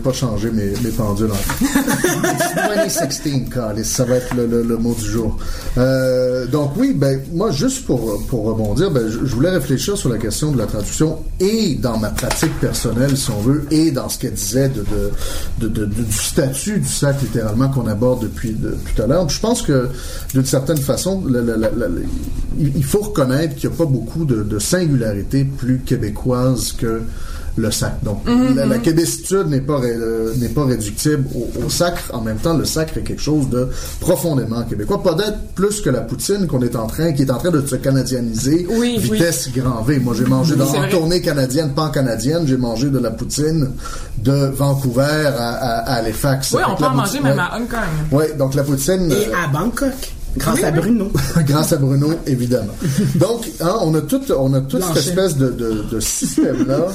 pas, 0.03 0.13
changé 0.13 0.51
mes, 0.51 0.73
mes 0.83 0.91
pendules. 0.91 1.31
It's 1.61 3.23
2016, 3.25 3.83
ça 3.85 4.05
va 4.05 4.17
être 4.17 4.35
le, 4.35 4.47
le, 4.47 4.77
mot 4.77 4.95
du 4.95 5.05
jour. 5.05 5.37
Euh, 5.79 6.47
donc 6.47 6.73
oui, 6.77 6.93
ben 6.95 7.21
moi 7.33 7.51
juste 7.51 7.85
pour 7.87 8.21
pour 8.27 8.45
rebondir, 8.45 8.91
ben 8.91 9.09
je, 9.09 9.19
voulais 9.19 9.51
réfléchir 9.51 9.97
sur 9.97 10.09
la 10.09 10.19
question 10.19 10.51
de 10.53 10.59
la 10.59 10.67
traduction 10.67 11.19
et 11.39 11.75
dans 11.75 11.99
ma 11.99 12.11
pratique 12.11 12.59
personnelle, 12.61 13.17
si 13.17 13.31
on 13.31 13.41
veut, 13.41 13.67
et 13.71 13.91
dans 13.91 14.09
ce 14.09 14.19
qu'elle 14.19 14.35
disait 14.35 14.69
de, 14.69 14.85
de, 15.59 15.69
de, 15.69 15.85
du 15.85 16.13
statut 16.13 16.81
du 16.81 16.89
sac 16.89 17.21
littéralement 17.23 17.69
qu'on 17.69 17.87
aborde 17.87 18.23
depuis 18.23 18.55
tout 18.55 19.03
à 19.03 19.07
l'heure. 19.07 19.29
Je 19.29 19.41
pense 19.41 19.63
que, 19.63 19.89
d'une 20.41 20.49
certaine 20.49 20.79
façon, 20.79 21.23
il 22.59 22.83
faut 22.85 23.01
reconnaître 23.01 23.57
qu'il 23.57 23.69
n'y 23.69 23.75
a 23.75 23.79
pas 23.79 23.85
beaucoup 23.85 24.25
de, 24.25 24.43
de 24.43 24.59
singularités 24.59 25.45
plus 25.45 25.81
québécoises 25.81 26.73
que 26.73 27.03
le 27.57 27.71
sacre. 27.71 28.03
Donc, 28.03 28.27
mhm, 28.27 28.57
la, 28.57 28.65
mhm. 28.65 28.81
québécitude 28.81 29.49
n'est 29.49 29.61
pas, 29.61 29.81
euh, 29.83 30.33
n'est 30.37 30.49
pas 30.49 30.65
réductible 30.65 31.25
au, 31.63 31.69
sacre. 31.69 32.05
En 32.15 32.23
même 32.23 32.39
temps, 32.39 32.57
le 32.57 32.65
sacre 32.65 32.97
est 32.97 33.03
quelque 33.03 33.21
chose 33.21 33.51
de 33.51 33.69
profondément 34.01 34.63
québécois. 34.63 35.03
Peut-être 35.03 35.39
plus 35.55 35.83
que 35.83 35.91
la 35.91 36.01
poutine 36.01 36.47
qu'on 36.47 36.63
est 36.63 36.75
en 36.75 36.87
train, 36.87 37.13
qui 37.13 37.23
est 37.23 37.31
en 37.31 37.37
train 37.37 37.51
de 37.51 37.67
se 37.67 37.77
canadianiser. 37.77 38.67
vitesse 38.99 39.51
grand 39.55 39.83
V. 39.83 39.99
Moi, 39.99 40.15
j'ai 40.17 40.25
mangé 40.25 40.57
dans 40.57 40.73
une 40.73 40.89
tournée 40.89 41.21
canadienne, 41.21 41.73
pan 41.75 41.91
canadienne, 41.91 42.47
j'ai 42.47 42.57
mangé 42.57 42.89
de 42.89 42.99
la 42.99 43.11
poutine 43.11 43.69
de 44.19 44.47
Vancouver 44.57 45.27
à, 45.37 45.51
à, 45.81 45.95
Halifax. 45.97 46.55
Oui, 46.55 46.63
on 46.67 46.77
peut 46.77 46.85
en 46.85 46.95
manger 46.95 47.21
même 47.21 47.39
à 47.39 47.57
Hong 47.57 47.69
Kong. 47.69 47.81
Oui, 48.13 48.25
donc 48.39 48.55
la 48.55 48.63
poutine. 48.63 49.13
Et 49.13 49.27
à 49.35 49.49
Bangkok. 49.53 50.15
Grâce 50.37 50.63
à 50.63 50.71
Bruno. 50.71 51.11
Grâce 51.47 51.73
à 51.73 51.77
Bruno, 51.77 52.11
évidemment. 52.27 52.75
Donc, 53.17 53.51
hein, 53.61 53.77
on 53.83 53.95
a 53.95 54.01
toute, 54.01 54.31
on 54.31 54.53
a 54.55 54.61
toute 54.61 54.83
cette 54.85 54.97
espèce 54.97 55.37
de, 55.37 55.51
de, 55.51 55.85
de 55.91 56.01
système-là 56.01 56.87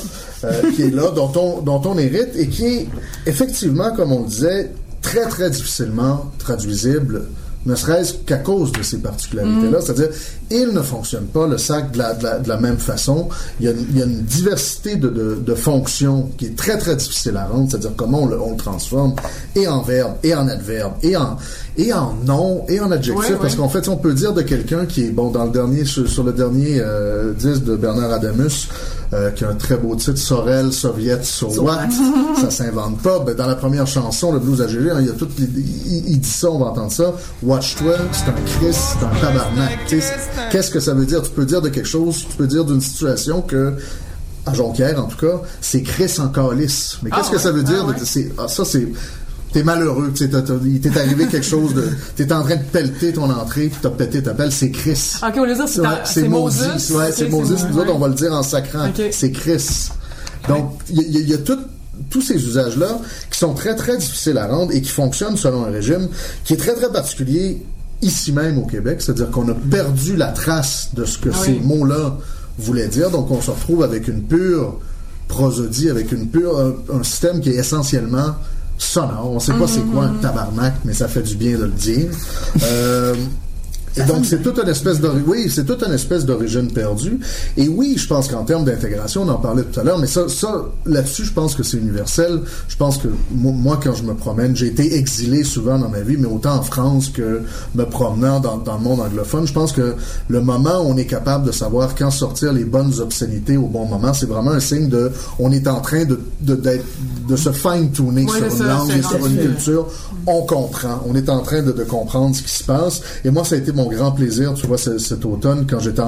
euh, 0.43 0.71
qui 0.75 0.83
est 0.83 0.91
là, 0.93 1.11
dont 1.11 1.31
on, 1.35 1.61
dont 1.61 1.81
on 1.85 1.97
hérite 1.97 2.35
et 2.35 2.47
qui 2.47 2.65
est 2.65 2.87
effectivement, 3.25 3.91
comme 3.95 4.11
on 4.11 4.21
disait, 4.21 4.71
très, 5.01 5.27
très 5.27 5.49
difficilement 5.49 6.31
traduisible 6.39 7.25
ne 7.65 7.75
serait-ce 7.75 8.13
qu'à 8.25 8.37
cause 8.37 8.71
de 8.71 8.83
ces 8.83 8.99
particularités-là. 8.99 9.79
Mm. 9.79 9.81
C'est-à-dire, 9.81 10.09
il 10.51 10.67
ne 10.67 10.81
fonctionne 10.81 11.25
pas, 11.25 11.47
le 11.47 11.57
sac, 11.57 11.91
de 11.91 11.97
la, 11.97 12.13
de 12.13 12.47
la, 12.47 12.57
même 12.57 12.77
façon. 12.77 13.29
Il 13.59 13.65
y 13.65 13.69
a, 13.69 13.71
il 13.71 13.97
y 13.97 14.01
a 14.01 14.05
une 14.05 14.21
diversité 14.21 14.95
de, 14.95 15.09
de, 15.09 15.35
de, 15.35 15.55
fonctions 15.55 16.29
qui 16.37 16.45
est 16.45 16.55
très, 16.55 16.77
très 16.77 16.95
difficile 16.95 17.37
à 17.37 17.47
rendre, 17.47 17.69
c'est-à-dire 17.69 17.93
comment 17.95 18.23
on 18.23 18.27
le, 18.27 18.39
on 18.39 18.51
le, 18.51 18.57
transforme, 18.57 19.15
et 19.55 19.67
en 19.67 19.81
verbe, 19.81 20.13
et 20.23 20.35
en 20.35 20.47
adverbe, 20.47 20.93
et 21.01 21.17
en, 21.17 21.37
et 21.77 21.91
en 21.91 22.13
nom, 22.25 22.65
et 22.69 22.79
en 22.79 22.89
adjectif, 22.91 23.37
parce 23.41 23.55
qu'en 23.55 23.67
fait, 23.67 23.89
on 23.89 23.97
peut 23.97 24.13
dire 24.13 24.33
de 24.33 24.41
quelqu'un 24.41 24.85
qui 24.85 25.05
est, 25.05 25.09
bon, 25.09 25.29
dans 25.29 25.45
le 25.45 25.51
dernier, 25.51 25.83
sur, 25.83 26.23
le 26.23 26.31
dernier 26.31 26.79
euh, 26.79 27.33
disque 27.33 27.63
de 27.63 27.75
Bernard 27.75 28.13
Adamus, 28.13 28.69
euh, 29.13 29.29
qui 29.31 29.43
a 29.43 29.49
un 29.49 29.55
très 29.55 29.75
beau 29.75 29.95
titre, 29.95 30.17
Sorel, 30.17 30.71
Soviet, 30.71 31.23
So, 31.23 31.47
What, 31.61 31.89
ça 32.41 32.49
s'invente 32.49 33.01
pas. 33.01 33.19
Ben, 33.19 33.35
dans 33.35 33.47
la 33.47 33.55
première 33.55 33.87
chanson, 33.87 34.31
le 34.31 34.39
blues 34.39 34.61
à 34.61 34.67
GG, 34.67 34.89
hein, 34.89 34.97
il 35.01 35.07
y 35.07 35.09
a 35.09 35.13
tout, 35.13 35.27
il, 35.37 36.09
il, 36.09 36.19
dit 36.19 36.29
ça, 36.29 36.49
on 36.49 36.59
va 36.59 36.67
entendre 36.67 36.91
ça. 36.91 37.13
Watch-toi, 37.43 37.95
c'est 38.13 38.29
un 38.29 38.59
Chris, 38.59 38.73
c'est 38.73 39.05
un 39.05 39.09
tabarnak. 39.19 39.85
Qu'est-ce 40.51 40.71
que 40.71 40.79
ça 40.79 40.93
veut 40.93 41.05
dire? 41.05 41.21
Tu 41.23 41.31
peux 41.31 41.45
dire 41.45 41.61
de 41.61 41.69
quelque 41.69 41.87
chose, 41.87 42.25
tu 42.29 42.37
peux 42.37 42.47
dire 42.47 42.63
d'une 42.63 42.81
situation 42.81 43.41
que 43.41 43.73
à 44.45 44.53
Jonquière, 44.53 45.03
en 45.03 45.07
tout 45.07 45.17
cas, 45.17 45.41
c'est 45.59 45.81
Chris 45.81 46.13
en 46.19 46.27
calice. 46.27 46.99
Mais 47.01 47.09
qu'est-ce 47.09 47.29
ah 47.29 47.33
que 47.33 47.39
ça 47.39 47.51
veut 47.51 47.63
dire? 47.63 47.85
Ah, 47.87 48.43
ah, 48.43 48.47
ça, 48.47 48.63
c'est 48.63 48.87
t'es 49.55 49.63
malheureux, 49.63 50.11
tu 50.13 50.25
il 50.65 50.81
t'est 50.81 50.97
arrivé 50.99 51.27
quelque 51.27 51.45
chose 51.45 51.73
de, 51.73 51.87
t'es 52.17 52.29
en 52.33 52.43
train 52.43 52.57
de 52.57 52.63
pelleter 52.73 53.13
ton 53.13 53.29
entrée, 53.29 53.67
puis 53.67 53.79
t'as 53.81 53.89
pété 53.89 54.21
ta 54.21 54.33
pelle, 54.33 54.51
c'est 54.51 54.69
Chris. 54.69 55.13
Ok, 55.25 55.35
on 55.37 55.47
va 55.47 55.53
dire 55.53 55.67
c'est, 55.69 55.81
c'est 56.03 56.27
Moses. 56.27 56.91
Ouais, 56.91 57.13
c'est 57.13 57.29
Moses. 57.29 57.65
Nous 57.71 57.79
autres, 57.79 57.93
on 57.95 57.99
va 57.99 58.09
le 58.09 58.15
dire 58.15 58.33
en 58.33 58.43
sacrant. 58.43 58.91
C'est 59.11 59.31
Chris. 59.31 59.91
Donc, 60.49 60.81
il 60.89 61.29
y, 61.29 61.33
a 61.33 61.37
tous 61.37 62.21
ces 62.21 62.35
usages-là 62.35 62.99
qui 63.31 63.39
sont 63.39 63.53
très, 63.53 63.77
très 63.77 63.97
difficiles 63.97 64.37
à 64.37 64.47
rendre 64.47 64.73
et 64.73 64.81
qui 64.81 64.89
fonctionnent 64.89 65.37
selon 65.37 65.63
un 65.63 65.71
régime 65.71 66.09
qui 66.43 66.51
est 66.51 66.57
très, 66.57 66.73
très 66.73 66.91
particulier 66.91 67.61
ici 68.01 68.33
même 68.33 68.57
au 68.57 68.65
Québec. 68.65 69.01
C'est-à-dire 69.01 69.31
qu'on 69.31 69.47
a 69.47 69.53
perdu 69.53 70.17
la 70.17 70.33
trace 70.33 70.89
de 70.93 71.05
ce 71.05 71.17
que 71.17 71.29
ah 71.29 71.37
ces 71.45 71.59
mots-là 71.59 72.17
voulaient 72.57 72.89
dire. 72.89 73.09
Donc, 73.09 73.31
on 73.31 73.39
se 73.39 73.51
retrouve 73.51 73.83
avec 73.83 74.09
une 74.09 74.21
pure 74.21 74.81
prosodie, 75.29 75.89
avec 75.89 76.11
une 76.11 76.27
pure, 76.27 76.75
un, 76.93 77.03
système 77.03 77.39
qui 77.39 77.51
est 77.51 77.55
essentiellement 77.55 78.35
sonore. 78.77 79.31
On 79.31 79.35
ne 79.35 79.39
sait 79.39 79.53
pas 79.53 79.67
c'est 79.67 79.81
quoi 79.91 80.05
un 80.05 80.13
mm-hmm. 80.13 80.19
tabarnak, 80.21 80.73
mais 80.85 80.93
ça 80.93 81.07
fait 81.07 81.21
du 81.21 81.35
bien 81.35 81.57
de 81.57 81.63
le 81.63 81.71
dire. 81.71 82.09
Euh, 82.63 83.15
et 83.97 84.03
donc, 84.03 84.25
c'est 84.25 84.41
toute 84.41 84.59
une 84.59 84.69
espèce 84.69 84.99
d'origine, 84.99 85.23
oui, 85.27 85.49
c'est 85.49 85.65
toute 85.65 85.83
une 85.83 85.93
espèce 85.93 86.25
d'origine 86.25 86.71
perdue. 86.71 87.19
Et 87.57 87.67
oui, 87.67 87.95
je 87.97 88.07
pense 88.07 88.27
qu'en 88.27 88.43
termes 88.43 88.65
d'intégration, 88.65 89.23
on 89.23 89.29
en 89.29 89.37
parlait 89.37 89.63
tout 89.63 89.79
à 89.79 89.83
l'heure, 89.83 89.97
mais 89.99 90.07
ça, 90.07 90.27
ça, 90.27 90.65
là-dessus, 90.85 91.25
je 91.25 91.33
pense 91.33 91.55
que 91.55 91.63
c'est 91.63 91.77
universel. 91.77 92.41
Je 92.67 92.75
pense 92.75 92.97
que 92.97 93.07
moi, 93.31 93.79
quand 93.81 93.93
je 93.93 94.03
me 94.03 94.13
promène, 94.13 94.55
j'ai 94.55 94.67
été 94.67 94.95
exilé 94.95 95.43
souvent 95.43 95.79
dans 95.79 95.89
ma 95.89 96.01
vie, 96.01 96.17
mais 96.17 96.27
autant 96.27 96.55
en 96.55 96.61
France 96.61 97.09
que 97.09 97.41
me 97.73 97.85
promenant 97.85 98.39
dans, 98.39 98.57
dans 98.57 98.77
le 98.77 98.83
monde 98.83 98.99
anglophone. 98.99 99.47
Je 99.47 99.53
pense 99.53 99.71
que 99.71 99.95
le 100.27 100.41
moment 100.41 100.81
où 100.81 100.89
on 100.91 100.97
est 100.97 101.05
capable 101.05 101.45
de 101.45 101.51
savoir 101.51 101.95
quand 101.95 102.11
sortir 102.11 102.53
les 102.53 102.65
bonnes 102.65 102.99
obscénités 102.99 103.57
au 103.57 103.67
bon 103.67 103.85
moment, 103.85 104.13
c'est 104.13 104.25
vraiment 104.25 104.51
un 104.51 104.59
signe 104.59 104.89
de, 104.89 105.11
on 105.39 105.51
est 105.51 105.67
en 105.67 105.79
train 105.79 106.05
de, 106.05 106.19
de, 106.41 106.59
de 107.29 107.35
se 107.35 107.51
fine-tuner 107.51 108.27
sur 108.27 108.55
une 108.55 108.67
langue 108.67 108.91
et 108.91 109.01
sur 109.01 109.25
une 109.25 109.37
culture. 109.37 109.87
On 110.27 110.41
comprend. 110.41 111.01
On 111.07 111.15
est 111.15 111.29
en 111.29 111.41
train 111.41 111.61
de, 111.61 111.71
de 111.71 111.83
comprendre 111.83 112.35
ce 112.35 112.41
qui 112.41 112.51
se 112.51 112.63
passe. 112.63 113.01
Et 113.23 113.29
moi, 113.29 113.43
ça 113.43 113.55
a 113.55 113.57
été 113.57 113.71
mon 113.71 113.84
grand 113.89 114.11
plaisir, 114.11 114.53
tu 114.53 114.67
vois, 114.67 114.77
cet 114.77 115.25
automne, 115.25 115.65
quand 115.69 115.79
j'étais 115.79 116.01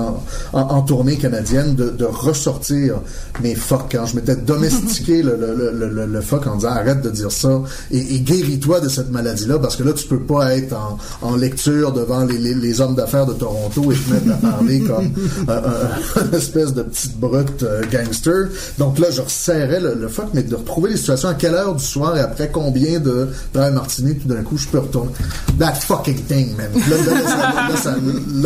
en, 0.54 0.82
tournée 0.82 1.18
canadienne, 1.18 1.76
de, 1.76 2.06
ressortir 2.06 3.02
mes 3.42 3.56
phoques. 3.56 3.90
Quand 3.92 4.06
je 4.06 4.16
m'étais 4.16 4.36
domestiqué 4.36 5.22
le, 5.22 5.36
le, 5.36 6.06
le, 6.06 6.22
phoque 6.22 6.48
en 6.48 6.56
disant 6.56 6.70
arrête 6.70 7.02
de 7.02 7.10
dire 7.10 7.32
ça 7.32 7.62
et, 7.92 8.20
guéris-toi 8.20 8.80
de 8.80 8.90
cette 8.90 9.12
maladie-là, 9.12 9.60
parce 9.60 9.76
que 9.76 9.84
là, 9.84 9.94
tu 9.94 10.08
peux 10.08 10.20
pas 10.20 10.56
être 10.56 10.76
en, 11.22 11.36
lecture 11.36 11.92
devant 11.92 12.24
les, 12.26 12.82
hommes 12.82 12.96
d'affaires 12.96 13.26
de 13.26 13.34
Toronto 13.34 13.92
et 13.92 13.96
te 13.96 14.14
mettre 14.14 14.32
à 14.32 14.52
parler 14.52 14.80
comme 14.82 15.12
une 16.32 16.38
espèce 16.38 16.74
de 16.74 16.84
petite 16.84 17.20
brute 17.20 17.64
euh, 17.64 17.82
gangster. 17.92 18.50
Donc 18.78 19.00
là, 19.00 19.10
je 19.12 19.22
resserrais 19.22 19.80
le, 19.80 20.08
phoque, 20.08 20.30
mais 20.34 20.44
de 20.44 20.56
retrouver 20.56 20.92
les 20.92 20.98
situations 20.98 21.30
à 21.30 21.34
quelle 21.34 21.54
heure 21.54 21.76
du 21.76 21.84
soir 21.84 22.18
et 22.18 22.22
après 22.22 22.50
combien 22.52 23.00
de 23.00 23.28
drive 23.54 23.74
martini, 23.74 24.16
tout 24.16 24.28
d'un 24.28 24.42
coup, 24.44 24.58
je 24.58 24.68
peux 24.68 24.80
retourner. 24.80 25.12
That 25.60 25.76
fucking 25.76 26.24
thing, 26.24 26.56
man 26.56 26.70
là, 26.90 27.66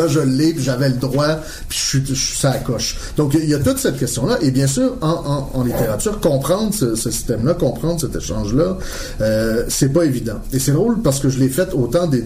je 0.08 0.20
l'ai, 0.20 0.54
puis 0.54 0.64
j'avais 0.64 0.90
le 0.90 0.96
droit, 0.96 1.38
puis 1.68 1.78
je 1.78 2.14
suis, 2.14 2.38
ça 2.38 2.54
coche. 2.58 2.98
Donc, 3.18 3.34
il 3.34 3.50
y 3.50 3.54
a 3.54 3.60
toute 3.60 3.78
cette 3.78 3.98
question-là. 3.98 4.38
Et 4.42 4.52
bien 4.52 4.68
sûr, 4.68 4.96
en, 5.02 5.64
littérature, 5.64 6.20
comprendre 6.20 6.74
ce, 6.74 6.96
système-là, 6.96 7.54
comprendre 7.54 8.00
cet 8.00 8.16
échange-là, 8.16 8.78
euh, 9.22 9.66
c'est 9.68 9.90
pas 9.90 10.06
évident. 10.06 10.40
Et 10.54 10.60
c'est 10.60 10.72
drôle 10.72 11.02
parce 11.02 11.20
que 11.20 11.30
je 11.30 11.40
l'ai 11.40 11.50
fait 11.50 11.74
autant 11.74 12.08
des, 12.08 12.22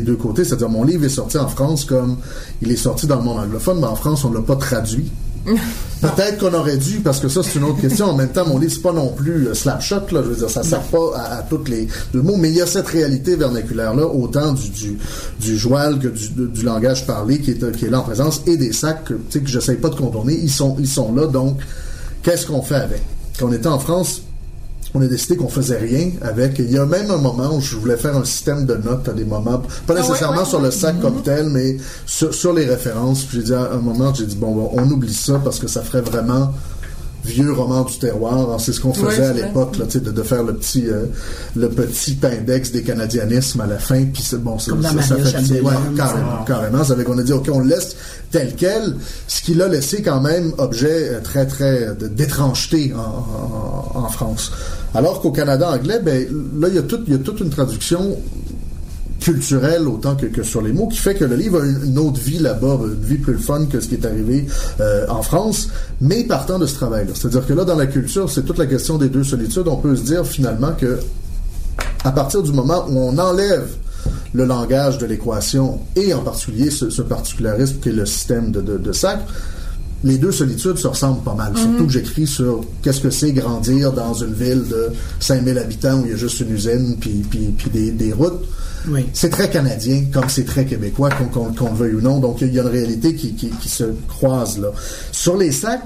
deux 0.00 0.16
côtés. 0.16 0.44
C'est-à-dire, 0.44 0.68
mon 0.68 0.84
livre 0.84 1.04
est 1.04 1.08
sorti 1.10 1.38
en 1.38 1.48
France 1.48 1.84
comme 1.84 2.16
il 2.62 2.70
est 2.70 2.76
sorti 2.76 3.06
dans 3.06 3.16
le 3.16 3.22
monde 3.22 3.38
anglophone, 3.38 3.78
mais 3.80 3.86
en 3.86 3.96
France, 3.96 4.24
on 4.24 4.32
l'a 4.32 4.40
pas 4.40 4.56
traduit. 4.56 5.10
Peut-être 6.00 6.38
qu'on 6.38 6.54
aurait 6.54 6.78
dû, 6.78 7.00
parce 7.00 7.20
que 7.20 7.28
ça, 7.28 7.42
c'est 7.42 7.58
une 7.58 7.64
autre 7.64 7.80
question. 7.80 8.06
En 8.06 8.14
même 8.14 8.30
temps, 8.30 8.46
mon 8.46 8.58
livre, 8.58 8.72
c'est 8.72 8.82
pas 8.82 8.92
non 8.92 9.08
plus 9.08 9.48
euh, 9.48 9.54
slapshot, 9.54 10.00
là. 10.12 10.22
Je 10.22 10.28
veux 10.30 10.36
dire, 10.36 10.50
ça 10.50 10.62
sert 10.62 10.82
pas 10.82 11.16
à, 11.16 11.42
toutes 11.42 11.68
les, 11.68 11.88
mots, 12.14 12.36
mais 12.36 12.48
il 12.48 12.56
y 12.56 12.60
a 12.62 12.66
cette 12.66 12.88
réalité 12.88 13.36
vernaculaire-là, 13.36 14.06
autant 14.06 14.52
du, 14.52 14.70
du, 14.70 14.98
du 15.38 15.58
joual 15.58 15.98
que 15.98 16.08
du, 16.08 16.62
langage 16.62 17.06
parlé 17.06 17.40
qui 17.40 17.50
est, 17.50 17.76
qui 17.76 17.84
est 17.84 17.90
là 17.90 18.00
en 18.00 18.04
présence, 18.04 18.42
et 18.46 18.56
des 18.56 18.72
sacs 18.72 19.04
que, 19.04 19.14
tu 19.14 19.20
sais, 19.30 19.40
que 19.40 19.48
j'essaye 19.48 19.76
pas 19.76 19.90
de 19.90 19.96
contourner. 19.96 20.34
Ils 20.34 20.50
sont, 20.50 20.76
ils 20.78 20.88
sont 20.88 21.14
là, 21.14 21.26
donc, 21.26 21.58
qu'est-ce 22.22 22.46
qu'on 22.46 22.62
fait 22.62 22.76
avec? 22.76 23.02
Quand 23.38 23.48
on 23.48 23.52
était 23.52 23.66
en 23.66 23.78
France, 23.78 24.22
on 24.94 25.02
a 25.02 25.06
décidé 25.06 25.36
qu'on 25.36 25.48
faisait 25.48 25.78
rien 25.78 26.10
avec. 26.22 26.58
Il 26.58 26.70
y 26.70 26.78
a 26.78 26.86
même 26.86 27.10
un 27.10 27.18
moment 27.18 27.54
où 27.54 27.60
je 27.60 27.76
voulais 27.76 27.96
faire 27.96 28.16
un 28.16 28.24
système 28.24 28.66
de 28.66 28.74
notes 28.74 29.08
à 29.08 29.12
des 29.12 29.24
moments, 29.24 29.58
pas 29.86 29.94
ah 29.96 30.00
nécessairement 30.00 30.44
sur 30.44 30.60
le 30.60 30.70
sac 30.70 31.00
comme 31.00 31.22
tel, 31.22 31.48
mais 31.48 31.76
sur, 32.06 32.52
les 32.52 32.66
références. 32.66 33.24
Puis 33.24 33.38
j'ai 33.38 33.44
dit 33.44 33.54
à 33.54 33.72
un 33.72 33.78
moment, 33.78 34.12
j'ai 34.12 34.26
dit 34.26 34.36
bon, 34.36 34.70
on 34.72 34.90
oublie 34.90 35.14
ça 35.14 35.40
parce 35.42 35.58
que 35.58 35.68
ça 35.68 35.82
ferait 35.82 36.00
vraiment 36.00 36.52
vieux 37.24 37.52
roman 37.52 37.82
du 37.82 37.98
terroir. 37.98 38.60
C'est 38.60 38.72
ce 38.72 38.80
qu'on 38.80 38.92
faisait 38.92 39.26
à 39.26 39.32
l'époque, 39.32 39.76
là, 39.78 39.86
de, 39.86 40.10
de 40.10 40.22
faire 40.22 40.42
le 40.42 40.54
petit, 40.54 40.88
euh, 40.88 41.06
le 41.56 41.68
petit 41.68 42.18
index 42.22 42.72
des 42.72 42.82
canadianismes 42.82 43.60
à 43.60 43.66
la 43.66 43.78
fin. 43.78 44.04
Puis 44.04 44.22
c'est 44.22 44.42
bon, 44.42 44.58
ça, 44.58 44.72
ça, 44.82 45.02
ça 45.02 45.40
fait 45.40 45.60
ouais, 45.60 45.72
carrément, 45.96 46.44
carrément. 46.46 46.84
Ça 46.84 46.94
qu'on 47.04 47.18
a 47.18 47.22
dit, 47.22 47.32
ok, 47.32 47.48
on 47.52 47.60
le 47.60 47.68
laisse 47.68 47.96
tel 48.30 48.54
quel, 48.56 48.94
ce 49.26 49.42
qui 49.42 49.54
l'a 49.54 49.68
laissé 49.68 50.02
quand 50.02 50.20
même 50.20 50.52
objet 50.58 51.10
euh, 51.10 51.20
très 51.20 51.46
très 51.46 51.94
d'étrangeté 51.94 52.92
en, 52.94 53.98
en, 53.98 54.04
en, 54.04 54.08
France. 54.08 54.52
Alors 54.94 55.20
qu'au 55.20 55.32
Canada 55.32 55.70
anglais, 55.70 56.00
ben 56.02 56.26
là 56.60 56.68
il 56.68 56.74
y 56.74 56.78
a 56.78 56.82
toute 56.82 57.02
il 57.06 57.12
y 57.12 57.16
a 57.16 57.18
toute 57.18 57.40
une 57.40 57.50
traduction 57.50 58.16
culturel 59.20 59.86
autant 59.86 60.16
que, 60.16 60.42
sur 60.42 60.62
les 60.62 60.72
mots, 60.72 60.88
qui 60.88 60.98
fait 60.98 61.14
que 61.14 61.24
le 61.24 61.36
livre 61.36 61.60
a 61.60 61.66
une, 61.66 61.98
autre 61.98 62.20
vie 62.20 62.38
là-bas, 62.38 62.78
une 62.82 63.04
vie 63.04 63.18
plus 63.18 63.38
fun 63.38 63.66
que 63.66 63.80
ce 63.80 63.88
qui 63.88 63.94
est 63.94 64.06
arrivé 64.06 64.46
euh, 64.80 65.06
en 65.08 65.22
France, 65.22 65.68
mais 66.00 66.24
partant 66.24 66.58
de 66.58 66.66
ce 66.66 66.74
travail-là. 66.74 67.12
C'est-à-dire 67.14 67.46
que 67.46 67.52
là, 67.52 67.64
dans 67.64 67.76
la 67.76 67.86
culture, 67.86 68.30
c'est 68.30 68.42
toute 68.42 68.58
la 68.58 68.66
question 68.66 68.98
des 68.98 69.08
deux 69.08 69.24
solitudes. 69.24 69.68
On 69.68 69.76
peut 69.76 69.94
se 69.94 70.02
dire 70.02 70.26
finalement 70.26 70.72
que 70.72 70.98
à 72.04 72.12
partir 72.12 72.42
du 72.42 72.52
moment 72.52 72.86
où 72.88 72.98
on 72.98 73.18
enlève 73.18 73.68
le 74.32 74.44
langage 74.44 74.98
de 74.98 75.06
l'équation 75.06 75.80
et 75.96 76.14
en 76.14 76.20
particulier 76.22 76.70
ce, 76.70 76.88
ce, 76.88 77.02
particularisme 77.02 77.80
qui 77.80 77.90
est 77.90 77.92
le 77.92 78.06
système 78.06 78.50
de, 78.50 78.60
de, 78.60 78.78
de 78.78 78.92
sacre, 78.92 79.24
les 80.02 80.18
deux 80.18 80.32
solitudes 80.32 80.78
se 80.78 80.86
ressemblent 80.86 81.22
pas 81.22 81.34
mal. 81.34 81.52
Surtout 81.56 81.86
que 81.86 81.92
j'écris 81.92 82.26
sur 82.26 82.64
qu'est-ce 82.82 83.00
que 83.00 83.10
c'est 83.10 83.32
grandir 83.32 83.92
dans 83.92 84.14
une 84.14 84.32
ville 84.32 84.64
de 84.68 84.88
5000 85.20 85.58
habitants 85.58 86.00
où 86.00 86.06
il 86.06 86.12
y 86.12 86.14
a 86.14 86.16
juste 86.16 86.40
une 86.40 86.52
usine 86.52 86.96
puis, 86.98 87.24
puis, 87.28 87.54
puis 87.56 87.70
des, 87.70 87.90
des 87.90 88.12
routes. 88.12 88.44
C'est 89.12 89.30
très 89.30 89.50
canadien, 89.50 90.04
comme 90.12 90.28
c'est 90.28 90.44
très 90.44 90.64
québécois, 90.64 91.10
qu'on 91.10 91.68
le 91.68 91.74
veuille 91.74 91.94
ou 91.94 92.00
non. 92.00 92.18
Donc, 92.18 92.40
il 92.40 92.52
y 92.52 92.58
a 92.58 92.62
une 92.62 92.68
réalité 92.68 93.14
qui, 93.14 93.50
se 93.66 93.84
croise 94.08 94.58
là. 94.58 94.72
Sur 95.12 95.36
les 95.36 95.52
sacs, 95.52 95.82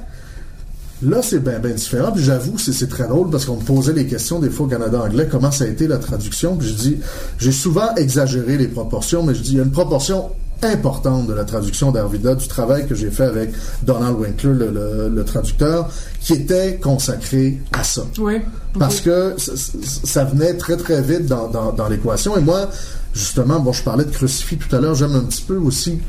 Là, 1.02 1.20
c'est 1.22 1.42
bien 1.42 1.58
ben 1.58 1.74
différent. 1.74 2.12
Puis 2.12 2.22
j'avoue, 2.22 2.56
c'est 2.56 2.88
très 2.88 3.06
drôle 3.06 3.28
parce 3.28 3.44
qu'on 3.44 3.56
me 3.56 3.64
posait 3.64 3.92
les 3.92 4.06
questions 4.06 4.38
des 4.38 4.48
fois 4.48 4.66
au 4.66 4.68
Canada 4.70 5.02
anglais, 5.02 5.28
comment 5.30 5.50
ça 5.50 5.64
a 5.64 5.66
été 5.66 5.86
la 5.86 5.98
traduction? 5.98 6.56
Puis 6.56 6.68
je 6.68 6.72
dis, 6.72 6.96
j'ai 7.36 7.52
souvent 7.52 7.94
exagéré 7.96 8.56
les 8.56 8.68
proportions, 8.68 9.22
mais 9.22 9.34
je 9.34 9.42
dis, 9.42 9.50
il 9.50 9.56
y 9.58 9.60
a 9.60 9.64
une 9.64 9.72
proportion 9.72 10.30
importante 10.72 11.26
de 11.26 11.34
la 11.34 11.44
traduction 11.44 11.92
d'Arvida, 11.92 12.34
du 12.34 12.48
travail 12.48 12.86
que 12.86 12.94
j'ai 12.94 13.10
fait 13.10 13.24
avec 13.24 13.50
Donald 13.82 14.16
Winkler, 14.16 14.52
le, 14.52 15.24
traducteur, 15.24 15.88
qui 16.20 16.34
était 16.34 16.76
consacré 16.76 17.60
à 17.72 17.84
ça. 17.84 18.02
Oui. 18.18 18.40
Parce 18.78 19.00
que 19.00 19.34
ça 19.38 20.24
venait 20.24 20.54
très, 20.54 20.76
très 20.76 21.00
vite 21.00 21.26
dans, 21.26 21.48
dans, 21.48 21.88
l'équation. 21.88 22.36
Et 22.36 22.40
moi, 22.40 22.68
justement, 23.14 23.60
bon, 23.60 23.72
je 23.72 23.82
parlais 23.82 24.04
de 24.04 24.10
crucifix 24.10 24.56
tout 24.56 24.74
à 24.74 24.80
l'heure, 24.80 24.94
j'aime 24.94 25.14
un 25.14 25.20
petit 25.20 25.42
peu 25.42 25.56
aussi, 25.56 26.00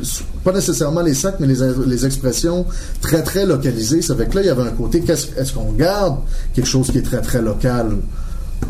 pas 0.43 0.51
nécessairement 0.51 1.01
les 1.01 1.14
sacs, 1.14 1.36
mais 1.39 1.47
les, 1.47 1.58
les 1.86 2.06
expressions 2.06 2.66
très, 3.01 3.22
très 3.22 3.45
localisées. 3.45 4.01
C'est 4.01 4.14
avec 4.14 4.34
là, 4.34 4.41
il 4.41 4.47
y 4.47 4.49
avait 4.49 4.64
un 4.64 4.72
côté, 4.72 5.03
est-ce 5.08 5.53
qu'on 5.53 5.72
garde 5.74 6.18
quelque 6.53 6.68
chose 6.68 6.91
qui 6.91 6.97
est 6.97 7.03
très, 7.03 7.22
très 7.22 7.41
local? 7.41 7.97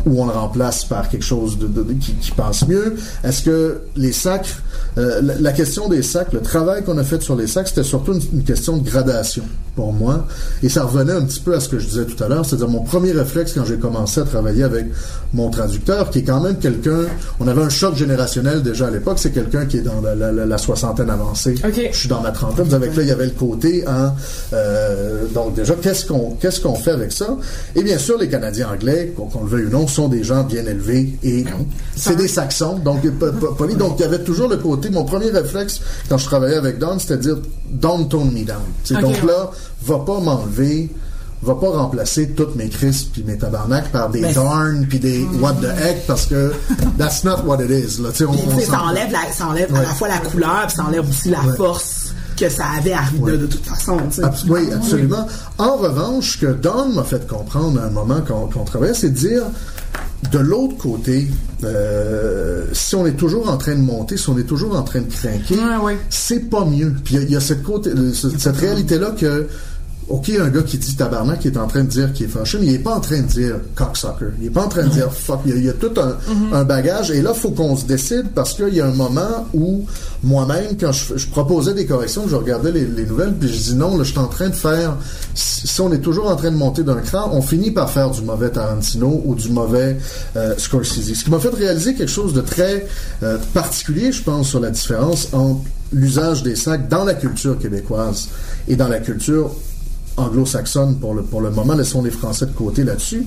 Ou 0.04 0.22
on 0.22 0.26
le 0.26 0.32
remplace 0.32 0.84
par 0.84 1.08
quelque 1.08 1.24
chose 1.24 1.58
de, 1.58 1.68
qui, 1.94 2.14
qui, 2.14 2.30
passe 2.32 2.66
mieux? 2.68 2.96
Est-ce 3.24 3.42
que 3.42 3.80
les 3.96 4.12
sacres, 4.12 4.62
euh, 4.98 5.20
la, 5.22 5.52
question 5.52 5.88
des 5.88 6.02
sacs, 6.02 6.32
le 6.32 6.40
travail 6.40 6.84
qu'on 6.84 6.98
a 6.98 7.04
fait 7.04 7.22
sur 7.22 7.36
les 7.36 7.46
sacs, 7.46 7.68
c'était 7.68 7.82
surtout 7.82 8.14
une, 8.14 8.44
question 8.44 8.76
de 8.76 8.88
gradation 8.88 9.44
pour 9.74 9.92
moi. 9.92 10.26
Et 10.62 10.68
ça 10.68 10.84
revenait 10.84 11.12
un 11.12 11.24
petit 11.24 11.40
peu 11.40 11.54
à 11.54 11.60
ce 11.60 11.68
que 11.68 11.78
je 11.78 11.86
disais 11.86 12.04
tout 12.06 12.22
à 12.22 12.28
l'heure, 12.28 12.46
c'est-à-dire 12.46 12.68
mon 12.68 12.82
premier 12.82 13.12
réflexe 13.12 13.52
quand 13.52 13.64
j'ai 13.64 13.76
commencé 13.76 14.20
à 14.20 14.24
travailler 14.24 14.62
avec 14.62 14.86
mon 15.34 15.50
traducteur, 15.50 16.10
qui 16.10 16.20
est 16.20 16.22
quand 16.22 16.40
même 16.40 16.58
quelqu'un, 16.58 17.02
on 17.40 17.46
avait 17.46 17.62
un 17.62 17.68
choc 17.68 17.94
générationnel 17.94 18.62
déjà 18.62 18.86
à 18.86 18.90
l'époque, 18.90 19.18
c'est 19.18 19.32
quelqu'un 19.32 19.66
qui 19.66 19.78
est 19.78 19.82
dans 19.82 20.00
la, 20.00 20.58
soixantaine 20.58 21.10
avancée. 21.10 21.54
Je 21.92 21.96
suis 21.96 22.08
dans 22.08 22.22
ma 22.22 22.30
trentaine, 22.30 22.72
avec 22.72 22.96
là, 22.96 23.02
il 23.02 23.08
y 23.08 23.12
avait 23.12 23.26
le 23.26 23.32
côté, 23.32 23.84
hein, 23.86 24.14
euh, 24.54 25.26
donc 25.34 25.54
déjà, 25.54 25.74
qu'est-ce 25.74 26.06
qu'on 26.06 26.30
qu'est-ce 26.40 26.60
qu'on 26.60 26.74
fait 26.74 26.92
avec 26.92 27.12
ça? 27.12 27.36
Et 27.74 27.82
bien 27.82 27.98
sûr, 27.98 28.18
les 28.18 28.28
Canadiens 28.28 28.70
anglais, 28.72 29.14
qu'on 29.16 29.42
le 29.42 29.48
veuille 29.48 29.66
ou 29.66 29.70
non, 29.70 29.85
sont 29.88 30.08
des 30.08 30.24
gens 30.24 30.44
bien 30.44 30.64
élevés 30.64 31.18
et 31.22 31.44
c'est 31.94 32.16
des 32.16 32.28
Saxons, 32.28 32.78
donc 32.78 33.06
polis. 33.56 33.76
Donc 33.76 33.96
il 33.98 34.02
y 34.02 34.04
avait 34.04 34.22
toujours 34.22 34.48
le 34.48 34.56
côté. 34.56 34.90
Mon 34.90 35.04
premier 35.04 35.30
réflexe 35.30 35.80
quand 36.08 36.18
je 36.18 36.26
travaillais 36.26 36.56
avec 36.56 36.78
Don, 36.78 36.98
c'était 36.98 37.16
de 37.16 37.22
dire 37.22 37.36
Don't 37.70 38.08
tone 38.08 38.32
me 38.32 38.44
down. 38.44 39.02
Donc 39.02 39.22
là, 39.22 39.50
va 39.84 39.98
pas 40.00 40.20
m'enlever 40.20 40.90
va 41.42 41.54
pas 41.54 41.68
remplacer 41.68 42.30
toutes 42.30 42.56
mes 42.56 42.68
crisps 42.68 43.10
puis 43.12 43.22
mes 43.22 43.36
tabarnaks 43.36 43.92
par 43.92 44.08
des 44.08 44.22
ben, 44.22 44.32
darn 44.32 44.86
puis 44.86 44.98
des 44.98 45.22
what 45.40 45.52
the 45.54 45.66
heck 45.78 46.06
parce 46.06 46.26
que 46.26 46.52
that's 46.98 47.24
not 47.24 47.44
what 47.44 47.60
it 47.62 47.70
is 47.70 48.00
là, 48.00 48.08
on, 48.20 48.32
on 48.32 48.60
ça 48.60 48.80
enlève, 48.80 49.12
la, 49.12 49.30
ça 49.30 49.48
enlève 49.48 49.72
à 49.74 49.82
la 49.82 49.88
fois 49.88 50.08
la 50.08 50.18
couleur 50.18 50.66
puis 50.66 50.76
ça 50.76 50.84
enlève 50.84 51.08
aussi 51.08 51.28
la 51.28 51.42
force 51.56 52.14
que 52.36 52.48
ça 52.48 52.64
avait 52.78 52.92
arrivé 52.92 53.38
de, 53.38 53.46
toute 53.46 53.64
façon. 53.64 53.98
oui, 54.48 54.68
absolument. 54.72 55.26
En 55.58 55.76
revanche, 55.76 56.32
ce 56.32 56.38
que 56.38 56.52
Don 56.52 56.90
m'a 56.90 57.02
fait 57.02 57.26
comprendre 57.26 57.80
à 57.80 57.86
un 57.86 57.90
moment 57.90 58.20
qu'on 58.20 58.64
travaillait, 58.64 58.94
c'est 58.94 59.10
de 59.10 59.14
dire 59.14 59.42
de 60.32 60.38
l'autre 60.38 60.76
côté, 60.76 61.28
euh, 61.64 62.64
si 62.72 62.94
on 62.94 63.06
est 63.06 63.16
toujours 63.16 63.50
en 63.50 63.56
train 63.56 63.74
de 63.74 63.80
monter, 63.80 64.16
si 64.16 64.28
on 64.28 64.38
est 64.38 64.44
toujours 64.44 64.76
en 64.76 64.82
train 64.82 65.00
de 65.00 65.12
craquer, 65.12 65.56
c'est 66.10 66.50
pas 66.50 66.64
mieux. 66.64 66.94
Puis 67.04 67.16
il 67.16 67.30
y, 67.30 67.36
a 67.36 67.40
cette 67.40 67.62
côté, 67.62 67.90
cette 68.12 68.56
réalité 68.56 68.98
là 68.98 69.12
que 69.12 69.46
OK, 70.08 70.30
un 70.30 70.48
gars 70.50 70.62
qui 70.62 70.78
dit 70.78 70.94
tabarnak, 70.94 71.40
qui 71.40 71.48
est 71.48 71.56
en 71.56 71.66
train 71.66 71.82
de 71.82 71.88
dire 71.88 72.12
qu'il 72.12 72.26
est 72.26 72.28
fâché, 72.28 72.58
mais 72.60 72.66
il 72.66 72.74
est 72.74 72.78
pas 72.78 72.94
en 72.94 73.00
train 73.00 73.22
de 73.22 73.26
dire 73.26 73.56
cocksucker. 73.74 74.26
Il 74.40 74.46
est 74.46 74.50
pas 74.50 74.62
en 74.62 74.68
train 74.68 74.84
de 74.84 74.90
dire 74.90 75.12
fuck. 75.12 75.40
Il 75.46 75.64
y 75.64 75.68
a, 75.68 75.72
tout 75.72 75.92
un, 76.52 76.64
bagage. 76.64 77.10
Et 77.10 77.22
là, 77.22 77.34
faut 77.34 77.50
qu'on 77.50 77.76
se 77.76 77.86
décide 77.86 78.28
parce 78.32 78.54
qu'il 78.54 78.72
y 78.72 78.80
a 78.80 78.86
un 78.86 78.94
moment 78.94 79.48
où 79.52 79.84
moi-même, 80.22 80.76
quand 80.78 80.92
je, 80.92 81.26
proposais 81.26 81.74
des 81.74 81.86
corrections, 81.86 82.28
je 82.28 82.36
regardais 82.36 82.70
les, 82.70 83.04
nouvelles, 83.04 83.34
puis 83.34 83.48
je 83.48 83.58
dis 83.58 83.74
non, 83.74 83.96
là, 83.96 84.04
je 84.04 84.10
suis 84.10 84.18
en 84.18 84.28
train 84.28 84.48
de 84.48 84.54
faire. 84.54 84.96
Si 85.34 85.80
on 85.80 85.92
est 85.92 85.98
toujours 85.98 86.30
en 86.30 86.36
train 86.36 86.52
de 86.52 86.56
monter 86.56 86.84
d'un 86.84 87.00
cran, 87.00 87.30
on 87.32 87.42
finit 87.42 87.72
par 87.72 87.90
faire 87.90 88.10
du 88.10 88.22
mauvais 88.22 88.50
Tarantino 88.50 89.22
ou 89.24 89.34
du 89.34 89.48
mauvais 89.48 89.96
euh, 90.36 90.54
Scorsese. 90.56 91.14
Ce 91.14 91.24
qui 91.24 91.30
m'a 91.30 91.40
fait 91.40 91.48
réaliser 91.48 91.94
quelque 91.94 92.12
chose 92.12 92.32
de 92.32 92.42
très 92.42 92.86
euh, 93.24 93.38
particulier, 93.54 94.12
je 94.12 94.22
pense, 94.22 94.50
sur 94.50 94.60
la 94.60 94.70
différence 94.70 95.30
entre 95.32 95.62
l'usage 95.92 96.44
des 96.44 96.54
sacs 96.54 96.88
dans 96.88 97.04
la 97.04 97.14
culture 97.14 97.58
québécoise 97.58 98.28
et 98.68 98.76
dans 98.76 98.88
la 98.88 98.98
culture 98.98 99.50
anglo-saxonne 100.16 100.96
pour 100.98 101.14
le, 101.14 101.50
moment. 101.50 101.74
Laissons 101.74 102.02
les 102.02 102.10
Français 102.10 102.46
de 102.46 102.52
côté 102.52 102.84
là-dessus. 102.84 103.26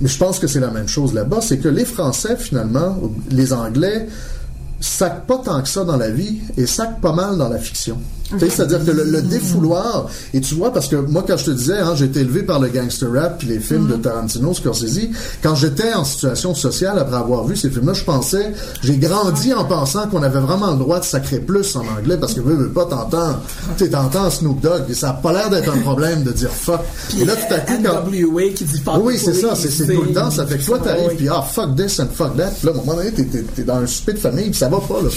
Mais 0.00 0.08
je 0.08 0.18
pense 0.18 0.38
que 0.38 0.46
c'est 0.46 0.60
la 0.60 0.70
même 0.70 0.88
chose 0.88 1.14
là-bas. 1.14 1.40
C'est 1.40 1.58
que 1.58 1.68
les 1.68 1.84
Français, 1.84 2.36
finalement, 2.36 2.98
les 3.30 3.52
Anglais, 3.52 4.08
sacent 4.80 5.22
pas 5.26 5.38
tant 5.38 5.62
que 5.62 5.68
ça 5.68 5.84
dans 5.84 5.96
la 5.96 6.10
vie 6.10 6.40
et 6.56 6.66
sacent 6.66 7.00
pas 7.00 7.12
mal 7.12 7.38
dans 7.38 7.48
la 7.48 7.58
fiction. 7.58 7.98
C'est-à-dire 8.38 8.84
que 8.84 8.90
le, 8.90 9.22
défouloir, 9.22 10.06
et 10.34 10.40
tu 10.40 10.54
vois, 10.54 10.72
parce 10.72 10.88
que 10.88 10.96
moi, 10.96 11.24
quand 11.26 11.36
je 11.36 11.46
te 11.46 11.50
disais, 11.50 11.78
hein, 11.78 11.94
j'ai 11.94 12.06
été 12.06 12.20
élevé 12.20 12.42
par 12.42 12.60
le 12.60 12.68
gangster 12.68 13.12
rap 13.12 13.38
puis 13.38 13.48
les 13.48 13.60
films 13.60 13.88
de 13.88 13.96
mm. 13.96 14.02
Tarantino, 14.02 14.54
Scorsese, 14.54 15.08
quand 15.42 15.54
j'étais 15.54 15.92
en 15.92 16.04
situation 16.04 16.54
sociale 16.54 16.98
après 16.98 17.16
avoir 17.16 17.44
vu 17.44 17.56
ces 17.56 17.70
films-là, 17.70 17.92
je 17.94 18.04
pensais, 18.04 18.52
j'ai 18.82 18.96
grandi 18.96 19.52
en 19.52 19.64
pensant 19.64 20.08
qu'on 20.08 20.22
avait 20.22 20.40
vraiment 20.40 20.70
le 20.70 20.78
droit 20.78 21.00
de 21.00 21.04
sacrer 21.04 21.40
plus 21.40 21.76
en 21.76 21.84
anglais, 21.98 22.16
parce 22.16 22.34
que 22.34 22.40
veux, 22.40 22.54
veux 22.54 22.70
pas, 22.70 22.86
t'entends, 22.86 23.36
tu 23.76 23.88
t'entends 23.88 24.30
Snoop 24.30 24.60
Dogg, 24.60 24.84
et 24.88 24.94
ça 24.94 25.10
a 25.10 25.12
pas 25.14 25.32
l'air 25.32 25.50
d'être 25.50 25.72
un 25.72 25.80
problème 25.80 26.22
de 26.22 26.32
dire 26.32 26.50
fuck. 26.50 26.80
et 27.18 27.24
là, 27.24 27.34
tout 27.36 27.54
à 27.54 27.58
coup, 27.60 27.74
quand... 27.82 28.10
qui 28.54 28.64
dit 28.64 28.78
fuck. 28.78 29.02
Oui, 29.02 29.18
c'est 29.18 29.34
ça, 29.34 29.54
c'est 29.54 29.86
tout 29.86 30.02
le 30.02 30.12
temps, 30.12 30.30
ça 30.30 30.46
fait 30.46 30.58
que 30.58 30.64
toi, 30.64 30.78
t'arrives, 30.78 31.16
puis 31.16 31.28
ah, 31.28 31.42
fuck 31.42 31.76
this 31.76 32.00
and 32.00 32.08
fuck 32.12 32.36
that, 32.36 32.50
puis 32.58 32.66
là, 32.66 32.72
à 32.72 32.74
un 32.74 32.84
moment 32.84 32.94
donné, 32.94 33.12
t'es 33.12 33.62
dans 33.62 33.76
un 33.76 33.86
souper 33.86 34.14
de 34.14 34.18
famille, 34.18 34.50
puis 34.50 34.58
ça 34.58 34.68
va 34.68 34.78
pas, 34.78 35.00
là. 35.02 35.08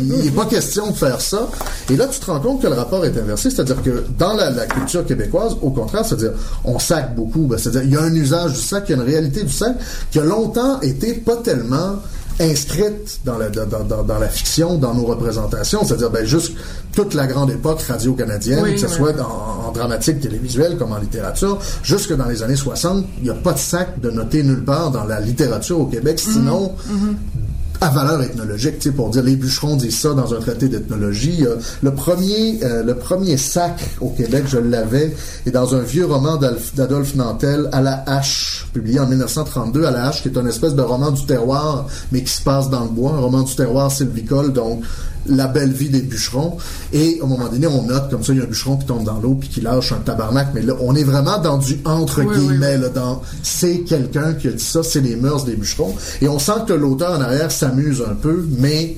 Il 0.00 0.24
n'est 0.24 0.30
pas 0.30 0.46
question 0.46 0.90
de 0.90 0.96
faire 0.96 1.20
ça. 1.20 1.48
Et 1.90 1.96
là, 1.96 2.06
tu 2.06 2.19
te 2.20 2.30
rends 2.30 2.40
compte 2.40 2.62
que 2.62 2.66
le 2.66 2.74
rapport 2.74 3.04
est 3.04 3.16
inversé, 3.16 3.50
c'est-à-dire 3.50 3.82
que 3.82 4.04
dans 4.18 4.34
la, 4.34 4.66
culture 4.66 5.04
québécoise, 5.04 5.56
au 5.62 5.70
contraire, 5.70 6.04
c'est-à-dire 6.04 6.32
on 6.64 6.78
sac 6.78 7.14
beaucoup, 7.14 7.46
ben, 7.46 7.58
c'est-à-dire 7.58 7.82
il 7.82 7.92
y 7.92 7.96
a 7.96 8.02
un 8.02 8.14
usage 8.14 8.52
du 8.52 8.60
sac, 8.60 8.84
il 8.88 8.92
y 8.92 8.94
a 8.94 9.02
une 9.02 9.08
réalité 9.08 9.42
du 9.42 9.52
sac 9.52 9.76
qui 10.10 10.18
a 10.18 10.24
longtemps 10.24 10.80
été 10.80 11.14
pas 11.14 11.36
tellement 11.36 11.96
inscrite 12.40 13.20
dans 13.24 13.36
la, 13.36 13.50
dans, 13.50 14.18
la 14.18 14.28
fiction, 14.28 14.76
dans 14.76 14.94
nos 14.94 15.04
représentations, 15.04 15.84
c'est-à-dire 15.84 16.10
ben, 16.10 16.24
juste 16.24 16.52
toute 16.94 17.14
la 17.14 17.26
grande 17.26 17.50
époque 17.50 17.82
radio-canadienne, 17.82 18.64
que 18.64 18.78
ce 18.78 18.88
soit 18.88 19.14
en, 19.20 19.72
dramatique 19.72 20.20
télévisuel 20.20 20.76
comme 20.76 20.92
en 20.92 20.98
littérature, 20.98 21.58
jusque 21.82 22.16
dans 22.16 22.26
les 22.26 22.42
années 22.42 22.56
60, 22.56 23.04
il 23.18 23.24
n'y 23.24 23.30
a 23.30 23.34
pas 23.34 23.52
de 23.52 23.58
sac 23.58 24.00
de 24.00 24.10
noter 24.10 24.42
nulle 24.42 24.64
part 24.64 24.90
dans 24.90 25.04
la 25.04 25.20
littérature 25.20 25.80
au 25.80 25.86
Québec, 25.86 26.18
sinon 26.18 26.74
mm-hmm. 26.88 26.94
Mm-hmm 26.94 27.49
à 27.80 27.88
valeur 27.88 28.20
ethnologique, 28.22 28.78
tu 28.78 28.90
sais, 28.90 28.94
pour 28.94 29.08
dire 29.08 29.22
les 29.22 29.36
bûcherons 29.36 29.76
disent 29.76 29.98
ça 29.98 30.12
dans 30.12 30.34
un 30.34 30.40
traité 30.40 30.68
d'ethnologie. 30.68 31.46
Euh, 31.46 31.56
le 31.82 31.94
premier, 31.94 32.62
euh, 32.62 32.82
le 32.82 32.94
premier 32.94 33.38
sac 33.38 33.80
au 34.00 34.10
Québec, 34.10 34.44
je 34.46 34.58
l'avais, 34.58 35.16
est 35.46 35.50
dans 35.50 35.74
un 35.74 35.80
vieux 35.80 36.04
roman 36.04 36.36
d'Adolphe 36.74 37.14
Nantel, 37.14 37.68
à 37.72 37.80
la 37.80 38.04
hache, 38.06 38.66
publié 38.74 39.00
en 39.00 39.06
1932, 39.06 39.84
à 39.84 39.90
la 39.90 40.08
hache, 40.08 40.22
qui 40.22 40.28
est 40.28 40.36
une 40.36 40.48
espèce 40.48 40.74
de 40.74 40.82
roman 40.82 41.10
du 41.10 41.24
terroir, 41.24 41.86
mais 42.12 42.22
qui 42.22 42.32
se 42.32 42.42
passe 42.42 42.68
dans 42.68 42.84
le 42.84 42.90
bois, 42.90 43.12
un 43.12 43.20
roman 43.20 43.42
du 43.42 43.54
terroir 43.54 43.90
sylvicole, 43.90 44.52
donc 44.52 44.82
la 45.26 45.46
belle 45.46 45.72
vie 45.72 45.88
des 45.88 46.02
bûcherons. 46.02 46.56
Et 46.92 47.20
au 47.22 47.26
moment 47.26 47.48
donné, 47.48 47.66
on 47.66 47.82
note 47.82 48.10
comme 48.10 48.24
ça, 48.24 48.32
il 48.32 48.38
y 48.38 48.40
a 48.40 48.44
un 48.44 48.48
bûcheron 48.48 48.76
qui 48.76 48.86
tombe 48.86 49.04
dans 49.04 49.18
l'eau 49.18 49.34
puis 49.34 49.48
qui 49.48 49.60
lâche 49.60 49.92
un 49.92 49.98
tabarnak. 49.98 50.48
Mais 50.54 50.62
là, 50.62 50.74
on 50.80 50.94
est 50.94 51.04
vraiment 51.04 51.38
dans 51.38 51.58
du 51.58 51.78
entre 51.84 52.22
guillemets, 52.22 52.78
Là, 52.78 52.88
dans 52.88 53.22
c'est 53.42 53.80
quelqu'un 53.80 54.34
qui 54.34 54.48
a 54.48 54.52
dit 54.52 54.64
ça, 54.64 54.82
c'est 54.82 55.00
les 55.00 55.16
mœurs 55.16 55.44
des 55.44 55.56
bûcherons. 55.56 55.94
Et 56.22 56.28
on 56.28 56.38
sent 56.38 56.64
que 56.66 56.72
l'auteur 56.72 57.12
en 57.12 57.20
arrière 57.20 57.50
s'amuse 57.50 58.02
un 58.08 58.14
peu, 58.14 58.46
mais 58.58 58.96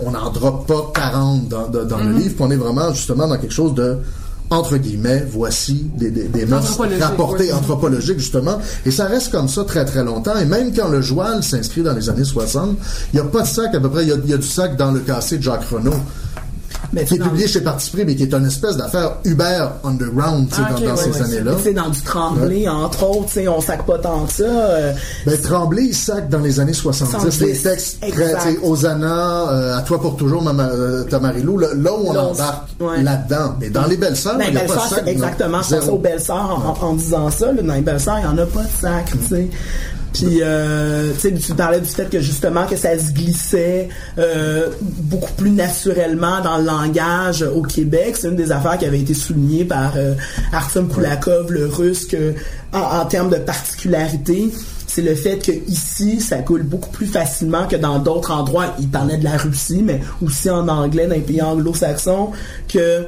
on 0.00 0.10
n'en 0.10 0.30
drop 0.30 0.66
pas 0.66 0.92
40 0.94 1.48
dans, 1.48 1.68
le 1.72 1.84
mm-hmm. 1.84 2.12
livre. 2.16 2.34
Puis 2.34 2.44
on 2.44 2.50
est 2.50 2.56
vraiment 2.56 2.92
justement 2.92 3.26
dans 3.26 3.38
quelque 3.38 3.54
chose 3.54 3.74
de 3.74 3.98
entre 4.50 4.76
guillemets, 4.76 5.26
voici 5.28 5.90
des, 5.96 6.10
des, 6.10 6.24
des 6.28 6.46
mœurs 6.46 6.78
rapportées 7.00 7.52
anthropologiques, 7.52 8.18
justement. 8.18 8.58
Et 8.84 8.90
ça 8.90 9.06
reste 9.06 9.32
comme 9.32 9.48
ça 9.48 9.64
très, 9.64 9.84
très 9.84 10.04
longtemps. 10.04 10.36
Et 10.38 10.44
même 10.44 10.72
quand 10.72 10.88
le 10.88 11.00
joual 11.00 11.42
s'inscrit 11.42 11.82
dans 11.82 11.94
les 11.94 12.08
années 12.08 12.24
60, 12.24 12.76
il 13.12 13.16
n'y 13.16 13.20
a 13.20 13.28
pas 13.28 13.42
de 13.42 13.46
sac 13.46 13.74
à 13.74 13.80
peu 13.80 13.90
près. 13.90 14.04
Il 14.04 14.08
y, 14.08 14.32
a, 14.32 14.36
du 14.36 14.46
sac 14.46 14.76
dans 14.76 14.92
le 14.92 15.00
cassé 15.00 15.38
de 15.38 15.42
Jacques 15.42 15.68
Renault 15.68 15.94
qui 17.06 17.14
est 17.14 17.18
publié 17.18 17.46
chez 17.46 17.60
Parti 17.60 17.90
pris, 17.90 18.04
mais 18.04 18.14
qui 18.14 18.24
est 18.24 18.34
une 18.34 18.46
espèce 18.46 18.76
d'affaire 18.76 19.16
Uber 19.24 19.66
underground 19.84 20.48
ah, 20.56 20.74
dans, 20.80 20.96
ces 20.96 21.22
années-là. 21.22 21.52
C'est 21.62 21.72
dans 21.72 21.88
du 21.88 22.00
Tremblay, 22.00 22.68
entre 22.68 23.04
autres, 23.04 23.38
on 23.48 23.60
sac 23.60 23.84
pas 23.86 23.98
tant 23.98 24.24
que 24.26 24.32
ça. 24.32 24.44
Euh, 24.44 24.92
ben, 25.26 25.40
Tremblay, 25.40 25.84
il 25.86 25.94
sac 25.94 26.28
dans 26.28 26.38
les 26.38 26.60
années 26.60 26.72
70, 26.72 27.38
des 27.38 27.56
textes 27.56 28.00
très, 28.00 28.56
Osana, 28.62 29.50
euh, 29.50 29.78
à 29.78 29.82
toi 29.82 30.00
pour 30.00 30.16
toujours, 30.16 30.42
Mama, 30.42 30.68
euh, 30.68 31.04
Tamarilou, 31.04 31.58
là, 31.58 31.68
où 31.74 32.08
on 32.08 32.16
embarque 32.16 32.68
là-dedans. 32.80 33.54
Mais 33.60 33.70
dans 33.70 33.86
les 33.86 33.96
belles 33.96 34.16
sœurs, 34.16 34.38
ben, 34.38 34.46
il 34.48 34.54
n'y 34.54 34.58
a 34.58 34.64
pas 34.64 34.74
de 34.74 34.80
sac. 34.80 35.02
Exactement, 35.06 35.62
je 35.62 35.76
pense 35.76 35.88
aux 35.88 35.98
belles 35.98 36.20
sœurs 36.20 36.76
en, 36.82 36.94
disant 36.94 37.30
ça, 37.30 37.52
dans 37.52 37.74
les 37.74 37.80
belles 37.80 38.00
sœurs, 38.00 38.18
il 38.18 38.22
n'y 38.22 38.40
en 38.40 38.42
a 38.42 38.46
pas 38.46 38.62
de 38.62 38.80
sac, 38.80 39.10
tu 39.10 39.28
sais. 39.28 39.48
Puis, 40.16 40.38
euh, 40.40 41.12
tu 41.20 41.54
parlais 41.54 41.80
du 41.80 41.88
fait 41.88 42.08
que 42.08 42.20
justement 42.20 42.66
que 42.66 42.76
ça 42.76 42.98
se 42.98 43.12
glissait 43.12 43.88
euh, 44.18 44.70
beaucoup 44.80 45.32
plus 45.34 45.50
naturellement 45.50 46.40
dans 46.40 46.56
le 46.56 46.64
langage 46.64 47.42
au 47.42 47.60
Québec. 47.60 48.16
C'est 48.16 48.28
une 48.28 48.36
des 48.36 48.50
affaires 48.50 48.78
qui 48.78 48.86
avait 48.86 49.00
été 49.00 49.12
soulignée 49.12 49.66
par 49.66 49.92
euh, 49.96 50.14
Artem 50.52 50.88
Koulakov, 50.88 51.52
le 51.52 51.66
russe, 51.66 52.06
que, 52.06 52.32
en, 52.72 53.04
termes 53.04 53.28
de 53.28 53.36
particularité, 53.36 54.50
c'est 54.86 55.02
le 55.02 55.14
fait 55.14 55.38
que 55.38 55.52
ici, 55.68 56.20
ça 56.20 56.38
coule 56.38 56.62
beaucoup 56.62 56.90
plus 56.90 57.06
facilement 57.06 57.66
que 57.66 57.76
dans 57.76 57.98
d'autres 57.98 58.30
endroits. 58.30 58.74
Il 58.78 58.88
parlait 58.88 59.18
de 59.18 59.24
la 59.24 59.36
Russie, 59.36 59.82
mais 59.84 60.00
aussi 60.24 60.48
en 60.48 60.66
anglais, 60.68 61.06
dans 61.06 61.14
les 61.14 61.20
pays 61.20 61.42
anglo-saxons, 61.42 62.30
que 62.68 63.06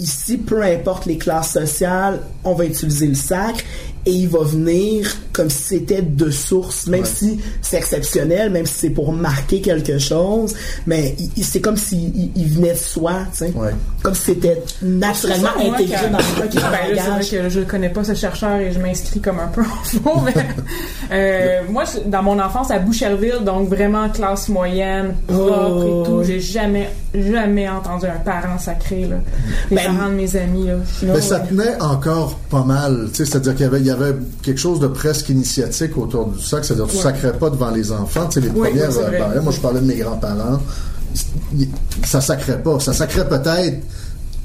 ici, 0.00 0.38
peu 0.38 0.62
importe 0.62 1.06
les 1.06 1.18
classes 1.18 1.52
sociales, 1.52 2.20
on 2.42 2.54
va 2.54 2.64
utiliser 2.64 3.06
le 3.06 3.14
sac 3.14 3.64
et 4.10 4.14
il 4.14 4.28
va 4.28 4.42
venir 4.42 5.06
comme 5.32 5.48
si 5.48 5.62
c'était 5.62 6.02
de 6.02 6.30
source, 6.30 6.86
même 6.88 7.04
si 7.04 7.40
c'est 7.62 7.76
exceptionnel, 7.76 8.50
même 8.50 8.66
si 8.66 8.74
c'est 8.74 8.90
pour 8.90 9.12
marquer 9.12 9.60
quelque 9.60 9.98
chose, 9.98 10.54
mais 10.86 11.14
c'est 11.40 11.60
comme 11.60 11.76
s'il 11.76 12.30
il 12.34 12.48
venait 12.48 12.72
de 12.72 12.78
soi, 12.78 13.12
tu 13.32 13.46
sais. 13.46 13.52
Comme 14.02 14.14
si 14.14 14.22
c'était 14.22 14.62
naturellement 14.82 15.50
intégré 15.58 16.08
dans 16.10 16.18
le 16.18 16.48
qui 16.48 16.56
ben 16.56 16.94
là, 16.94 17.02
C'est 17.22 17.36
vrai 17.38 17.44
que 17.44 17.48
je 17.48 17.60
ne 17.60 17.64
connais 17.64 17.90
pas 17.90 18.02
ce 18.02 18.14
chercheur 18.14 18.56
et 18.56 18.72
je 18.72 18.80
m'inscris 18.80 19.20
comme 19.20 19.38
un 19.38 19.46
peu 19.46 19.62
en 19.62 20.20
mais 20.22 20.34
euh, 21.12 21.60
moi, 21.68 21.84
dans 22.06 22.22
mon 22.22 22.38
enfance 22.38 22.70
à 22.70 22.78
Boucherville, 22.78 23.44
donc 23.44 23.68
vraiment 23.68 24.08
classe 24.08 24.48
moyenne, 24.48 25.14
propre 25.28 25.84
et 25.84 26.08
tout, 26.08 26.22
j'ai 26.24 26.40
jamais, 26.40 26.90
jamais 27.14 27.68
entendu 27.68 28.06
un 28.06 28.18
parent 28.18 28.58
sacré, 28.58 29.06
là. 29.06 29.16
Les 29.70 29.76
ben, 29.76 29.84
parents 29.86 30.08
de 30.08 30.14
mes 30.14 30.36
amis, 30.36 30.66
là. 30.66 30.74
Mais 31.02 31.20
ça 31.20 31.40
tenait 31.40 31.80
encore 31.80 32.36
pas 32.50 32.64
mal, 32.64 33.08
tu 33.12 33.18
sais, 33.18 33.24
c'est-à-dire 33.24 33.54
qu'il 33.54 33.66
y 33.66 33.68
avait 33.68 33.80
il 33.80 33.86
y 33.86 33.90
avait 33.90 33.99
quelque 34.42 34.58
chose 34.58 34.80
de 34.80 34.86
presque 34.86 35.28
initiatique 35.28 35.96
autour 35.96 36.26
du 36.26 36.40
sac, 36.42 36.64
c'est-à-dire 36.64 36.86
tu 36.86 36.96
ne 36.96 37.02
sacrais 37.02 37.32
pas 37.32 37.50
devant 37.50 37.70
les 37.70 37.92
enfants. 37.92 38.26
Tu 38.26 38.34
sais, 38.34 38.40
les 38.40 38.48
premières 38.48 38.90
euh, 38.96 39.42
moi 39.42 39.52
je 39.52 39.60
parlais 39.60 39.80
de 39.80 39.86
mes 39.86 39.96
grands-parents, 39.96 40.60
ça 42.04 42.20
sacrait 42.20 42.62
pas. 42.62 42.80
Ça 42.80 42.92
sacrait 42.92 43.28
peut-être 43.28 43.82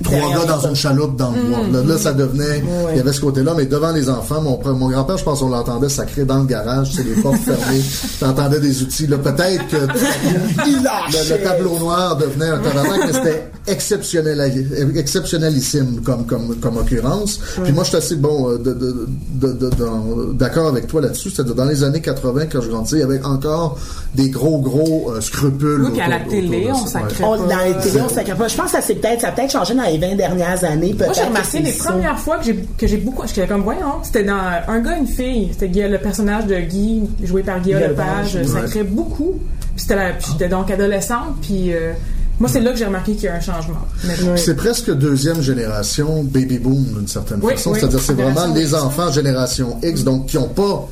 trois 0.04 0.34
gars 0.34 0.46
dans 0.46 0.68
une 0.68 0.76
chaloupe 0.76 1.16
dans 1.16 1.32
le 1.32 1.42
bois. 1.42 1.82
Mm. 1.84 1.88
Là, 1.88 1.98
ça 1.98 2.14
devenait, 2.14 2.64
il 2.92 2.98
y 2.98 3.00
avait 3.00 3.14
ce 3.14 3.22
côté-là, 3.22 3.54
mais 3.56 3.66
devant 3.66 3.92
les 3.92 4.10
enfants, 4.10 4.42
mon, 4.42 4.60
mon 4.76 4.90
grand-père, 4.90 5.18
je 5.18 5.24
pense 5.24 5.40
qu'on 5.40 5.50
l'entendait 5.50 5.90
sacré 5.90 6.26
dans 6.26 6.40
le 6.40 6.46
garage, 6.46 6.94
c'est 6.94 7.04
les 7.04 7.22
portes 7.22 7.38
fermées, 7.38 7.82
t'entendais 8.20 8.60
des 8.60 8.82
outils. 8.82 9.08
Là, 9.08 9.18
peut-être 9.18 9.68
que 9.68 9.78
le, 10.66 11.44
tableau 11.44 11.80
noir 11.80 12.18
devenait 12.18 12.50
un 12.50 12.60
tabarnak, 12.60 13.02
mais 13.08 13.14
c'était 13.14 13.52
exceptionnel, 13.68 14.42
exceptionnelissime 14.96 16.02
comme, 16.02 16.26
comme, 16.26 16.56
comme 16.58 16.78
occurrence. 16.78 17.40
Puis 17.64 17.74
moi, 17.74 17.84
je 17.84 17.90
suis 17.90 17.98
assez 17.98 18.16
bon 18.16 18.52
euh, 18.52 18.58
de, 18.58 20.34
d'accord 20.34 20.68
avec 20.68 20.88
toi 20.88 21.02
là-dessus. 21.02 21.30
C'est-à-dire, 21.30 21.56
dans 21.56 21.66
les 21.66 21.84
années 21.84 22.02
80, 22.02 22.46
quand 22.52 22.62
je 22.62 22.70
grandissais, 22.70 22.98
il 22.98 23.00
y 23.00 23.04
avait 23.04 23.24
encore 23.24 23.78
des 24.14 24.30
gros, 24.30 24.60
gros 24.60 25.12
euh, 25.12 25.22
scrupules. 25.22 25.86
Oui, 25.86 25.92
puis 25.92 26.02
à 26.02 26.08
la 26.08 26.20
télé, 26.20 26.70
on. 26.72 27.38
Dans 27.38 27.48
la 27.48 27.74
télé, 27.74 28.02
on 28.02 28.10
sacrait 28.10 28.36
pas. 28.36 28.48
Je 28.48 28.56
pense 28.56 28.66
que 28.66 28.72
ça 28.72 28.82
s'est 28.82 28.96
peut-être, 28.96 29.22
ça 29.22 29.30
a 29.30 29.32
peut-être 29.32 29.52
changé 29.52 29.74
dans 29.74 29.85
les 29.90 29.98
20 29.98 30.16
dernières 30.16 30.64
années. 30.64 30.96
Moi, 30.98 31.14
j'ai 31.14 31.24
remarqué 31.24 31.60
les 31.60 31.74
premières 31.74 32.20
fois 32.20 32.38
que 32.38 32.46
j'ai, 32.46 32.56
que 32.78 32.88
j'ai 32.88 32.98
beaucoup, 32.98 33.26
j'étais 33.28 33.48
comme, 33.48 33.62
voyons, 33.62 34.04
c'était 34.04 34.24
dans 34.24 34.42
Un 34.68 34.80
gars, 34.80 34.98
une 34.98 35.08
fille. 35.08 35.52
C'était 35.58 35.88
le 35.88 35.98
personnage 35.98 36.46
de 36.46 36.60
Guy, 36.60 37.04
joué 37.24 37.44
par 37.44 37.60
Guy 37.60 37.74
Lepage, 37.74 38.42
sacrait 38.44 38.84
beaucoup. 38.84 39.40
Puis 39.76 39.86
j'étais 40.32 40.48
donc 40.48 40.72
adolescente, 40.72 41.36
puis 41.42 41.74
euh, 41.74 41.92
moi, 42.40 42.50
c'est 42.50 42.60
là 42.60 42.72
que 42.72 42.78
j'ai 42.78 42.86
remarqué 42.86 43.14
qu'il 43.14 43.26
y 43.26 43.28
a 43.28 43.36
un 43.36 43.40
changement. 43.40 43.86
C'est 44.36 44.56
presque 44.56 44.92
deuxième 44.92 45.42
génération 45.42 46.24
baby 46.24 46.60
boom 46.60 46.84
d'une 46.98 47.08
certaine 47.08 47.42
façon. 47.42 47.74
C'est-à-dire, 47.74 48.00
c'est 48.00 48.14
vraiment 48.14 48.54
les 48.54 48.74
enfants 48.74 49.12
génération 49.12 49.78
X, 49.84 50.04
donc 50.04 50.28
qui 50.28 50.38
n'ont 50.38 50.50
pas 50.50 50.88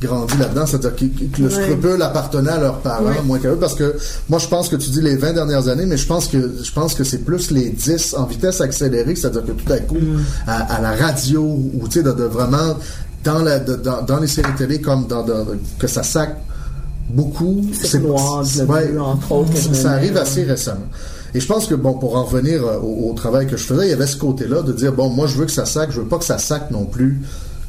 grandi 0.00 0.36
là-dedans, 0.38 0.66
c'est-à-dire 0.66 0.94
que, 0.94 1.42
le 1.42 1.50
scrupule 1.50 2.02
appartenait 2.02 2.50
à 2.50 2.58
leurs 2.58 2.78
parents, 2.78 3.22
moins 3.24 3.38
qu'à 3.38 3.50
eux, 3.50 3.56
parce 3.56 3.74
que 3.74 3.96
moi, 4.28 4.38
je 4.38 4.46
pense 4.46 4.68
que 4.68 4.76
tu 4.76 4.90
dis 4.90 5.00
les 5.00 5.16
20 5.16 5.32
dernières 5.32 5.68
années, 5.68 5.86
mais 5.86 5.96
je 5.96 6.06
pense 6.06 6.28
que 6.28 6.52
je 6.62 6.72
pense 6.72 6.94
que 6.94 7.04
c'est 7.04 7.24
plus 7.24 7.50
les 7.50 7.70
10 7.70 8.14
en 8.16 8.24
vitesse 8.24 8.60
accélérée, 8.60 9.16
c'est-à-dire 9.16 9.44
que 9.44 9.52
tout 9.52 9.72
à 9.72 9.78
coup, 9.78 9.96
mm. 9.96 10.24
à, 10.46 10.80
la 10.80 10.92
radio, 10.92 11.42
ou 11.42 11.88
tu 11.88 11.98
sais, 11.98 12.02
de, 12.02 12.10
vraiment 12.10 12.76
dans, 13.24 13.42
la, 13.42 13.58
dans, 13.58 14.02
dans, 14.02 14.20
les 14.20 14.28
séries 14.28 14.54
télé, 14.56 14.80
comme 14.80 15.06
dans, 15.06 15.24
que 15.78 15.86
ça 15.86 16.02
sac 16.02 16.36
beaucoup. 17.10 17.64
C'est 17.72 18.00
noir, 18.00 18.44
Ça 19.72 19.92
arrive 19.92 20.16
assez 20.16 20.44
récemment. 20.44 20.86
Et 21.34 21.40
je 21.40 21.46
pense 21.46 21.66
que, 21.66 21.74
bon, 21.74 21.94
pour 21.94 22.16
en 22.16 22.24
revenir 22.24 22.66
euh, 22.66 22.78
au, 22.78 23.12
travail 23.12 23.46
que 23.46 23.56
je 23.56 23.64
faisais, 23.64 23.86
il 23.86 23.90
y 23.90 23.92
avait 23.92 24.06
ce 24.06 24.16
côté-là 24.16 24.62
de 24.62 24.72
dire, 24.72 24.92
bon, 24.92 25.10
moi, 25.10 25.26
je 25.26 25.36
veux 25.36 25.44
que 25.44 25.52
ça 25.52 25.66
sac, 25.66 25.90
je 25.92 26.00
veux 26.00 26.06
pas 26.06 26.18
que 26.18 26.24
ça 26.24 26.38
sac 26.38 26.70
non 26.70 26.86
plus 26.86 27.20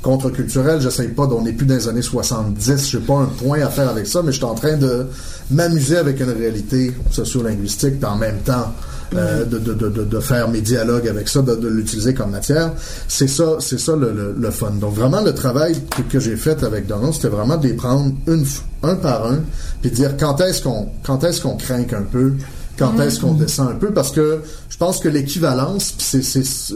contre-culturel. 0.02 0.82
J'essaye 0.82 1.10
pas, 1.10 1.26
on 1.26 1.42
n'est 1.42 1.54
plus 1.54 1.66
dans 1.66 1.76
les 1.76 1.88
années 1.88 2.02
70, 2.02 2.90
j'ai 2.90 3.00
pas 3.00 3.16
un 3.16 3.26
point 3.26 3.62
à 3.62 3.70
faire 3.70 3.90
avec 3.90 4.08
ça, 4.08 4.22
mais 4.22 4.32
je 4.32 4.38
suis 4.38 4.46
en 4.46 4.56
train 4.56 4.78
de 4.78 5.08
m'amuser 5.52 5.98
avec 5.98 6.20
une 6.20 6.32
réalité 6.32 6.94
sociolinguistique, 7.12 8.04
en 8.04 8.16
même 8.16 8.40
temps, 8.40 8.74
euh, 9.16 9.44
de, 9.44 9.58
de, 9.58 9.74
de, 9.74 9.90
de, 9.90 10.20
faire 10.20 10.50
mes 10.50 10.62
dialogues 10.62 11.08
avec 11.08 11.28
ça, 11.28 11.42
de, 11.42 11.68
l'utiliser 11.68 12.14
comme 12.14 12.30
matière. 12.30 12.72
C'est 13.08 13.28
ça, 13.28 13.56
c'est 13.60 13.80
ça 13.80 13.96
le, 13.96 14.36
le, 14.38 14.52
fun. 14.52 14.72
Donc 14.80 14.94
vraiment 14.94 15.22
le 15.22 15.34
travail 15.34 15.76
que, 15.90 16.04
que 16.04 16.20
j'ai 16.20 16.36
fait 16.36 16.64
avec 16.64 16.86
Donald, 16.86 17.14
c'était 17.14 17.30
vraiment 17.30 17.58
de 17.58 17.68
les 17.68 17.74
prendre 17.74 18.12
une, 18.28 18.46
un 18.84 18.96
par 18.96 19.26
un, 19.26 19.40
puis 19.82 19.90
dire 19.90 20.16
quand 20.18 20.40
est-ce 20.42 20.62
qu'on 20.62 20.90
quand 21.04 21.24
est-ce 21.24 21.42
qu'on 21.42 21.58
craint 21.58 21.86
un 21.92 22.04
peu, 22.04 22.34
quand 22.80 22.94
mm-hmm. 22.94 23.08
est-ce 23.08 23.20
qu'on 23.20 23.34
descend 23.34 23.70
un 23.70 23.76
peu, 23.76 23.92
parce 23.92 24.12
que 24.12 24.40
je 24.70 24.78
pense 24.78 25.00
que 25.00 25.10
l'équivalence, 25.10 25.94
c'est 25.98 26.24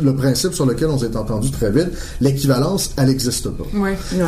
le 0.01 0.13
principe 0.13 0.53
sur 0.53 0.65
lequel 0.65 0.89
on 0.89 0.99
s'est 0.99 1.15
entendu 1.15 1.49
très 1.51 1.71
vite, 1.71 1.89
l'équivalence, 2.19 2.91
elle 2.97 3.07
n'existe 3.07 3.49
pas. 3.49 3.63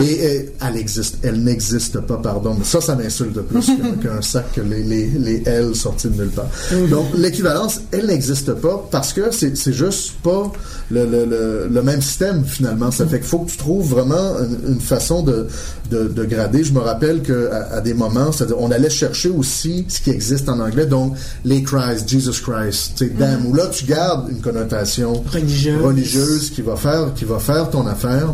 Et, 0.02 0.50
elle 0.66 0.78
existe, 0.78 1.18
elle 1.24 1.44
n'existe 1.44 2.00
pas, 2.00 2.18
pardon. 2.18 2.56
Mais 2.58 2.64
ça, 2.64 2.80
ça 2.80 2.96
m'insulte 2.96 3.42
plus 3.42 3.70
qu'un 4.02 4.22
sac 4.22 4.54
que 4.54 4.62
les, 4.62 4.82
les, 4.82 5.08
les 5.08 5.44
L 5.46 5.76
sortis 5.76 6.08
de 6.08 6.16
nulle 6.16 6.30
part. 6.30 6.48
Mm-hmm. 6.72 6.90
Donc, 6.90 7.08
l'équivalence, 7.16 7.82
elle 7.92 8.08
n'existe 8.08 8.54
pas 8.54 8.88
parce 8.90 9.12
que 9.12 9.32
c'est 9.32 9.74
juste 9.74 10.14
pas 10.24 10.52
le, 10.90 11.06
le, 11.06 11.68
le, 11.70 11.82
même 11.82 12.02
système, 12.02 12.46
finalement. 12.46 12.92
Ça 12.92 13.06
fait 13.06 13.20
qu'il 13.20 13.28
faut 13.28 13.40
que 13.40 13.52
tu 13.52 13.58
trouves 13.58 13.90
vraiment 13.90 14.36
une, 14.68 14.80
façon 14.80 15.24
de, 15.24 15.48
de, 15.90 16.08
de, 16.08 16.24
grader. 16.26 16.64
Je 16.64 16.74
me 16.74 16.80
rappelle 16.80 17.22
qu'à 17.22 17.68
à 17.72 17.82
des 17.82 17.94
moments, 17.94 18.32
c'est-à-dire, 18.32 18.58
on 18.60 18.72
allait 18.72 18.90
chercher 18.90 19.30
aussi 19.30 19.86
ce 19.88 20.02
qui 20.02 20.10
existe 20.10 20.50
en 20.50 20.60
anglais, 20.60 20.86
donc 20.86 21.16
les 21.44 21.64
Christ, 21.64 22.08
Jesus 22.08 22.42
Christ, 22.42 22.94
tu 22.98 23.08
sais, 23.08 23.14
mm-hmm. 23.14 23.46
ou 23.46 23.54
là, 23.54 23.68
tu 23.68 23.86
gardes 23.86 24.30
une 24.30 24.42
connotation 24.42 25.24
religieuse, 25.32 26.50
qui 26.50 26.62
va 26.62 26.76
faire 26.76 27.14
qui 27.14 27.26
va 27.26 27.40
faire 27.40 27.70
ton 27.70 27.86
affaire 27.88 28.34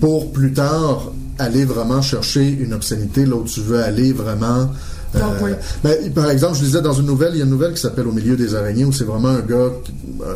pour 0.00 0.32
plus 0.32 0.52
tard 0.52 1.12
aller 1.38 1.64
vraiment 1.64 2.02
chercher 2.02 2.48
une 2.48 2.74
obscénité 2.74 3.26
là 3.26 3.36
où 3.36 3.44
tu 3.44 3.60
veux 3.60 3.82
aller 3.82 4.12
vraiment 4.12 4.68
euh, 5.16 5.54
ben, 5.82 6.12
par 6.12 6.30
exemple, 6.30 6.56
je 6.56 6.64
disais 6.64 6.82
dans 6.82 6.92
une 6.92 7.06
nouvelle, 7.06 7.34
il 7.34 7.38
y 7.38 7.40
a 7.40 7.44
une 7.44 7.50
nouvelle 7.50 7.74
qui 7.74 7.80
s'appelle 7.80 8.06
Au 8.06 8.12
milieu 8.12 8.36
des 8.36 8.54
araignées 8.54 8.84
où 8.84 8.92
c'est 8.92 9.04
vraiment 9.04 9.28
un 9.28 9.40
gars, 9.40 9.70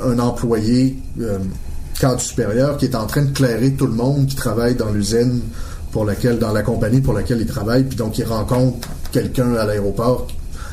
un 0.05 0.19
employé 0.19 0.97
euh, 1.21 1.39
cadre 1.99 2.21
supérieur 2.21 2.77
qui 2.77 2.85
est 2.85 2.95
en 2.95 3.07
train 3.07 3.23
de 3.23 3.31
clairer 3.31 3.73
tout 3.73 3.87
le 3.87 3.95
monde 3.95 4.27
qui 4.27 4.37
travaille 4.37 4.75
dans 4.75 4.91
l'usine 4.91 5.41
pour 5.93 6.05
laquelle, 6.05 6.39
dans 6.39 6.53
la 6.53 6.63
compagnie 6.63 7.01
pour 7.01 7.15
laquelle 7.15 7.41
il 7.41 7.47
travaille, 7.47 7.85
puis 7.85 7.97
donc 7.97 8.19
il 8.19 8.25
rencontre 8.25 8.89
quelqu'un 9.13 9.55
à 9.55 9.65
l'aéroport 9.65 10.27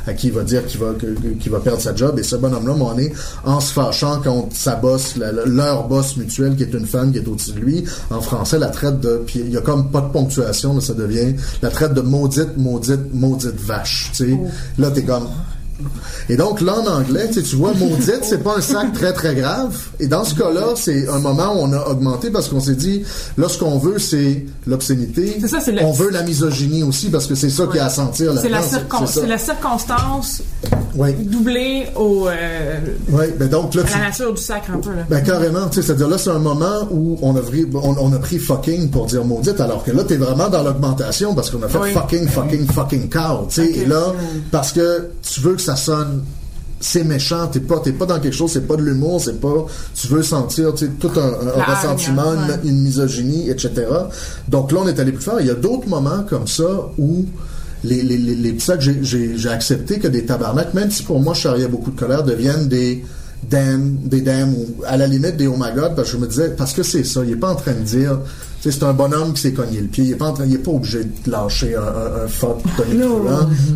à 0.08 0.14
qui 0.14 0.28
il 0.28 0.34
va 0.34 0.44
dire 0.44 0.66
qu'il 0.66 0.80
va, 0.80 0.94
qu'il 1.40 1.52
va 1.52 1.60
perdre 1.60 1.82
sa 1.82 1.96
job. 1.96 2.20
Et 2.20 2.24
ce 2.24 2.36
bonhomme-là, 2.36 2.74
on 2.74 2.98
est 2.98 3.12
en 3.44 3.60
se 3.60 3.74
fâchant 3.74 4.22
contre 4.22 4.56
sa 4.56 4.76
boss, 4.76 5.16
leur 5.18 5.88
boss 5.88 6.18
mutuelle, 6.18 6.56
qui 6.56 6.64
est 6.64 6.74
une 6.74 6.86
femme 6.86 7.12
qui 7.12 7.20
est 7.20 7.28
au-dessus 7.28 7.54
de 7.54 7.60
lui. 7.60 7.84
En 8.10 8.22
français, 8.22 8.60
la 8.60 8.68
traite 8.68 9.00
de, 9.00 9.22
puis 9.26 9.40
il 9.40 9.52
y 9.52 9.58
a 9.58 9.62
comme 9.62 9.90
pas 9.90 10.02
de 10.02 10.10
ponctuation, 10.10 10.80
ça 10.80 10.94
devient 10.94 11.36
la 11.62 11.70
traite 11.70 11.94
de 11.94 12.02
maudite, 12.02 12.58
maudite, 12.58 13.14
maudite 13.14 13.60
vache. 13.60 14.12
Tu 14.14 14.26
sais, 14.26 14.40
oh. 14.40 14.48
là 14.78 14.92
t'es 14.92 15.04
comme 15.04 15.28
et 16.30 16.38
donc, 16.38 16.62
là, 16.62 16.80
en 16.80 16.88
anglais, 16.88 17.30
tu 17.30 17.56
vois, 17.56 17.74
maudite, 17.74 18.22
c'est 18.24 18.44
pas 18.44 18.58
un 18.58 18.62
sac 18.62 18.94
très, 18.94 19.14
très 19.14 19.36
grave. 19.36 19.76
Et 20.00 20.08
dans 20.08 20.24
ce 20.24 20.34
cas-là, 20.36 20.74
c'est 20.76 21.08
un 21.10 21.20
moment 21.20 21.54
où 21.56 21.60
on 21.60 21.74
a 21.74 21.88
augmenté 21.88 22.32
parce 22.32 22.50
qu'on 22.50 22.60
s'est 22.60 22.76
dit, 22.76 23.04
là, 23.38 23.50
ce 23.50 23.58
qu'on 23.58 23.78
veut, 23.78 24.00
c'est 24.00 24.46
l'obscénité. 24.66 25.38
C'est 25.42 25.48
ça, 25.48 25.60
c'est 25.60 25.84
On 25.84 25.92
veut 25.92 26.10
la 26.10 26.24
misogynie 26.24 26.84
aussi 26.84 27.10
parce 27.10 27.28
que 27.28 27.36
c'est 27.36 27.50
ça 27.50 27.68
qui 27.72 27.80
a 27.80 27.86
à 27.86 27.90
sentir 27.90 28.34
C'est 28.42 28.50
la, 28.50 28.62
c'est 28.62 29.28
la 29.28 29.38
circonstance 29.38 30.42
doublée 30.96 31.88
au, 31.96 32.28
euh, 32.28 32.80
ben 33.10 33.50
donc, 33.50 33.74
là, 33.76 33.84
à 33.94 34.00
la 34.00 34.06
nature 34.06 34.34
du 34.34 34.42
sac 34.42 34.64
un 34.74 34.78
peu. 34.78 34.92
Là. 34.92 35.04
Ben, 35.10 35.22
carrément, 35.22 35.68
tu 35.68 35.76
sais, 35.76 35.82
c'est-à-dire 35.82 36.08
là, 36.08 36.18
c'est 36.18 36.30
un 36.30 36.40
moment 36.40 36.88
où 36.92 37.18
on 37.22 37.36
a, 37.36 37.42
pris, 37.42 37.66
on, 37.74 38.14
a 38.14 38.20
pris 38.20 38.40
fucking 38.40 38.90
pour 38.90 39.06
dire 39.06 39.26
maudite, 39.26 39.60
alors 39.60 39.84
que 39.84 39.92
là, 39.92 40.04
t'es 40.04 40.18
vraiment 40.18 40.50
dans 40.50 40.64
l'augmentation 40.64 41.36
parce 41.36 41.50
qu'on 41.50 41.64
a 41.64 41.68
fait 41.68 41.92
fucking, 41.92 42.28
fucking, 42.28 42.68
fucking 42.68 43.10
cow, 43.10 43.48
tu 43.50 43.56
sais. 43.56 43.72
Et 43.72 43.86
là, 43.86 44.14
parce 44.52 44.72
que 44.72 45.10
tu 45.22 45.42
veux 45.42 45.56
que 45.56 45.62
ça 45.66 45.76
sonne 45.76 46.24
c'est 46.80 47.04
méchant, 47.04 47.48
t'es 47.48 47.62
pas, 47.62 47.80
pas 47.80 48.06
dans 48.06 48.20
quelque 48.20 48.36
chose, 48.36 48.52
c'est 48.52 48.68
pas 48.68 48.76
de 48.76 48.84
l'humour, 48.84 49.22
c'est 49.22 49.40
pas, 49.40 49.66
tu 49.96 50.08
veux 50.08 50.24
sentir, 50.24 50.74
tout 51.00 51.12
un, 51.16 51.64
ressentiment, 51.64 52.34
une, 52.64 52.82
misogynie, 52.82 53.50
etc. 53.50 53.72
Donc 54.48 54.72
là, 54.72 54.80
on 54.84 54.88
est 54.88 55.00
allé 55.00 55.12
plus 55.12 55.24
fort. 55.24 55.40
Il 55.40 55.48
y 55.48 55.52
a 55.52 55.56
d'autres 55.56 55.88
moments 55.88 56.24
comme 56.28 56.48
ça 56.48 56.90
où 56.98 57.26
les, 57.84 58.04
les, 58.04 58.18
les, 58.18 58.60
sacs, 58.60 58.82
j'ai 58.82 59.50
accepté 59.50 60.00
que 60.00 60.08
des 60.08 60.26
tabarnaks, 60.26 60.74
même 60.74 60.92
si 60.92 61.04
pour 61.04 61.20
moi, 61.20 61.34
je 61.34 61.42
charriais 61.42 61.68
beaucoup 61.68 61.92
de 61.92 62.00
colère, 62.00 62.24
deviennent 62.24 62.68
des 62.68 63.04
damn, 63.50 63.98
des 64.04 64.22
damn, 64.22 64.54
ou 64.54 64.84
à 64.86 64.98
la 64.98 65.08
limite 65.08 65.38
des 65.38 65.48
oh 65.48 65.56
my 65.58 65.74
god, 65.76 65.96
parce 65.96 66.12
que 66.12 66.18
je 66.18 66.22
me 66.22 66.28
disais, 66.28 66.50
parce 66.50 66.74
que 66.74 66.84
c'est 66.84 67.04
ça, 67.04 67.22
il 67.24 67.32
est 67.32 67.36
pas 67.36 67.52
en 67.52 67.56
train 67.56 67.74
de 67.74 67.82
dire, 67.82 68.20
c'est 68.72 68.84
un 68.84 68.94
bonhomme 68.94 69.34
qui 69.34 69.42
s'est 69.42 69.54
cogné 69.54 69.80
le 69.80 69.88
pied. 69.88 70.06
Il 70.06 70.12
est 70.12 70.16
pas, 70.16 70.34
il 70.46 70.54
est 70.54 70.60
pas 70.60 70.72
obligé 70.72 71.04
de 71.04 71.32
lâcher 71.32 71.76
un, 71.76 71.82
un, 71.82 72.24
un 72.24 72.28
fuck 72.28 72.58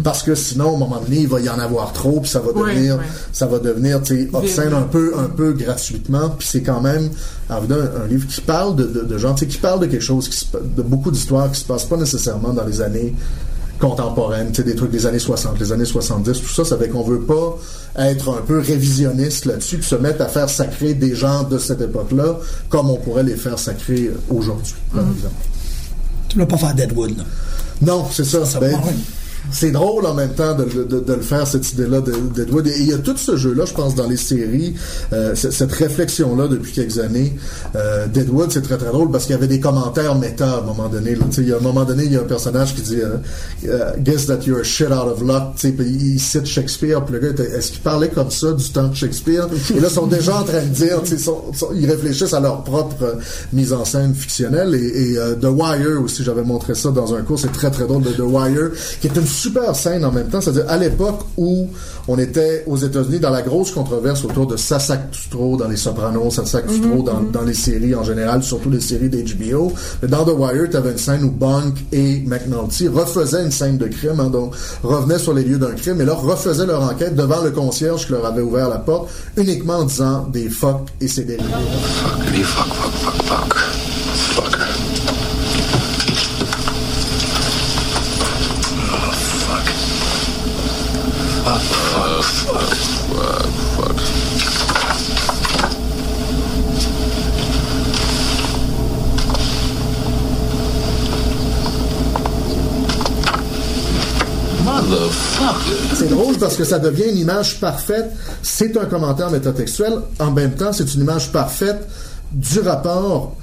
parce 0.03 0.23
que 0.23 0.35
sinon, 0.35 0.71
à 0.71 0.75
un 0.75 0.77
moment 0.77 0.99
donné, 0.99 1.21
il 1.21 1.27
va 1.27 1.39
y 1.39 1.49
en 1.49 1.59
avoir 1.59 1.93
trop, 1.93 2.19
puis 2.21 2.29
ça 2.29 2.39
va 2.39 2.51
devenir, 2.53 2.99
ça 3.31 3.45
va 3.45 3.59
devenir, 3.59 4.01
tu 4.01 4.29
obscène 4.33 4.73
un 4.73 4.83
peu, 4.83 5.13
un 5.17 5.27
peu 5.27 5.53
gratuitement. 5.53 6.29
Puis 6.29 6.47
c'est 6.49 6.61
quand 6.63 6.81
même, 6.81 7.09
un, 7.49 7.55
un, 7.55 8.07
livre 8.07 8.27
qui 8.27 8.41
parle 8.41 8.75
de, 8.75 8.85
de, 8.85 9.01
de 9.01 9.17
gens, 9.17 9.35
qui 9.35 9.57
parle 9.57 9.81
de 9.81 9.85
quelque 9.85 10.01
chose, 10.01 10.27
qui 10.29 10.47
de 10.75 10.81
beaucoup 10.81 11.11
d'histoires 11.11 11.51
qui 11.51 11.59
se 11.59 11.65
passent 11.65 11.85
pas 11.85 11.97
nécessairement 11.97 12.53
dans 12.53 12.65
les 12.65 12.81
années 12.81 13.13
contemporaines, 13.79 14.51
des 14.51 14.75
trucs 14.75 14.91
des 14.91 15.05
années 15.05 15.19
60, 15.19 15.59
les 15.59 15.71
années 15.71 15.85
70, 15.85 16.41
tout 16.41 16.49
ça, 16.49 16.65
ça 16.65 16.77
fait 16.77 16.89
qu'on 16.89 17.03
veut 17.03 17.21
pas 17.21 17.57
être 17.97 18.29
un 18.29 18.41
peu 18.41 18.59
révisionniste 18.59 19.45
là-dessus, 19.45 19.77
puis 19.77 19.87
se 19.87 19.95
mettre 19.95 20.21
à 20.21 20.27
faire 20.27 20.49
sacrer 20.49 20.93
des 20.93 21.15
gens 21.15 21.43
de 21.43 21.57
cette 21.57 21.81
époque-là, 21.81 22.37
comme 22.67 22.89
on 22.89 22.97
pourrait 22.97 23.23
les 23.23 23.35
faire 23.35 23.57
sacrer 23.57 24.11
aujourd'hui, 24.29 24.75
par 24.93 25.03
mm-hmm. 25.03 25.15
exemple. 25.15 25.35
Tu 26.27 26.37
ne 26.37 26.43
vas 26.43 26.47
pas 26.47 26.57
faire 26.57 26.75
Deadwood, 26.75 27.17
là. 27.17 27.23
Non, 27.81 28.05
c'est 28.11 28.25
ça. 28.25 28.45
ça 28.45 28.59
ben, 28.59 28.77
c'est 29.51 29.71
drôle 29.71 30.05
en 30.05 30.13
même 30.13 30.33
temps 30.33 30.55
de, 30.55 30.65
de, 30.65 30.99
de 30.99 31.13
le 31.13 31.21
faire, 31.21 31.47
cette 31.47 31.71
idée-là 31.73 32.01
d'Edward. 32.01 32.67
Et 32.67 32.79
il 32.79 32.87
y 32.87 32.93
a 32.93 32.97
tout 32.97 33.17
ce 33.17 33.35
jeu-là, 33.35 33.65
je 33.65 33.73
pense, 33.73 33.95
dans 33.95 34.07
les 34.07 34.17
séries, 34.17 34.75
euh, 35.13 35.35
cette 35.35 35.71
réflexion-là 35.71 36.47
depuis 36.47 36.71
quelques 36.71 36.99
années. 36.99 37.35
Euh, 37.75 38.07
c'est 38.49 38.61
très 38.61 38.77
très 38.77 38.87
drôle 38.87 39.11
parce 39.11 39.25
qu'il 39.25 39.33
y 39.33 39.37
avait 39.37 39.47
des 39.47 39.59
commentaires 39.59 40.15
méta 40.15 40.51
à 40.51 40.57
un 40.59 40.61
moment 40.61 40.87
donné. 40.87 41.15
Là. 41.15 41.25
Il 41.37 41.47
y 41.47 41.53
a 41.53 41.57
un 41.57 41.61
moment 41.61 41.83
donné, 41.83 42.05
il 42.05 42.13
y 42.13 42.17
a 42.17 42.21
un 42.21 42.25
personnage 42.25 42.75
qui 42.75 42.81
dit 42.81 43.01
euh, 43.01 43.17
euh 43.67 43.91
Guess 43.99 44.27
that 44.27 44.39
you're 44.45 44.63
shit 44.63 44.87
out 44.87 45.07
of 45.07 45.21
luck. 45.21 45.55
Il 45.63 46.19
cite 46.19 46.45
Shakespeare. 46.45 47.03
Puis 47.03 47.15
le 47.15 47.19
gars, 47.19 47.43
est-ce 47.43 47.71
qu'il 47.71 47.81
parlait 47.81 48.09
comme 48.09 48.31
ça 48.31 48.53
du 48.53 48.69
temps 48.69 48.87
de 48.87 48.95
Shakespeare? 48.95 49.47
Et 49.75 49.79
là, 49.79 49.87
ils 49.89 49.93
sont 49.93 50.07
déjà 50.07 50.39
en 50.39 50.43
train 50.43 50.61
de 50.61 50.73
dire, 50.73 51.01
ils 51.75 51.89
réfléchissent 51.89 52.33
à 52.33 52.39
leur 52.39 52.63
propre 52.63 53.17
mise 53.53 53.73
en 53.73 53.85
scène 53.85 54.13
fictionnelle. 54.13 54.75
Et, 54.75 55.13
et 55.13 55.15
The 55.41 55.45
Wire 55.45 56.01
aussi, 56.03 56.23
j'avais 56.23 56.43
montré 56.43 56.75
ça 56.75 56.91
dans 56.91 57.13
un 57.13 57.21
cours, 57.21 57.39
c'est 57.39 57.51
très 57.51 57.71
très 57.71 57.85
drôle 57.85 58.03
de 58.03 58.11
The 58.11 58.19
Wire, 58.19 58.71
qui 59.01 59.07
est 59.07 59.15
une 59.15 59.25
super 59.29 59.75
scène 59.75 60.03
en 60.03 60.11
même 60.11 60.27
temps. 60.27 60.41
C'est-à-dire, 60.41 60.65
à, 60.67 60.77
l'époque 60.77 61.21
où 61.37 61.67
on 62.07 62.17
était 62.17 62.63
aux 62.67 62.77
États-Unis 62.77 63.19
dans 63.19 63.29
la 63.29 63.41
grosse 63.41 63.71
controverse 63.71 64.25
autour 64.25 64.47
de 64.47 64.57
Sasak 64.57 65.11
Tutro 65.11 65.57
dans 65.57 65.67
les 65.67 65.77
Sopranos, 65.77 66.31
Sasak 66.31 66.67
Tutro 66.67 67.03
dans, 67.03 67.21
dans, 67.21 67.43
les 67.43 67.53
séries 67.53 67.95
en 67.95 68.03
général, 68.03 68.43
surtout 68.43 68.69
les 68.69 68.79
séries 68.79 69.09
d'HBO. 69.09 69.71
Dans 70.07 70.25
The 70.25 70.33
Wire, 70.37 70.69
tu 70.69 70.77
avais 70.77 70.91
une 70.91 70.97
scène 70.97 71.23
où 71.23 71.31
Bunk 71.31 71.75
et 71.91 72.23
McNulty 72.25 72.87
refaisaient 72.87 73.43
une 73.43 73.51
scène 73.51 73.77
de 73.77 73.87
crime, 73.87 74.19
hein, 74.19 74.29
donc 74.29 74.53
revenaient 74.83 75.19
sur 75.19 75.33
les 75.33 75.43
lieux 75.43 75.57
d'un 75.59 75.73
crime 75.73 76.01
et 76.01 76.05
là 76.05 76.13
refaisaient 76.13 76.65
leur 76.65 76.83
enquête 76.83 77.15
devant 77.15 77.41
le 77.43 77.51
concierge 77.51 78.05
qui 78.05 78.11
leur 78.11 78.25
avait 78.25 78.41
ouvert 78.41 78.69
la 78.69 78.79
porte, 78.79 79.09
uniquement 79.37 79.77
en 79.77 79.85
disant 79.85 80.27
des 80.31 80.49
fuck 80.49 80.87
et 80.99 81.07
c'est 81.07 81.23
des 81.23 81.37
Fuck, 81.37 82.73
fuck, 82.73 82.93
fuck, 82.93 83.23
fuck, 83.23 83.53
fuck. 83.53 83.88
C'est 105.93 106.09
drôle 106.09 106.37
parce 106.37 106.55
que 106.55 106.63
ça 106.63 106.79
devient 106.79 107.09
une 107.09 107.17
image 107.17 107.59
parfaite. 107.59 108.11
C'est 108.41 108.77
un 108.77 108.85
commentaire 108.85 109.29
métatextuel. 109.29 109.93
En 110.19 110.31
même 110.31 110.55
temps, 110.55 110.73
c'est 110.73 110.93
une 110.95 111.01
image 111.01 111.31
parfaite 111.31 111.87
du 112.31 112.59
rapport 112.59 113.35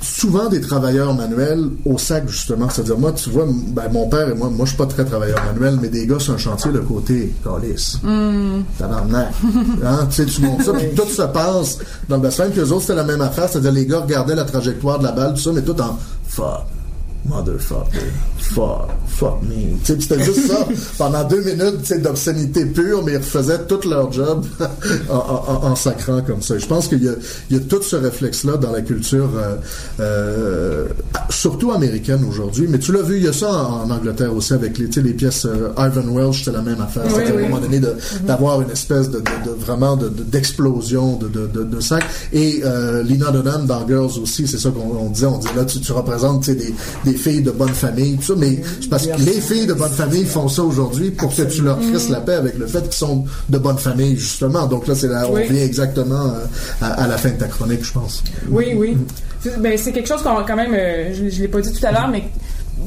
souvent 0.00 0.48
des 0.48 0.60
travailleurs 0.60 1.14
manuels 1.14 1.70
au 1.84 1.98
sac, 1.98 2.28
justement. 2.28 2.68
C'est-à-dire, 2.68 2.98
moi, 2.98 3.12
tu 3.12 3.30
vois, 3.30 3.46
ben, 3.46 3.90
mon 3.92 4.08
père 4.08 4.28
et 4.28 4.34
moi, 4.34 4.48
moi, 4.50 4.64
je 4.64 4.70
suis 4.70 4.78
pas 4.78 4.86
très 4.86 5.04
travailleur 5.04 5.38
manuel, 5.52 5.78
mais 5.80 5.88
des 5.88 6.06
gars 6.06 6.18
sur 6.18 6.34
un 6.34 6.38
chantier, 6.38 6.70
le 6.70 6.80
côté 6.80 7.32
calice. 7.44 7.98
Mm. 8.02 8.62
Tabarnak. 8.78 9.28
hein? 9.84 10.06
Tu 10.10 10.16
sais, 10.16 10.26
tu 10.26 10.42
montes 10.42 10.62
ça, 10.62 10.72
puis 10.72 10.88
tout 10.96 11.08
se 11.08 11.22
passe 11.22 11.78
dans 12.08 12.16
le 12.16 12.22
bassin, 12.22 12.48
puis 12.50 12.60
eux 12.60 12.72
autres, 12.72 12.82
c'était 12.82 12.94
la 12.94 13.04
même 13.04 13.20
affaire. 13.20 13.48
C'est-à-dire, 13.48 13.72
les 13.72 13.86
gars 13.86 14.00
regardaient 14.00 14.34
la 14.34 14.44
trajectoire 14.44 14.98
de 14.98 15.04
la 15.04 15.12
balle, 15.12 15.34
tout 15.34 15.40
ça, 15.40 15.52
mais 15.52 15.62
tout 15.62 15.80
en 15.80 15.98
fuck 16.26 16.79
motherfucker, 17.24 18.10
fuck, 18.38 18.88
fuck 19.06 19.42
me. 19.42 19.76
C'était 19.84 20.22
juste 20.22 20.48
ça 20.48 20.66
pendant 20.98 21.24
deux 21.24 21.42
minutes 21.42 21.92
d'obscénité 22.02 22.64
pure, 22.66 23.04
mais 23.04 23.12
ils 23.12 23.18
refaisaient 23.18 23.66
tout 23.66 23.80
leur 23.88 24.10
job 24.10 24.44
en, 25.10 25.76
sacrant 25.76 26.22
comme 26.22 26.42
ça. 26.42 26.58
je 26.58 26.66
pense 26.66 26.88
qu'il 26.88 27.02
y, 27.02 27.54
y, 27.54 27.56
a 27.56 27.60
tout 27.60 27.82
ce 27.82 27.96
réflexe-là 27.96 28.56
dans 28.56 28.72
la 28.72 28.80
culture, 28.82 29.28
euh, 29.36 29.56
euh, 30.00 30.88
surtout 31.28 31.72
américaine 31.72 32.24
aujourd'hui. 32.28 32.66
Mais 32.68 32.78
tu 32.78 32.92
l'as 32.92 33.02
vu, 33.02 33.18
il 33.18 33.24
y 33.24 33.28
a 33.28 33.32
ça 33.32 33.50
en, 33.50 33.90
Angleterre 33.90 34.34
aussi 34.34 34.52
avec 34.52 34.78
les, 34.78 34.86
les 34.86 35.14
pièces 35.14 35.44
euh, 35.44 35.72
Ivan 35.78 36.08
Welsh, 36.10 36.44
c'était 36.44 36.56
la 36.56 36.62
même 36.62 36.80
affaire. 36.80 37.04
C'était 37.08 37.32
à 37.32 37.36
un 37.36 37.42
moment 37.42 37.58
donné 37.60 37.80
mm-hmm. 37.80 38.24
d'avoir 38.26 38.62
une 38.62 38.70
espèce 38.70 39.10
de, 39.10 39.18
de, 39.18 39.50
vraiment 39.58 39.96
d'explosion 39.96 41.16
de, 41.16 41.28
de, 41.28 41.80
sac. 41.80 42.04
Et 42.32 42.62
Lina 43.04 43.30
Dunham 43.30 43.66
dans 43.66 43.86
Girls 43.86 44.18
aussi, 44.22 44.46
c'est 44.46 44.58
ça 44.58 44.70
qu'on 44.70 45.10
disait. 45.10 45.26
On 45.26 45.38
dit 45.38 45.48
là, 45.56 45.64
tu, 45.64 45.80
tu 45.80 45.92
représentes 45.92 46.48
des, 46.50 46.74
des 47.04 47.09
filles 47.14 47.42
de 47.42 47.50
bonne 47.50 47.74
famille, 47.74 48.16
tout 48.16 48.22
ça, 48.22 48.34
mais 48.36 48.60
c'est 48.80 48.88
parce 48.88 49.06
que 49.06 49.18
les 49.20 49.40
filles 49.40 49.66
de 49.66 49.74
bonne 49.74 49.92
famille 49.92 50.24
font 50.24 50.48
ça 50.48 50.62
aujourd'hui 50.62 51.10
pour 51.10 51.34
que 51.34 51.42
tu 51.42 51.62
leur 51.62 51.78
crisses 51.78 52.08
la 52.08 52.20
paix 52.20 52.34
avec 52.34 52.58
le 52.58 52.66
fait 52.66 52.82
qu'ils 52.82 52.92
sont 52.92 53.24
de 53.48 53.58
bonne 53.58 53.78
famille, 53.78 54.16
justement. 54.16 54.66
Donc 54.66 54.86
là, 54.86 54.94
c'est 54.94 55.08
là, 55.08 55.26
on 55.28 55.34
vient 55.34 55.64
exactement 55.64 56.26
euh, 56.26 56.46
à, 56.80 57.06
la 57.06 57.16
fin 57.16 57.30
de 57.30 57.34
ta 57.36 57.46
chronique, 57.48 57.84
je 57.84 57.92
pense. 57.92 58.22
Oui, 58.48 58.72
oui. 58.76 58.96
Ben, 59.58 59.76
c'est 59.78 59.92
quelque 59.92 60.08
chose 60.08 60.22
qu'on 60.22 60.44
quand 60.44 60.56
même, 60.56 60.74
euh, 60.74 61.14
je, 61.14 61.24
ne 61.24 61.42
l'ai 61.42 61.48
pas 61.48 61.60
dit 61.60 61.72
tout 61.72 61.86
à 61.86 61.92
l'heure, 61.92 62.08
mais 62.08 62.24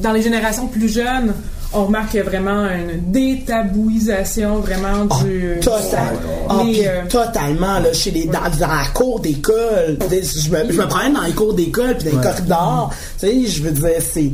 dans 0.02 0.12
les 0.12 0.22
générations 0.22 0.66
plus 0.66 0.88
jeunes, 0.88 1.32
on 1.74 1.86
remarque 1.86 2.16
vraiment 2.16 2.66
une 2.66 3.10
détabouisation 3.10 4.58
vraiment 4.60 5.06
ah, 5.10 5.24
du 5.24 5.58
total, 5.60 6.16
ah, 6.48 6.60
euh, 6.62 7.02
totalement 7.08 7.80
là 7.80 7.92
chez 7.92 8.10
les 8.10 8.26
dans, 8.26 8.40
la 8.60 8.84
cour 8.92 9.20
d'école 9.20 9.98
je 10.10 10.50
me, 10.50 10.72
je 10.72 10.78
me 10.78 10.86
promène 10.86 11.14
dans 11.14 11.22
les 11.22 11.32
cours 11.32 11.54
d'école 11.54 11.96
puis 11.96 12.10
dans 12.10 12.18
les 12.18 12.24
corridors 12.24 12.94
tu 13.18 13.26
sais 13.26 13.46
je 13.46 13.62
veux 13.62 13.72
dire 13.72 14.00
c'est 14.00 14.32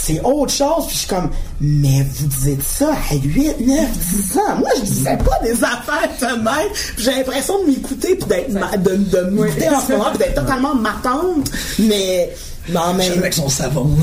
c'est 0.00 0.20
autre 0.24 0.52
chose. 0.52 0.86
Puis 0.86 0.94
je 0.94 0.98
suis 1.00 1.08
comme, 1.08 1.30
mais 1.60 2.04
vous 2.14 2.26
dites 2.26 2.62
ça 2.62 2.92
à 3.10 3.14
8, 3.14 3.60
9, 3.60 3.90
10 3.90 4.38
ans. 4.38 4.56
Moi, 4.58 4.70
je 4.76 4.82
disais 4.82 5.18
pas 5.18 5.38
des 5.42 5.62
affaires 5.62 6.08
de 6.20 6.42
même. 6.42 6.72
J'ai 6.96 7.10
l'impression 7.10 7.62
de 7.62 7.70
m'écouter 7.70 8.16
puis 8.16 8.28
d'être, 8.28 8.50
de, 8.50 8.96
de 8.96 9.30
m'écouter 9.30 9.68
en 9.68 9.80
ce 9.80 9.92
moment 9.92 10.10
puis 10.10 10.18
d'être 10.18 10.34
totalement 10.34 10.74
matante. 10.74 11.50
Mais, 11.80 12.30
non, 12.68 12.94
mais. 12.96 13.10
avec 13.10 13.34
son 13.34 13.48
savon. 13.48 13.88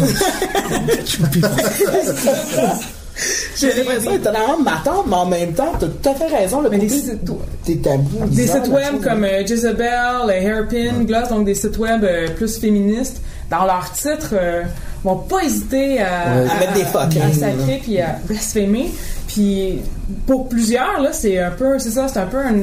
J'ai 3.59 3.73
l'impression 3.73 4.11
d'être 4.11 4.23
totalement 4.23 4.59
matante, 4.59 5.05
mais 5.07 5.15
en 5.15 5.25
même 5.25 5.53
temps, 5.53 5.73
t'as 5.79 5.87
tout 5.87 6.09
à 6.09 6.13
fait 6.13 6.27
raison. 6.27 6.61
Le 6.61 6.69
mais 6.69 6.77
des 6.77 6.89
sites, 6.89 7.19
des 7.65 7.77
tabous. 7.77 8.27
Des 8.27 8.47
sites 8.47 8.67
web 8.67 9.01
comme 9.03 9.23
euh, 9.23 9.45
Jezebel, 9.45 10.29
Hairpin, 10.29 11.03
Gloss, 11.03 11.29
donc 11.29 11.45
des 11.45 11.55
sites 11.55 11.77
web 11.77 12.03
euh, 12.03 12.27
plus 12.35 12.59
féministes, 12.59 13.21
dans 13.49 13.65
leurs 13.65 13.91
titres, 13.93 14.33
euh, 14.33 14.63
vont 15.03 15.17
pas 15.17 15.43
hésiter 15.43 15.99
à, 16.01 16.43
mettre 16.59 16.73
des 16.73 16.85
fuck, 16.85 17.09
à, 17.17 17.33
sacrer 17.33 17.79
puis 17.81 17.99
à 17.99 18.17
blasphémer. 18.27 18.91
Puis 19.27 19.79
pour 20.27 20.47
plusieurs, 20.47 21.01
là, 21.01 21.11
c'est 21.11 21.39
un 21.39 21.51
peu, 21.51 21.79
c'est 21.79 21.91
ça, 21.91 22.07
c'est 22.07 22.19
un 22.19 22.27
peu 22.27 22.37
un, 22.37 22.57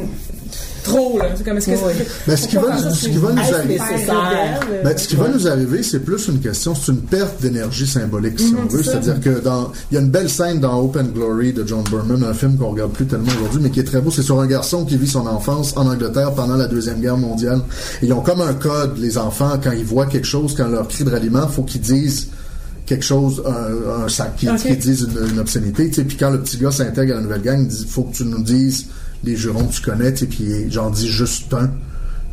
trop 0.85 1.19
là. 1.19 1.31
C'est 1.35 1.45
comme 1.45 1.57
est-ce 1.57 1.67
que 1.67 2.27
ben, 2.27 2.37
ce 2.37 2.47
qui 2.47 2.57
va, 2.57 2.79
ce 2.79 3.09
qui 3.09 3.19
va 3.19 3.33
nous 3.33 3.55
arriver, 3.55 3.79
ben, 4.85 4.97
ce 4.97 5.09
qui 5.09 5.17
va 5.17 5.29
nous 5.29 5.49
arriver, 5.49 5.83
c'est 5.83 6.01
plus 6.01 6.29
une 6.29 6.39
question, 6.39 6.75
c'est 6.75 6.93
une 6.93 7.01
perte 7.01 7.43
d'énergie 7.43 7.87
symbolique 7.87 8.39
si 8.39 8.55
on 8.57 8.63
mhm, 8.63 8.69
veut. 8.69 8.83
C'est-à-dire 8.83 9.21
que 9.21 9.41
dans, 9.41 9.73
il 9.91 9.95
y 9.95 9.99
a 9.99 10.01
une 10.01 10.11
belle 10.11 10.31
scène 10.31 10.61
dans 10.61 10.79
Open 10.81 11.09
Glory 11.09 11.53
de 11.53 11.67
John 11.67 11.83
Berman, 11.91 12.23
un 12.23 12.35
film 12.35 12.57
qu'on 12.57 12.71
regarde 12.71 12.93
plus 12.93 13.07
tellement 13.07 13.33
aujourd'hui, 13.33 13.61
mais 13.63 13.71
qui 13.71 13.81
est 13.81 13.85
très 13.85 14.01
beau. 14.01 14.11
C'est 14.11 14.23
sur 14.23 14.41
un 14.41 14.47
garçon 14.47 14.85
qui 14.85 14.97
vit 14.97 15.09
son 15.09 15.27
enfance 15.27 15.77
en 15.77 15.87
Angleterre 15.87 16.33
pendant 16.33 16.57
la 16.57 16.69
deuxième 16.69 17.01
guerre 17.01 17.17
mondiale. 17.17 17.61
ils 18.03 18.13
ont 18.13 18.21
comme 18.21 18.41
un 18.41 18.55
code, 18.55 18.99
les 18.99 19.19
enfants, 19.19 19.59
quand 19.63 19.73
ils 19.73 19.85
voient 19.85 20.07
quelque 20.07 20.27
chose, 20.27 20.55
quand 20.55 20.69
leur 20.69 20.87
cri 20.87 21.05
de 21.05 21.11
ralliement, 21.11 21.49
faut 21.49 21.63
qu'ils 21.63 21.81
disent 21.81 22.29
quelque 22.87 23.05
chose, 23.05 23.43
un, 23.47 24.09
sac, 24.09 24.37
qui, 24.37 24.47
disent 24.77 25.09
une, 25.33 25.39
obscénité. 25.39 25.89
Puis 25.89 26.17
quand 26.17 26.31
le 26.31 26.41
petit 26.41 26.59
gars 26.59 26.71
s'intègre 26.71 27.15
à 27.15 27.17
la 27.17 27.23
nouvelle 27.23 27.43
gang, 27.43 27.61
il 27.61 27.67
dit 27.67 27.87
faut 27.89 28.05
que 28.05 28.15
tu 28.15 28.25
nous 28.25 28.43
dises 28.43 28.87
les 29.25 29.37
jurons 29.37 29.67
que 29.67 29.73
tu 29.73 29.83
connais, 29.83 30.13
puis 30.13 30.71
j'en 30.71 30.91
dis 30.91 31.09
juste 31.09 31.53
un. 31.55 31.71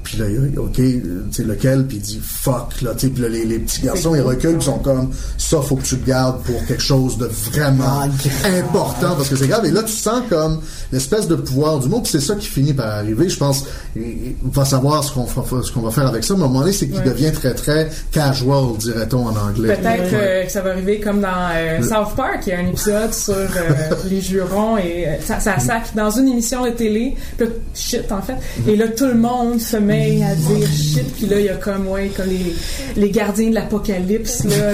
Puis 0.03 0.17
là, 0.17 0.25
OK, 0.57 0.75
tu 0.75 1.03
sais, 1.31 1.43
lequel? 1.43 1.85
Puis 1.85 1.97
il 1.97 2.03
dit 2.03 2.21
fuck, 2.21 2.81
là, 2.81 2.93
tu 2.95 3.07
sais, 3.07 3.13
puis 3.13 3.23
les, 3.29 3.45
les, 3.45 3.59
petits 3.59 3.81
garçons, 3.81 4.15
ils 4.15 4.21
reculent, 4.21 4.55
ils 4.55 4.61
sont 4.61 4.79
comme 4.79 5.11
ça, 5.37 5.61
faut 5.61 5.75
que 5.75 5.83
tu 5.83 5.95
le 5.95 6.05
gardes 6.05 6.41
pour 6.43 6.65
quelque 6.65 6.81
chose 6.81 7.17
de 7.17 7.25
vraiment 7.25 8.01
ah, 8.03 8.47
important, 8.47 9.15
parce 9.15 9.29
que 9.29 9.35
c'est 9.35 9.47
grave. 9.47 9.65
Et 9.65 9.71
là, 9.71 9.83
tu 9.83 9.93
sens 9.93 10.23
comme 10.29 10.61
l'espèce 10.91 11.27
de 11.27 11.35
pouvoir 11.35 11.79
du 11.79 11.87
mot, 11.87 12.01
puis 12.01 12.11
c'est 12.11 12.21
ça 12.21 12.35
qui 12.35 12.47
finit 12.47 12.73
par 12.73 12.87
arriver. 12.87 13.29
Je 13.29 13.37
pense, 13.37 13.65
on 13.95 14.49
va 14.49 14.65
savoir 14.65 15.03
ce 15.03 15.13
qu'on 15.13 15.27
ce 15.27 15.71
qu'on 15.71 15.81
va 15.81 15.91
faire 15.91 16.07
avec 16.07 16.23
ça, 16.23 16.33
mais 16.35 16.41
à 16.41 16.45
un 16.45 16.47
moment 16.47 16.61
donné, 16.61 16.73
c'est 16.73 16.87
qu'il 16.87 17.03
devient 17.03 17.31
très, 17.31 17.53
très 17.53 17.89
casual, 18.11 18.77
dirait-on 18.77 19.27
en 19.27 19.35
anglais. 19.35 19.75
Peut-être 19.75 20.13
euh, 20.13 20.45
que 20.45 20.51
ça 20.51 20.61
va 20.61 20.71
arriver 20.71 20.99
comme 20.99 21.21
dans 21.21 21.49
euh, 21.53 21.81
South 21.81 22.15
Park, 22.15 22.43
il 22.47 22.49
y 22.49 22.53
a 22.53 22.59
un 22.59 22.67
épisode 22.67 23.13
sur 23.13 23.33
euh, 23.33 23.95
les 24.09 24.21
jurons, 24.21 24.77
et 24.77 25.07
ça, 25.21 25.39
ça 25.39 25.59
sac 25.59 25.95
dans 25.95 26.09
une 26.09 26.27
émission 26.27 26.65
de 26.65 26.71
télé, 26.71 27.15
puis 27.37 27.47
shit, 27.75 28.11
en 28.11 28.21
fait, 28.21 28.35
et 28.67 28.75
là, 28.75 28.87
tout 28.87 29.05
le 29.05 29.15
monde 29.15 29.59
se 29.59 29.77
met 29.77 29.90
à 29.91 30.35
dire 30.35 30.67
shit, 30.67 31.13
puis 31.15 31.25
là, 31.27 31.39
il 31.39 31.45
y 31.45 31.49
a 31.49 31.55
comme, 31.55 31.87
ouais, 31.87 32.11
comme 32.15 32.27
les, 32.27 32.55
les 32.95 33.11
gardiens 33.11 33.49
de 33.49 33.55
l'apocalypse, 33.55 34.43
là, 34.45 34.73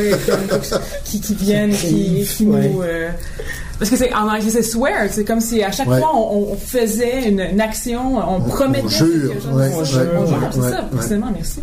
qui, 1.05 1.21
qui 1.21 1.35
viennent, 1.35 1.71
qui, 1.71 2.25
qui 2.25 2.45
nous. 2.45 2.81
Euh, 2.81 3.09
parce 3.79 3.91
que 3.91 3.97
c'est 3.97 4.11
en 4.13 4.27
anglais 4.27 4.49
c'est 4.49 4.63
swear, 4.63 5.07
c'est 5.11 5.23
comme 5.23 5.39
si 5.39 5.61
à 5.61 5.71
chaque 5.71 5.87
fois 5.87 6.11
on, 6.15 6.55
faisait 6.55 7.29
une, 7.29 7.61
action, 7.61 8.17
on 8.17 8.41
promettait 8.41 8.85
on 8.85 8.89
jure, 8.89 9.29
quelque 9.29 9.43
chose, 9.43 9.51
on 9.53 9.83
jure, 9.85 10.49
c'est 10.51 10.61
ça, 10.61 10.81
précisément, 10.91 11.27
merci. 11.33 11.59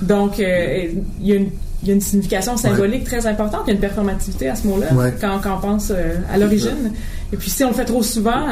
Donc 0.00 0.40
euh, 0.40 0.86
il 1.20 1.26
y 1.26 1.32
a 1.32 1.36
une 1.36 1.50
il 1.82 1.88
y 1.88 1.90
a 1.92 1.94
une 1.94 2.00
signification 2.00 2.56
symbolique 2.56 3.04
très 3.04 3.26
importante, 3.26 3.62
il 3.66 3.68
y 3.68 3.70
a 3.70 3.74
une 3.74 3.80
performativité 3.80 4.48
à 4.48 4.56
ce 4.56 4.66
mot-là 4.66 4.88
quand, 5.20 5.38
quand, 5.40 5.58
on 5.58 5.60
pense 5.60 5.90
euh, 5.90 6.16
à 6.32 6.36
l'origine. 6.36 6.92
Et 7.32 7.36
puis 7.36 7.50
si 7.50 7.62
on 7.62 7.68
le 7.68 7.74
fait 7.74 7.84
trop 7.84 8.02
souvent, 8.02 8.48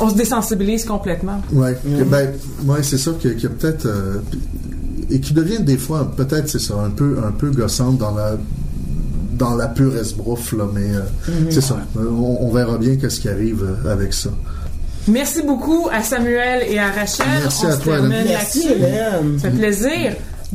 on 0.00 0.10
se 0.10 0.14
désensibilise 0.14 0.84
complètement. 0.84 1.40
Oui, 1.52 1.70
ben, 1.84 2.32
ouais, 2.64 2.82
c'est 2.82 2.98
ça 2.98 3.12
qu'il 3.18 3.40
y 3.40 3.46
a, 3.46 3.48
peut-être 3.48 3.86
euh, 3.86 4.18
et 5.10 5.20
qui 5.20 5.32
devient 5.32 5.60
des 5.60 5.78
fois 5.78 6.10
peut-être 6.16 6.48
c'est 6.48 6.60
ça 6.60 6.74
un 6.74 6.90
peu 6.90 7.18
un 7.24 7.32
peu 7.32 7.50
gossante 7.50 7.98
dans 7.98 8.14
la 8.14 8.36
dans 9.34 9.54
la 9.54 9.68
pure 9.68 9.96
esbrouffe 9.96 10.52
là, 10.52 10.64
mais 10.72 10.94
euh, 10.94 11.00
mhm. 11.28 11.50
c'est 11.50 11.60
ça. 11.60 11.78
On, 11.96 12.50
verra 12.50 12.78
bien 12.78 12.96
qu'est-ce 12.96 13.20
qui 13.20 13.28
arrive 13.28 13.62
euh, 13.62 13.92
avec 13.92 14.14
ça. 14.14 14.30
Merci 15.08 15.42
beaucoup 15.42 15.88
à 15.92 16.02
Samuel 16.02 16.64
et 16.68 16.78
à 16.78 16.90
Rachel. 16.90 17.26
Merci 17.42 17.66
à 17.66 17.76
toi, 17.76 18.00
Merci, 18.00 18.66
Hélène. 18.68 19.38
Ça 19.38 19.50
fait 19.50 19.56
plaisir. 19.56 20.12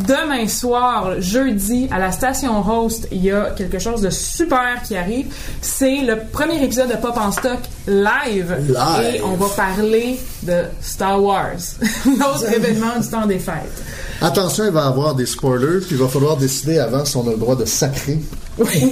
Demain 0.08 0.48
soir, 0.48 1.20
jeudi, 1.20 1.88
à 1.92 2.00
la 2.00 2.12
station 2.12 2.62
Host, 2.68 3.08
il 3.12 3.24
y 3.24 3.32
a 3.32 3.52
quelque 3.52 3.80
chose 3.80 4.02
de 4.02 4.10
super 4.10 4.82
qui 4.86 4.96
arrive. 4.96 5.28
C'est 5.62 5.98
le 5.98 6.20
premier 6.32 6.64
épisode 6.64 6.90
de 6.90 6.96
Pop 6.96 7.18
en 7.18 7.32
Stock 7.32 7.60
live. 7.88 8.58
Et 9.04 9.22
on 9.22 9.36
va 9.36 9.48
parler 9.50 10.20
de 10.44 10.64
Star 10.82 11.22
Wars, 11.22 11.58
notre 12.18 12.54
événement 12.54 13.00
du 13.00 13.08
temps 13.08 13.26
des 13.26 13.40
fêtes. 13.40 13.84
Attention, 14.22 14.66
il 14.66 14.72
va 14.72 14.84
y 14.84 14.88
avoir 14.88 15.16
des 15.16 15.26
spoilers, 15.26 15.80
puis 15.80 15.96
il 15.96 15.98
va 15.98 16.08
falloir 16.08 16.38
décider 16.38 16.80
avant 16.80 17.04
si 17.06 17.18
on 17.18 17.28
a 17.28 17.32
le 17.32 17.38
droit 17.38 17.56
de 17.56 17.66
sacrer. 17.66 18.20
Oui. 18.58 18.92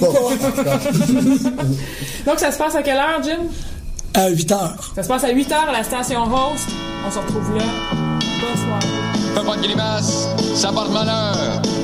Donc, 2.26 2.38
ça 2.38 2.50
se 2.50 2.58
passe 2.58 2.74
à 2.74 2.82
quelle 2.82 2.96
heure, 2.96 3.22
Jim? 3.22 3.38
À 4.14 4.28
8 4.28 4.52
heures. 4.52 4.92
Ça 4.94 5.02
se 5.02 5.08
passe 5.08 5.24
à 5.24 5.30
8 5.30 5.52
heures 5.52 5.68
à 5.68 5.72
la 5.72 5.84
station 5.84 6.22
Host. 6.24 6.68
On 7.06 7.10
se 7.10 7.18
retrouve 7.18 7.56
là. 7.56 7.64
Bonne 7.92 8.56
soirée. 8.56 9.09
Fais 9.34 9.44
pas 9.44 9.56
de 9.56 9.62
grimace, 9.62 10.28
ça 10.54 10.72
porte 10.72 10.90
malheur. 10.92 11.36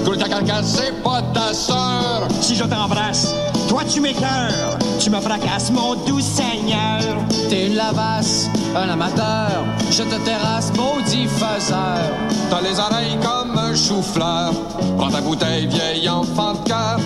Coule 0.05 0.19
ta 0.19 0.29
carcasse, 0.29 0.77
c'est 0.77 1.03
pas 1.03 1.23
ta 1.35 1.53
sœur. 1.53 2.29
Si 2.41 2.55
je 2.55 2.65
t'embrasse, 2.65 3.35
toi 3.69 3.83
tu 3.85 4.01
m'écœures. 4.01 4.79
Tu 5.01 5.11
me 5.11 5.21
fracasses, 5.21 5.71
mon 5.71 5.95
doux 6.07 6.21
Seigneur. 6.21 7.01
T'es 7.49 7.67
une 7.67 7.77
lavasse, 7.77 8.49
un 8.75 8.89
amateur. 8.89 9.65
Je 9.91 10.03
te 10.03 10.17
terrasse, 10.25 10.73
maudit 10.77 11.27
faiseur. 11.27 12.11
T'as 12.51 12.61
les 12.61 12.79
oreilles 12.79 13.19
comme 13.23 13.57
un 13.57 13.75
chou-fleur. 13.75 14.53
Prends 14.99 15.11
ta 15.11 15.21
bouteille, 15.21 15.67
vieille 15.67 16.09
enfant 16.09 16.55
de 16.55 16.69
cœur. 16.69 16.99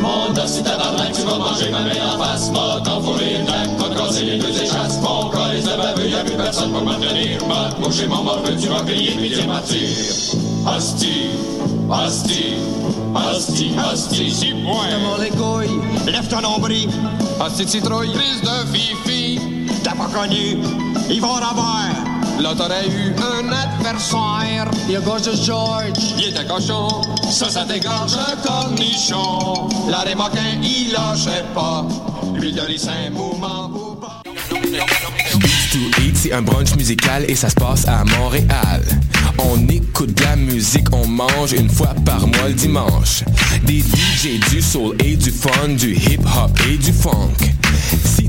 Mon 0.00 0.32
dos, 0.32 0.46
si 0.46 0.62
tabarnak, 0.62 1.12
tu 1.12 1.22
vas 1.22 1.38
manger 1.38 1.70
ma 1.70 1.80
main 1.80 2.14
en 2.14 2.18
face. 2.18 2.50
M'a 2.50 2.80
t'enfourrer 2.84 3.36
une 3.40 3.46
lac, 3.46 3.68
m'a 3.78 3.94
casser 3.94 4.24
les 4.24 4.38
deux 4.38 4.62
échasses. 4.62 5.00
Mon 5.00 5.30
corps 5.30 5.50
est 5.52 5.64
baveux, 5.64 6.08
y'a 6.08 6.24
plus 6.24 6.36
personne 6.36 6.72
pour 6.72 6.82
m'en 6.82 6.94
tenir. 6.94 7.46
M'a 7.48 7.70
moucher 7.78 8.06
mon 8.06 8.22
morveux, 8.22 8.56
tu 8.56 8.68
vas 8.68 8.82
payer, 8.82 9.16
ma 9.46 9.60
tire? 9.60 9.88
Hostie, 10.66 11.30
hostie, 11.88 12.54
hostie, 13.14 13.72
hostie, 13.78 14.30
si 14.30 14.50
point. 14.64 14.88
Comment 14.90 15.16
les 15.22 15.30
couilles, 15.30 15.80
lève 16.10 16.28
ton 16.28 16.40
nombril. 16.40 16.88
Hostie 17.40 17.64
de 17.64 17.70
citrouille, 17.70 18.12
prise 18.12 18.42
de 18.42 18.76
fifi. 18.76 19.40
T'as 19.82 19.94
pas 19.94 20.08
connu, 20.12 20.58
ils 21.08 21.20
vont 21.20 21.30
en 21.30 21.36
avoir. 21.36 22.15
Là, 22.40 22.54
t'aurais 22.54 22.86
eu 22.86 23.14
un 23.16 23.52
adversaire. 23.52 24.70
Il 24.88 24.96
a 24.96 25.00
de 25.00 25.36
George. 25.42 26.14
Il 26.18 26.28
était 26.28 26.44
cochon. 26.46 26.88
Ça, 27.30 27.48
ça 27.48 27.64
dégorge 27.64 28.14
un 28.14 28.36
cornichon. 28.36 29.68
La 29.88 30.00
remoquin, 30.00 30.60
il 30.62 30.92
lâchait 30.92 31.44
pas. 31.54 31.86
Lui, 32.34 32.52
de 32.52 32.60
un 32.60 33.10
mouvement 33.10 33.70
ou 33.74 33.94
pas. 33.94 34.22
To 35.72 35.78
Eat, 36.02 36.16
c'est 36.16 36.32
un 36.32 36.42
brunch 36.42 36.74
musical 36.76 37.24
et 37.28 37.34
ça 37.34 37.48
se 37.48 37.54
passe 37.54 37.86
à 37.88 38.04
Montréal. 38.04 38.82
On 39.38 39.68
écoute 39.68 40.14
de 40.14 40.22
la 40.22 40.36
musique, 40.36 40.86
on 40.92 41.06
mange 41.06 41.52
une 41.52 41.68
fois 41.68 41.94
par 42.04 42.26
mois 42.26 42.48
le 42.48 42.54
dimanche. 42.54 43.24
Des 43.64 43.80
DJ, 43.80 44.40
du 44.50 44.62
soul 44.62 44.96
et 45.04 45.16
du 45.16 45.30
fun, 45.30 45.68
du 45.68 45.94
hip 45.94 46.20
hop 46.24 46.50
et 46.70 46.76
du 46.76 46.92
funk. 46.92 47.34
Si 48.04 48.28